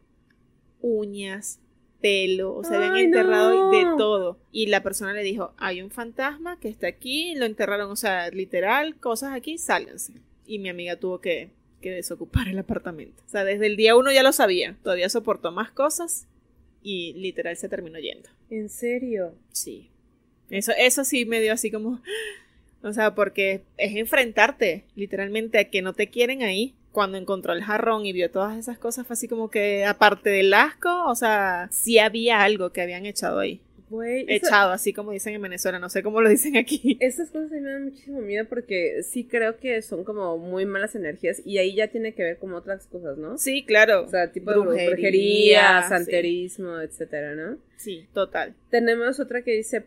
Uñas, 0.81 1.59
pelo, 1.99 2.55
o 2.55 2.63
sea, 2.63 2.77
habían 2.77 2.93
¡Ay, 2.93 3.03
enterrado 3.05 3.53
no! 3.53 3.71
de 3.71 3.97
todo. 3.97 4.39
Y 4.51 4.67
la 4.67 4.81
persona 4.81 5.11
le 5.13 5.23
dijo, 5.23 5.53
hay 5.57 5.81
un 5.81 5.91
fantasma 5.91 6.57
que 6.59 6.69
está 6.69 6.87
aquí, 6.87 7.35
lo 7.35 7.45
enterraron, 7.45 7.91
o 7.91 7.95
sea, 7.97 8.29
literal, 8.29 8.95
cosas 8.95 9.33
aquí, 9.33 9.57
sálganse. 9.57 10.13
Y 10.45 10.59
mi 10.59 10.69
amiga 10.69 10.95
tuvo 10.95 11.19
que, 11.19 11.49
que 11.79 11.91
desocupar 11.91 12.47
el 12.47 12.59
apartamento. 12.59 13.23
O 13.25 13.29
sea, 13.29 13.43
desde 13.43 13.67
el 13.67 13.75
día 13.75 13.95
uno 13.95 14.11
ya 14.11 14.23
lo 14.23 14.31
sabía, 14.31 14.77
todavía 14.83 15.09
soportó 15.09 15.51
más 15.51 15.71
cosas 15.71 16.27
y 16.81 17.13
literal 17.13 17.57
se 17.57 17.69
terminó 17.69 17.99
yendo. 17.99 18.29
¿En 18.49 18.69
serio? 18.69 19.35
Sí. 19.51 19.89
Eso, 20.49 20.71
eso 20.77 21.03
sí 21.03 21.25
me 21.25 21.41
dio 21.41 21.53
así 21.53 21.71
como. 21.71 22.01
O 22.81 22.93
sea, 22.93 23.13
porque 23.13 23.63
es 23.75 23.97
enfrentarte 23.97 24.85
literalmente 24.95 25.59
a 25.59 25.65
que 25.65 25.81
no 25.81 25.91
te 25.91 26.07
quieren 26.07 26.43
ahí. 26.43 26.75
Cuando 26.93 27.17
encontró 27.17 27.51
el 27.51 27.61
jarrón 27.61 28.05
y 28.05 28.13
vio 28.13 28.31
todas 28.31 28.57
esas 28.57 28.77
cosas, 28.79 29.05
fue 29.05 29.15
así 29.15 29.27
como 29.27 29.49
que, 29.49 29.83
aparte 29.83 30.29
del 30.29 30.53
asco, 30.53 31.05
o 31.07 31.13
sea, 31.13 31.67
sí 31.73 31.99
había 31.99 32.41
algo 32.41 32.71
que 32.71 32.79
habían 32.79 33.05
echado 33.05 33.39
ahí. 33.39 33.59
Echado, 34.27 34.71
así 34.71 34.93
como 34.93 35.11
dicen 35.11 35.33
en 35.33 35.41
Venezuela, 35.41 35.79
no 35.79 35.89
sé 35.89 36.03
cómo 36.03 36.21
lo 36.21 36.29
dicen 36.29 36.57
aquí. 36.57 36.97
Esas 37.01 37.29
cosas 37.29 37.51
a 37.51 37.55
mí 37.55 37.61
me 37.61 37.71
dan 37.71 37.85
muchísimo 37.85 38.21
miedo 38.21 38.45
porque 38.47 39.01
sí 39.03 39.25
creo 39.25 39.57
que 39.57 39.81
son 39.81 40.03
como 40.03 40.37
muy 40.37 40.65
malas 40.65 40.95
energías 40.95 41.41
y 41.45 41.57
ahí 41.57 41.75
ya 41.75 41.87
tiene 41.87 42.13
que 42.13 42.23
ver 42.23 42.37
como 42.37 42.57
otras 42.57 42.87
cosas, 42.87 43.17
¿no? 43.17 43.37
Sí, 43.37 43.65
claro. 43.65 44.03
O 44.03 44.09
sea, 44.09 44.31
tipo 44.31 44.51
Brujería, 44.51 44.89
brujería, 44.89 45.81
sí. 45.83 45.89
santerismo, 45.89 46.79
etcétera, 46.79 47.35
¿no? 47.35 47.57
Sí, 47.77 48.07
total. 48.13 48.55
Tenemos 48.69 49.19
otra 49.19 49.41
que 49.41 49.51
dice, 49.51 49.85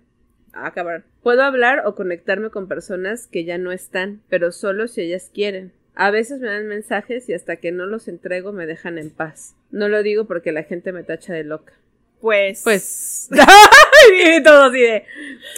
cabrón. 0.74 1.04
Puedo 1.22 1.42
hablar 1.42 1.82
o 1.86 1.94
conectarme 1.94 2.50
con 2.50 2.68
personas 2.68 3.26
que 3.26 3.44
ya 3.44 3.58
no 3.58 3.72
están, 3.72 4.22
pero 4.28 4.52
solo 4.52 4.88
si 4.88 5.02
ellas 5.02 5.30
quieren. 5.32 5.72
A 5.94 6.10
veces 6.10 6.40
me 6.40 6.48
dan 6.48 6.66
mensajes 6.68 7.28
y 7.28 7.34
hasta 7.34 7.56
que 7.56 7.70
no 7.70 7.86
los 7.86 8.08
entrego 8.08 8.52
me 8.52 8.66
dejan 8.66 8.98
en 8.98 9.10
paz. 9.10 9.54
No 9.70 9.88
lo 9.88 10.02
digo 10.02 10.26
porque 10.26 10.52
la 10.52 10.62
gente 10.62 10.92
me 10.92 11.02
tacha 11.02 11.34
de 11.34 11.44
loca. 11.44 11.74
Pues. 12.22 12.62
Pues. 12.62 13.28
y 14.38 14.42
todo 14.44 14.62
así 14.64 14.78
de. 14.80 15.04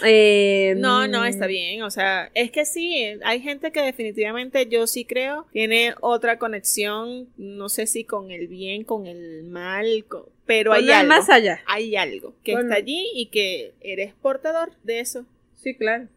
eh, 0.03 0.73
No, 0.77 1.07
no, 1.07 1.23
está 1.23 1.45
bien. 1.47 1.83
O 1.83 1.91
sea, 1.91 2.29
es 2.33 2.51
que 2.51 2.65
sí, 2.65 3.17
hay 3.23 3.39
gente 3.39 3.71
que 3.71 3.81
definitivamente 3.81 4.65
yo 4.67 4.87
sí 4.87 5.05
creo 5.05 5.45
tiene 5.53 5.93
otra 6.01 6.37
conexión, 6.39 7.29
no 7.37 7.69
sé 7.69 7.85
si 7.87 8.03
con 8.03 8.31
el 8.31 8.47
bien, 8.47 8.83
con 8.83 9.05
el 9.05 9.43
mal, 9.43 10.05
con- 10.07 10.25
pero 10.45 10.73
hay 10.73 10.89
algo. 10.91 11.07
más 11.09 11.29
allá. 11.29 11.61
Hay 11.67 11.95
algo 11.95 12.33
que 12.43 12.53
está 12.53 12.75
allí 12.75 13.05
y 13.15 13.27
que 13.27 13.73
eres 13.81 14.13
portador 14.21 14.71
de 14.83 14.99
eso. 14.99 15.25
Sí, 15.55 15.75
claro. 15.75 16.07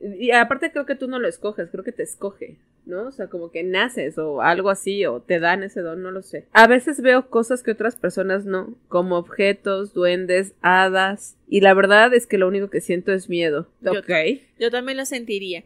Y 0.00 0.30
aparte 0.30 0.70
creo 0.72 0.86
que 0.86 0.94
tú 0.94 1.08
no 1.08 1.18
lo 1.18 1.28
escoges, 1.28 1.68
creo 1.70 1.82
que 1.84 1.92
te 1.92 2.02
escoge, 2.04 2.56
¿no? 2.86 3.08
O 3.08 3.12
sea, 3.12 3.26
como 3.28 3.50
que 3.50 3.62
naces 3.64 4.16
o 4.16 4.40
algo 4.40 4.70
así, 4.70 5.04
o 5.06 5.20
te 5.20 5.38
dan 5.40 5.62
ese 5.62 5.80
don, 5.82 6.02
no 6.02 6.10
lo 6.10 6.22
sé. 6.22 6.46
A 6.52 6.66
veces 6.66 7.00
veo 7.02 7.28
cosas 7.28 7.62
que 7.62 7.72
otras 7.72 7.96
personas 7.96 8.44
no, 8.44 8.74
como 8.88 9.16
objetos, 9.18 9.92
duendes, 9.92 10.54
hadas, 10.62 11.36
y 11.48 11.60
la 11.60 11.74
verdad 11.74 12.14
es 12.14 12.26
que 12.26 12.38
lo 12.38 12.48
único 12.48 12.70
que 12.70 12.80
siento 12.80 13.12
es 13.12 13.28
miedo. 13.28 13.68
Yo- 13.80 13.92
ok. 13.98 14.10
Yo 14.58 14.70
también 14.70 14.96
lo 14.96 15.04
sentiría. 15.04 15.64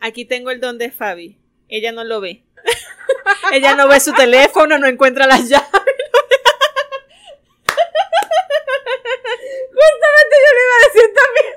Aquí 0.00 0.24
tengo 0.24 0.50
el 0.50 0.60
don 0.60 0.78
de 0.78 0.90
Fabi. 0.92 1.36
Ella 1.68 1.90
no 1.92 2.04
lo 2.04 2.20
ve. 2.20 2.42
Ella 3.52 3.74
no 3.74 3.88
ve 3.88 3.98
su 4.00 4.12
teléfono, 4.12 4.78
no 4.78 4.86
encuentra 4.86 5.26
las 5.26 5.48
llaves. 5.48 5.66
Justamente 9.70 10.34
yo 10.44 10.50
le 10.54 10.62
iba 10.64 10.74
a 10.74 10.84
decir 10.86 11.08
también. 11.14 11.54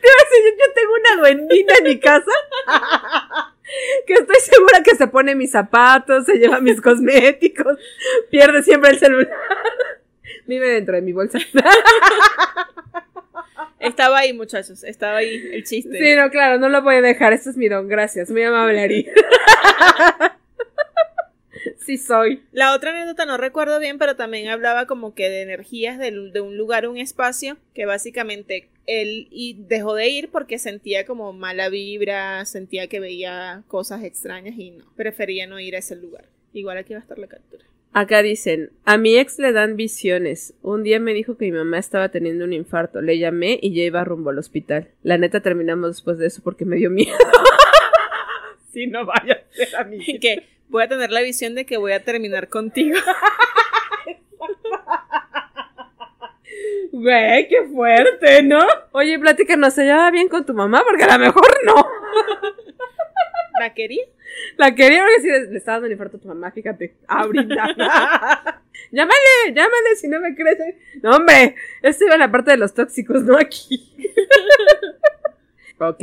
Te 0.00 0.06
iba 0.08 0.16
a 0.18 0.24
decir, 0.24 0.42
yo 0.58 0.72
tengo 0.74 0.92
una 0.94 1.12
duendita 1.20 1.74
en 1.78 1.84
mi 1.84 1.98
casa. 2.00 2.32
Que 4.06 4.14
estoy 4.14 4.36
segura 4.40 4.82
que 4.82 4.96
se 4.96 5.06
pone 5.06 5.34
mis 5.34 5.50
zapatos, 5.50 6.26
se 6.26 6.38
lleva 6.38 6.60
mis 6.60 6.80
cosméticos, 6.82 7.78
pierde 8.30 8.62
siempre 8.62 8.90
el 8.90 8.98
celular. 8.98 9.30
Vive 10.46 10.68
dentro 10.68 10.94
de 10.96 11.02
mi 11.02 11.12
bolsa. 11.12 11.38
Estaba 13.78 14.18
ahí, 14.18 14.32
muchachos. 14.32 14.82
Estaba 14.84 15.18
ahí 15.18 15.50
el 15.52 15.64
chiste. 15.64 15.96
Sí, 15.98 16.16
no, 16.16 16.30
claro, 16.30 16.58
no 16.58 16.68
lo 16.68 16.82
voy 16.82 16.96
a 16.96 17.00
dejar. 17.00 17.32
Este 17.32 17.50
es 17.50 17.56
mi 17.56 17.68
don, 17.68 17.88
gracias. 17.88 18.30
Muy 18.30 18.42
amable, 18.42 18.80
Ari. 18.80 19.08
sí 21.78 21.98
soy. 21.98 22.42
La 22.52 22.74
otra 22.74 22.90
anécdota 22.90 23.26
no 23.26 23.36
recuerdo 23.36 23.78
bien, 23.78 23.98
pero 23.98 24.16
también 24.16 24.48
hablaba 24.48 24.86
como 24.86 25.14
que 25.14 25.28
de 25.28 25.42
energías 25.42 25.98
de, 25.98 26.40
un 26.40 26.56
lugar, 26.56 26.88
un 26.88 26.98
espacio, 26.98 27.56
que 27.74 27.86
básicamente 27.86 28.68
él 28.86 29.28
y 29.30 29.56
dejó 29.68 29.94
de 29.94 30.08
ir 30.08 30.30
porque 30.30 30.58
sentía 30.58 31.06
como 31.06 31.32
mala 31.32 31.68
vibra, 31.68 32.44
sentía 32.44 32.88
que 32.88 33.00
veía 33.00 33.62
cosas 33.68 34.02
extrañas 34.02 34.54
y 34.58 34.72
no, 34.72 34.84
prefería 34.96 35.46
no 35.46 35.60
ir 35.60 35.76
a 35.76 35.78
ese 35.78 35.96
lugar. 35.96 36.24
Igual 36.52 36.78
aquí 36.78 36.92
va 36.92 36.98
a 36.98 37.02
estar 37.02 37.18
la 37.18 37.28
captura. 37.28 37.64
Acá 37.94 38.22
dicen, 38.22 38.70
a 38.84 38.96
mi 38.96 39.18
ex 39.18 39.38
le 39.38 39.52
dan 39.52 39.76
visiones. 39.76 40.54
Un 40.62 40.82
día 40.82 40.98
me 40.98 41.12
dijo 41.12 41.36
que 41.36 41.44
mi 41.44 41.52
mamá 41.52 41.78
estaba 41.78 42.08
teniendo 42.08 42.46
un 42.46 42.54
infarto. 42.54 43.02
Le 43.02 43.18
llamé 43.18 43.58
y 43.60 43.74
ya 43.74 43.82
iba 43.82 44.02
rumbo 44.02 44.30
al 44.30 44.38
hospital. 44.38 44.88
La 45.02 45.18
neta 45.18 45.40
terminamos 45.40 45.90
después 45.90 46.16
de 46.16 46.26
eso 46.26 46.40
porque 46.42 46.64
me 46.64 46.76
dio 46.76 46.88
miedo. 46.88 47.14
sí, 48.72 48.86
no 48.86 49.04
vaya 49.04 49.34
a 49.34 49.54
ser 49.54 49.76
a 49.78 49.84
mí. 49.84 50.18
que 50.18 50.42
voy 50.72 50.84
a 50.84 50.88
tener 50.88 51.10
la 51.10 51.20
visión 51.20 51.54
de 51.54 51.66
que 51.66 51.76
voy 51.76 51.92
a 51.92 52.02
terminar 52.02 52.48
contigo. 52.48 52.98
Güey, 56.92 57.48
qué 57.48 57.64
fuerte, 57.72 58.42
¿no? 58.42 58.60
Oye, 58.92 59.18
platícanos, 59.18 59.72
¿se 59.72 59.84
llevaba 59.84 60.10
bien 60.10 60.28
con 60.28 60.44
tu 60.44 60.52
mamá? 60.52 60.82
Porque 60.86 61.02
a 61.04 61.16
lo 61.16 61.24
mejor 61.24 61.48
no. 61.64 61.74
¿La 63.60 63.72
quería? 63.72 64.04
La 64.58 64.74
quería 64.74 65.02
porque 65.02 65.22
sí 65.22 65.28
le 65.50 65.56
estaba 65.56 65.76
dando 65.76 65.86
un 65.86 65.92
infarto 65.92 66.18
a 66.18 66.20
tu 66.20 66.28
mamá, 66.28 66.50
fíjate. 66.52 66.94
Ahorita. 67.08 67.74
llámale, 68.92 69.54
llámale 69.54 69.96
si 69.96 70.06
no 70.08 70.20
me 70.20 70.34
crees. 70.34 70.58
No, 71.02 71.16
hombre, 71.16 71.56
esto 71.80 72.04
iba 72.04 72.14
en 72.14 72.20
la 72.20 72.30
parte 72.30 72.50
de 72.50 72.58
los 72.58 72.74
tóxicos, 72.74 73.22
no 73.22 73.38
aquí. 73.38 73.96
ok. 75.78 76.02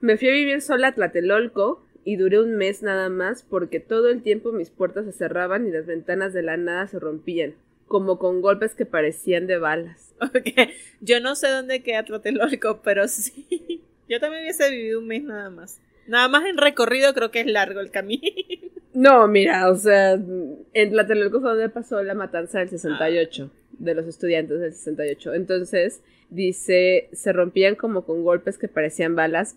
Me 0.00 0.18
fui 0.18 0.28
a 0.28 0.32
vivir 0.32 0.60
sola 0.60 0.88
a 0.88 0.92
Tlatelolco 0.92 1.83
y 2.04 2.16
duré 2.16 2.40
un 2.40 2.56
mes 2.56 2.82
nada 2.82 3.08
más 3.08 3.42
porque 3.42 3.80
todo 3.80 4.08
el 4.10 4.22
tiempo 4.22 4.52
mis 4.52 4.70
puertas 4.70 5.06
se 5.06 5.12
cerraban 5.12 5.66
y 5.66 5.70
las 5.70 5.86
ventanas 5.86 6.32
de 6.32 6.42
la 6.42 6.56
nada 6.56 6.86
se 6.86 6.98
rompían, 6.98 7.54
como 7.86 8.18
con 8.18 8.42
golpes 8.42 8.74
que 8.74 8.86
parecían 8.86 9.46
de 9.46 9.58
balas. 9.58 10.14
Ok, 10.20 10.70
Yo 11.00 11.20
no 11.20 11.34
sé 11.34 11.48
dónde 11.48 11.82
queda 11.82 12.04
Tlatelolco, 12.04 12.80
pero 12.82 13.08
sí. 13.08 13.82
Yo 14.08 14.20
también 14.20 14.42
hubiese 14.42 14.70
vivido 14.70 15.00
un 15.00 15.08
mes 15.08 15.24
nada 15.24 15.50
más. 15.50 15.80
Nada 16.06 16.28
más 16.28 16.44
en 16.46 16.58
recorrido 16.58 17.14
creo 17.14 17.30
que 17.30 17.40
es 17.40 17.46
largo 17.46 17.80
el 17.80 17.90
camino. 17.90 18.22
No, 18.94 19.26
mira, 19.26 19.72
o 19.72 19.74
sea, 19.74 20.12
en 20.12 20.90
Tlatelolco 20.90 21.40
fue 21.40 21.50
donde 21.50 21.68
pasó 21.68 22.00
la 22.04 22.14
matanza 22.14 22.60
del 22.60 22.68
68, 22.68 23.50
de 23.72 23.92
los 23.92 24.06
estudiantes 24.06 24.60
del 24.60 24.72
68. 24.72 25.34
Entonces, 25.34 26.00
dice, 26.30 27.08
se 27.12 27.32
rompían 27.32 27.74
como 27.74 28.04
con 28.04 28.22
golpes 28.22 28.56
que 28.56 28.68
parecían 28.68 29.16
balas. 29.16 29.56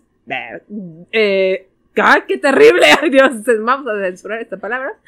Eh, 1.12 1.68
¡Ah, 2.02 2.24
qué 2.26 2.38
terrible! 2.38 2.86
¡Ay, 3.02 3.10
Dios! 3.10 3.32
Vamos 3.60 3.86
a 3.88 4.04
censurar 4.04 4.40
esta 4.40 4.56
palabra. 4.56 4.98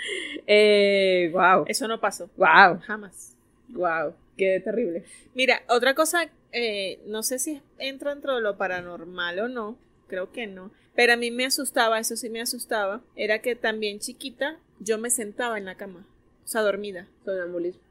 Eh, 0.47 1.31
wow. 1.33 1.65
Eso 1.67 1.87
no 1.89 2.01
pasó. 2.01 2.31
Wow. 2.37 2.81
Jamás. 2.87 3.37
Wow. 3.69 4.15
Qué 4.37 4.61
terrible. 4.61 5.05
Mira, 5.35 5.63
otra 5.69 5.95
cosa, 5.95 6.31
eh, 6.53 6.99
no 7.07 7.23
sé 7.23 7.39
si 7.39 7.61
entra 7.79 8.15
dentro 8.15 8.37
de 8.37 8.41
lo 8.41 8.57
paranormal 8.57 9.39
o 9.39 9.49
no, 9.49 9.77
creo 10.07 10.33
que 10.33 10.47
no, 10.47 10.71
pero 10.95 11.13
a 11.13 11.17
mí 11.17 11.31
me 11.31 11.45
asustaba, 11.45 11.99
eso 11.99 12.17
sí 12.17 12.31
me 12.31 12.41
asustaba, 12.41 13.03
era 13.17 13.41
que 13.41 13.55
también 13.55 13.99
chiquita 13.99 14.59
yo 14.79 14.97
me 14.97 15.11
sentaba 15.11 15.59
en 15.59 15.67
la 15.67 15.75
cama, 15.75 16.07
o 16.43 16.49
sea, 16.49 16.63
dormida. 16.63 17.07
Sonambulismo. 17.25 17.83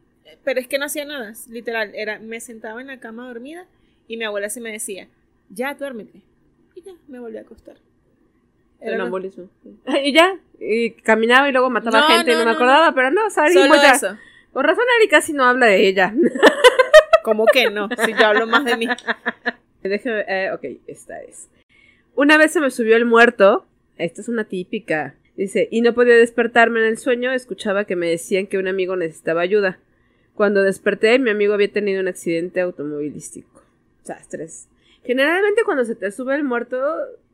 Pero 0.44 0.60
es 0.60 0.68
que 0.68 0.80
no 0.80 0.86
hacía 0.86 1.06
nada, 1.06 1.34
literal, 1.50 1.92
era, 1.94 2.18
me 2.18 2.40
sentaba 2.40 2.82
en 2.82 2.88
la 2.88 3.00
cama 3.00 3.28
dormida 3.28 3.68
y 4.08 4.18
mi 4.18 4.26
abuela 4.26 4.50
se 4.50 4.60
me 4.60 4.72
decía, 4.72 5.08
ya 5.50 5.76
duérmete. 5.76 6.24
Y 6.76 6.82
ya, 6.82 6.94
me 7.08 7.20
volví 7.20 7.38
a 7.38 7.42
acostar. 7.42 7.78
Sonambulismo. 8.84 9.50
Y 10.04 10.14
ya, 10.14 10.38
y 10.60 10.92
caminaba 10.92 11.50
y 11.50 11.52
luego 11.52 11.70
mataba 11.70 12.02
No, 12.02 12.08
gente 12.08 12.32
y 12.32 12.34
no, 12.34 12.40
no 12.40 12.46
me 12.46 12.52
no, 12.52 12.58
acordaba, 12.58 12.94
pero 12.94 13.12
no, 13.12 13.30
sabía 13.30 13.54
Solo 13.54 13.68
mucha- 13.76 13.92
eso. 13.92 14.18
Por 14.54 14.66
razón 14.66 14.84
Ari 14.98 15.08
casi 15.08 15.34
no 15.34 15.44
habla 15.46 15.68
de 15.68 15.88
ella. 15.88 16.14
¿Cómo 17.24 17.46
que 17.46 17.70
no? 17.70 17.88
Si 18.06 18.14
yo 18.14 18.26
hablo 18.26 18.48
más 18.48 18.66
de 18.66 18.78
mí. 18.78 18.88
Déjame, 19.84 20.26
eh, 20.28 20.52
ok, 20.54 20.66
esta 20.88 21.22
es. 21.22 21.50
Una 22.16 22.38
vez 22.38 22.52
se 22.52 22.60
me 22.60 22.72
subió 22.72 22.96
el 22.96 23.06
muerto. 23.06 23.66
Esta 23.98 24.22
es 24.22 24.30
una 24.30 24.46
típica. 24.46 25.16
Dice, 25.36 25.68
y 25.72 25.82
no 25.82 25.94
podía 25.94 26.16
despertarme 26.16 26.80
en 26.80 26.88
el 26.88 26.98
sueño, 26.98 27.32
escuchaba 27.32 27.86
que 27.86 27.96
me 27.96 28.10
decían 28.10 28.48
que 28.48 28.58
un 28.58 28.68
amigo 28.68 28.96
necesitaba 28.96 29.42
ayuda. 29.42 29.80
Cuando 30.34 30.64
desperté, 30.64 31.18
mi 31.20 31.30
amigo 31.30 31.54
había 31.54 31.72
tenido 31.72 32.02
un 32.02 32.08
accidente 32.08 32.60
automovilístico. 32.62 33.62
O 34.04 34.06
sea, 34.06 34.18
estrés. 34.18 34.68
Generalmente 35.04 35.64
cuando 35.64 35.86
se 35.86 35.96
te 35.96 36.12
sube 36.12 36.36
el 36.36 36.44
muerto, 36.44 36.78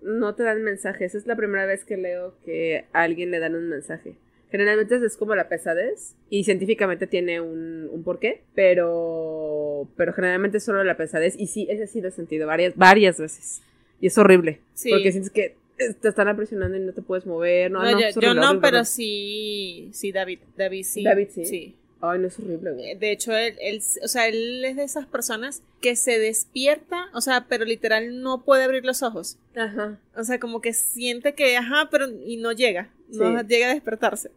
no 0.06 0.36
te 0.36 0.44
dan 0.44 0.62
mensajes. 0.63 1.15
Es 1.15 1.26
la 1.28 1.36
primera 1.36 1.65
vez 1.65 1.84
que 1.84 1.98
leo 1.98 2.36
que 2.46 2.86
a 2.94 3.02
alguien 3.04 3.32
le 3.32 3.39
dan 3.39 3.56
un 3.56 3.68
mensaje. 3.68 4.15
Generalmente 4.52 4.96
es 5.04 5.18
como 5.18 5.36
la 5.36 5.50
pesadez 5.50 6.15
y 6.30 6.44
científicamente 6.46 7.08
tiene 7.08 7.41
un, 7.41 7.89
un 7.91 8.04
porqué, 8.04 8.44
pero, 8.54 9.88
pero 9.98 10.13
generalmente 10.13 10.58
es 10.60 10.63
solo 10.63 10.84
la 10.84 10.96
pesadez 10.98 11.36
y 11.38 11.48
sí, 11.48 11.68
ese 11.70 11.88
sí 11.88 12.00
lo 12.02 12.08
he 12.10 12.12
sentido 12.12 12.48
varias, 12.48 12.76
varias 12.76 13.20
veces. 13.20 13.62
Y 14.00 14.08
es 14.08 14.18
horrible, 14.18 14.60
Sí. 14.74 14.91
porque 14.91 15.12
sientes 15.12 15.32
que 15.32 15.56
te 15.78 16.08
están 16.08 16.28
apresionando 16.28 16.78
y 16.78 16.82
no 16.82 16.94
te 16.94 17.02
puedes 17.02 17.26
mover. 17.26 17.72
No, 17.72 17.80
No, 17.84 17.91
no, 17.91 18.00
yo, 18.00 18.06
no, 18.34 18.41
horrible, 18.41 18.60
pero 18.62 18.78
horrible. 18.78 18.86
sí, 18.86 19.89
sí, 19.94 20.12
David, 20.12 20.39
David 20.56 20.84
sí. 20.84 21.04
David 21.04 21.28
sí. 21.34 21.46
Sí. 21.46 21.76
Ay, 22.01 22.19
no 22.19 22.27
es 22.27 22.38
horrible, 22.39 22.71
güey. 22.73 22.95
De 22.95 23.12
hecho, 23.12 23.36
él, 23.36 23.55
él, 23.62 23.81
o 24.03 24.08
sea, 24.08 24.27
él 24.27 24.63
es 24.65 24.75
de 24.75 24.84
esas 24.84 25.05
personas 25.08 25.63
que 25.81 25.95
se 25.95 26.19
despierta, 26.19 27.05
o 27.13 27.21
sea, 27.21 27.45
pero 27.49 27.65
literal 27.65 28.21
no 28.21 28.43
puede 28.43 28.63
abrir 28.63 28.86
los 28.86 29.01
ojos. 29.01 29.38
Ajá. 29.55 29.99
O 30.15 30.23
sea, 30.23 30.39
como 30.39 30.62
que 30.62 30.73
siente 30.73 31.34
que, 31.34 31.58
ajá, 31.58 31.88
pero 31.89 32.08
y 32.10 32.38
no 32.38 32.51
llega, 32.51 32.89
no 33.10 33.41
llega 33.43 33.71
a 33.71 33.73
despertarse. 33.73 34.29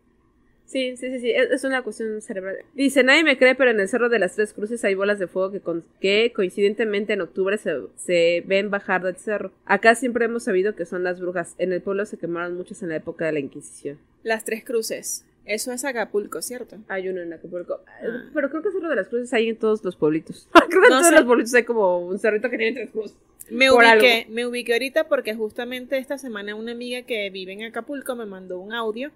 Sí, 0.66 0.98
sí, 0.98 1.10
sí, 1.10 1.20
sí, 1.20 1.30
es, 1.30 1.50
es 1.50 1.64
una 1.64 1.82
cuestión 1.82 2.20
cerebral. 2.20 2.56
Dice, 2.74 3.02
nadie 3.02 3.24
me 3.24 3.38
cree, 3.38 3.54
pero 3.54 3.70
en 3.70 3.80
el 3.80 3.88
Cerro 3.88 4.10
de 4.10 4.18
las 4.18 4.34
Tres 4.34 4.52
Cruces 4.52 4.84
hay 4.84 4.94
bolas 4.94 5.18
de 5.18 5.26
fuego 5.26 5.50
que, 5.50 5.60
con- 5.60 5.82
que 5.98 6.30
coincidentemente 6.36 7.14
en 7.14 7.22
octubre 7.22 7.56
se, 7.56 7.74
se 7.96 8.42
ven 8.46 8.70
bajar 8.70 9.02
del 9.02 9.16
cerro. 9.16 9.50
Acá 9.64 9.94
siempre 9.94 10.26
hemos 10.26 10.44
sabido 10.44 10.74
que 10.76 10.84
son 10.84 11.04
las 11.04 11.20
brujas. 11.20 11.54
En 11.56 11.72
el 11.72 11.80
pueblo 11.80 12.04
se 12.04 12.18
quemaron 12.18 12.54
muchas 12.54 12.82
en 12.82 12.90
la 12.90 12.96
época 12.96 13.24
de 13.24 13.32
la 13.32 13.38
Inquisición. 13.38 13.98
Las 14.22 14.44
tres 14.44 14.62
cruces. 14.62 15.24
Eso 15.48 15.72
es 15.72 15.84
Acapulco, 15.84 16.42
¿cierto? 16.42 16.76
Hay 16.88 17.08
uno 17.08 17.20
en 17.22 17.32
Acapulco. 17.32 17.80
Ah. 17.86 18.28
Pero 18.34 18.50
creo 18.50 18.62
que 18.62 18.70
Cerro 18.70 18.88
de 18.88 18.96
las 18.96 19.08
Cruces 19.08 19.32
hay 19.32 19.48
en 19.48 19.56
todos 19.56 19.82
los 19.82 19.96
pueblitos. 19.96 20.46
creo 20.68 20.68
que 20.68 20.76
en 20.76 20.82
No 20.82 20.88
todos 21.00 21.06
sé. 21.06 21.14
los 21.14 21.24
pueblitos 21.24 21.54
hay 21.54 21.64
como 21.64 21.98
un 22.06 22.18
cerrito 22.18 22.50
que 22.50 22.58
tiene 22.58 22.74
tres 22.74 22.90
cruces. 22.90 23.16
Me 23.50 23.70
ubiqué, 23.70 24.26
me 24.28 24.46
ubiqué 24.46 24.74
ahorita 24.74 25.08
porque 25.08 25.34
justamente 25.34 25.96
esta 25.96 26.18
semana 26.18 26.54
una 26.54 26.72
amiga 26.72 27.02
que 27.02 27.30
vive 27.30 27.54
en 27.54 27.62
Acapulco 27.62 28.14
me 28.14 28.26
mandó 28.26 28.58
un 28.60 28.74
audio 28.74 29.10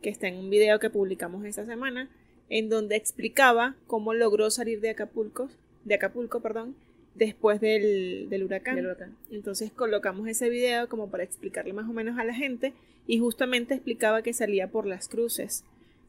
que 0.00 0.08
está 0.08 0.26
en 0.26 0.36
un 0.36 0.48
video 0.48 0.78
que 0.78 0.88
publicamos 0.88 1.44
esta 1.44 1.66
semana 1.66 2.08
en 2.48 2.70
donde 2.70 2.96
explicaba 2.96 3.74
cómo 3.86 4.14
logró 4.14 4.50
salir 4.50 4.80
de 4.80 4.90
Acapulco, 4.90 5.50
de 5.84 5.96
Acapulco, 5.96 6.40
perdón, 6.40 6.74
después 7.14 7.60
del, 7.60 8.28
del 8.30 8.44
huracán. 8.44 8.76
Del 8.76 8.86
huracán. 8.86 9.16
Entonces 9.30 9.70
colocamos 9.70 10.28
ese 10.28 10.48
video 10.48 10.88
como 10.88 11.10
para 11.10 11.24
explicarle 11.24 11.74
más 11.74 11.88
o 11.88 11.92
menos 11.92 12.18
a 12.18 12.24
la 12.24 12.34
gente 12.34 12.72
y 13.06 13.18
justamente 13.18 13.74
explicaba 13.74 14.22
que 14.22 14.32
salía 14.32 14.68
por 14.68 14.86
las 14.86 15.08
cruces. 15.08 15.64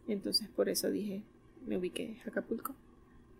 Entonces 0.07 0.47
por 0.55 0.69
eso 0.69 0.89
dije, 0.89 1.21
me 1.65 1.77
ubiqué 1.77 2.17
Acapulco. 2.25 2.73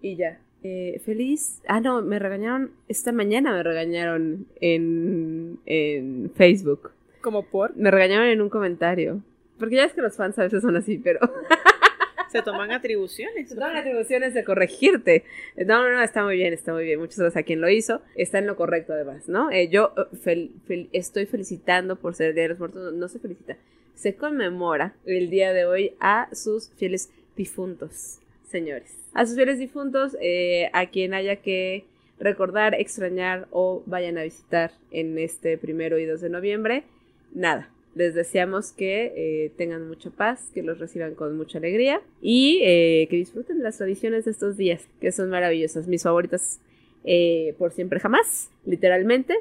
Y 0.02 0.16
ya. 0.16 0.40
Eh, 0.64 1.02
feliz. 1.06 1.62
Ah, 1.68 1.80
no, 1.80 2.02
me 2.02 2.20
regañaron. 2.20 2.72
Esta 2.88 3.12
mañana 3.12 3.54
me 3.54 3.64
regañaron 3.64 4.48
en, 4.62 5.60
en 5.66 6.32
Facebook. 6.36 6.92
Como 7.22 7.44
por, 7.44 7.76
Me 7.76 7.92
regañaron 7.92 8.28
en 8.28 8.42
un 8.42 8.50
comentario. 8.50 9.22
Porque 9.60 9.76
ya 9.76 9.86
es 9.86 9.94
que 9.94 10.02
los 10.02 10.16
fans 10.16 10.38
a 10.40 10.44
veces 10.44 10.62
son 10.62 10.76
así, 10.76 10.98
pero. 10.98 11.20
se 12.40 12.44
toman 12.44 12.72
atribuciones. 12.72 13.50
Se 13.50 13.56
toman 13.56 13.78
atribuciones 13.78 14.34
de 14.34 14.44
corregirte. 14.44 15.24
No, 15.58 15.84
no, 15.84 15.96
no, 15.96 16.04
está 16.04 16.24
muy 16.24 16.36
bien, 16.36 16.54
está 16.54 16.74
muy 16.74 16.84
bien. 16.84 17.00
Muchas 17.00 17.20
gracias 17.20 17.42
a 17.42 17.46
quien 17.46 17.62
lo 17.62 17.70
hizo. 17.70 18.02
Está 18.16 18.40
en 18.40 18.48
lo 18.48 18.56
correcto, 18.56 18.94
además, 18.94 19.28
¿no? 19.28 19.52
Eh, 19.52 19.70
yo 19.70 19.94
eh, 20.26 20.90
estoy 20.92 21.26
felicitando 21.26 21.96
por 21.96 22.16
ser 22.16 22.30
el 22.30 22.36
Día 22.36 22.44
de 22.44 22.50
los 22.50 22.60
Muertos. 22.60 22.84
No, 22.84 22.92
no 22.92 23.08
se 23.08 23.20
felicita. 23.20 23.58
Se 23.96 24.16
conmemora 24.16 24.94
el 25.06 25.30
día 25.30 25.54
de 25.54 25.66
hoy 25.66 25.96
a 26.00 26.28
sus 26.34 26.70
fieles 26.72 27.12
difuntos, 27.38 28.20
señores. 28.50 28.94
A 29.14 29.26
sus 29.26 29.36
fieles 29.36 29.58
difuntos, 29.58 30.18
eh, 30.22 30.70
a 30.74 30.88
quien 30.88 31.14
haya 31.14 31.38
que 31.38 31.86
recordar, 32.20 32.76
extrañar 32.76 33.48
o 33.52 33.84
vayan 33.86 34.18
a 34.18 34.24
visitar 34.24 34.72
en 34.92 35.18
este 35.18 35.58
primero 35.58 35.98
y 35.98 36.06
2 36.06 36.22
de 36.22 36.30
noviembre. 36.30 36.84
Nada. 37.34 37.70
Les 37.96 38.14
deseamos 38.14 38.72
que 38.74 39.14
eh, 39.16 39.52
tengan 39.58 39.88
mucha 39.88 40.10
paz, 40.10 40.52
que 40.54 40.62
los 40.62 40.80
reciban 40.80 41.16
con 41.16 41.36
mucha 41.38 41.58
alegría 41.58 42.02
y 42.22 42.60
eh, 42.62 43.08
que 43.10 43.16
disfruten 43.16 43.64
las 43.64 43.78
tradiciones 43.78 44.26
de 44.26 44.32
estos 44.32 44.58
días, 44.58 44.86
que 45.00 45.12
son 45.14 45.30
maravillosas, 45.30 45.88
mis 45.88 46.04
favoritas 46.04 46.60
eh, 47.06 47.56
por 47.58 47.72
siempre 47.72 48.00
jamás, 48.02 48.52
literalmente. 48.66 49.36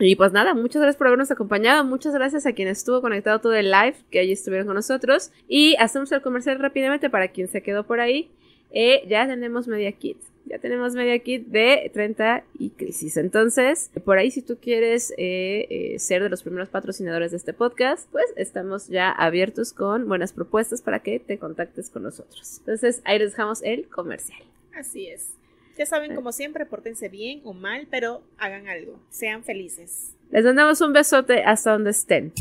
Y 0.00 0.16
pues 0.16 0.32
nada, 0.32 0.54
muchas 0.54 0.82
gracias 0.82 0.96
por 0.96 1.06
habernos 1.06 1.30
acompañado, 1.30 1.84
muchas 1.84 2.14
gracias 2.14 2.46
a 2.46 2.52
quien 2.52 2.68
estuvo 2.68 3.00
conectado 3.00 3.40
todo 3.40 3.54
el 3.54 3.70
live, 3.70 3.94
que 4.10 4.18
allí 4.18 4.32
estuvieron 4.32 4.66
con 4.66 4.76
nosotros. 4.76 5.30
Y 5.46 5.76
hacemos 5.76 6.10
el 6.12 6.22
comercial 6.22 6.58
rápidamente 6.58 7.10
para 7.10 7.28
quien 7.28 7.48
se 7.48 7.62
quedó 7.62 7.84
por 7.84 8.00
ahí. 8.00 8.30
Eh, 8.74 9.04
ya 9.08 9.26
tenemos 9.26 9.68
Media 9.68 9.92
Kit. 9.92 10.18
Ya 10.46 10.58
tenemos 10.58 10.94
Media 10.94 11.18
Kit 11.20 11.46
de 11.46 11.90
30 11.94 12.44
y 12.58 12.70
Crisis. 12.70 13.16
Entonces, 13.16 13.90
por 14.04 14.18
ahí 14.18 14.30
si 14.30 14.42
tú 14.42 14.58
quieres 14.60 15.12
eh, 15.16 15.66
eh, 15.70 15.98
ser 16.00 16.22
de 16.22 16.28
los 16.28 16.42
primeros 16.42 16.68
patrocinadores 16.68 17.30
de 17.30 17.38
este 17.38 17.52
podcast, 17.54 18.10
pues 18.10 18.26
estamos 18.36 18.88
ya 18.88 19.10
abiertos 19.10 19.72
con 19.72 20.06
buenas 20.08 20.32
propuestas 20.32 20.82
para 20.82 20.98
que 20.98 21.20
te 21.20 21.38
contactes 21.38 21.88
con 21.88 22.02
nosotros. 22.02 22.58
Entonces, 22.58 23.00
ahí 23.04 23.18
les 23.20 23.30
dejamos 23.30 23.62
el 23.62 23.88
comercial. 23.88 24.42
Así 24.76 25.06
es. 25.06 25.30
Ya 25.78 25.86
saben, 25.86 26.14
como 26.14 26.32
siempre, 26.32 26.66
pórtense 26.66 27.08
bien 27.08 27.40
o 27.44 27.54
mal, 27.54 27.86
pero 27.90 28.22
hagan 28.38 28.68
algo. 28.68 29.00
Sean 29.10 29.44
felices. 29.44 30.14
Les 30.30 30.44
mandamos 30.44 30.80
un 30.80 30.92
besote 30.92 31.44
hasta 31.44 31.72
donde 31.72 31.90
estén. 31.90 32.32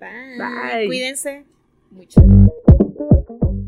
Bye. 0.00 0.38
Bye. 0.38 0.86
Cuídense 0.86 1.44
mucho. 1.90 2.22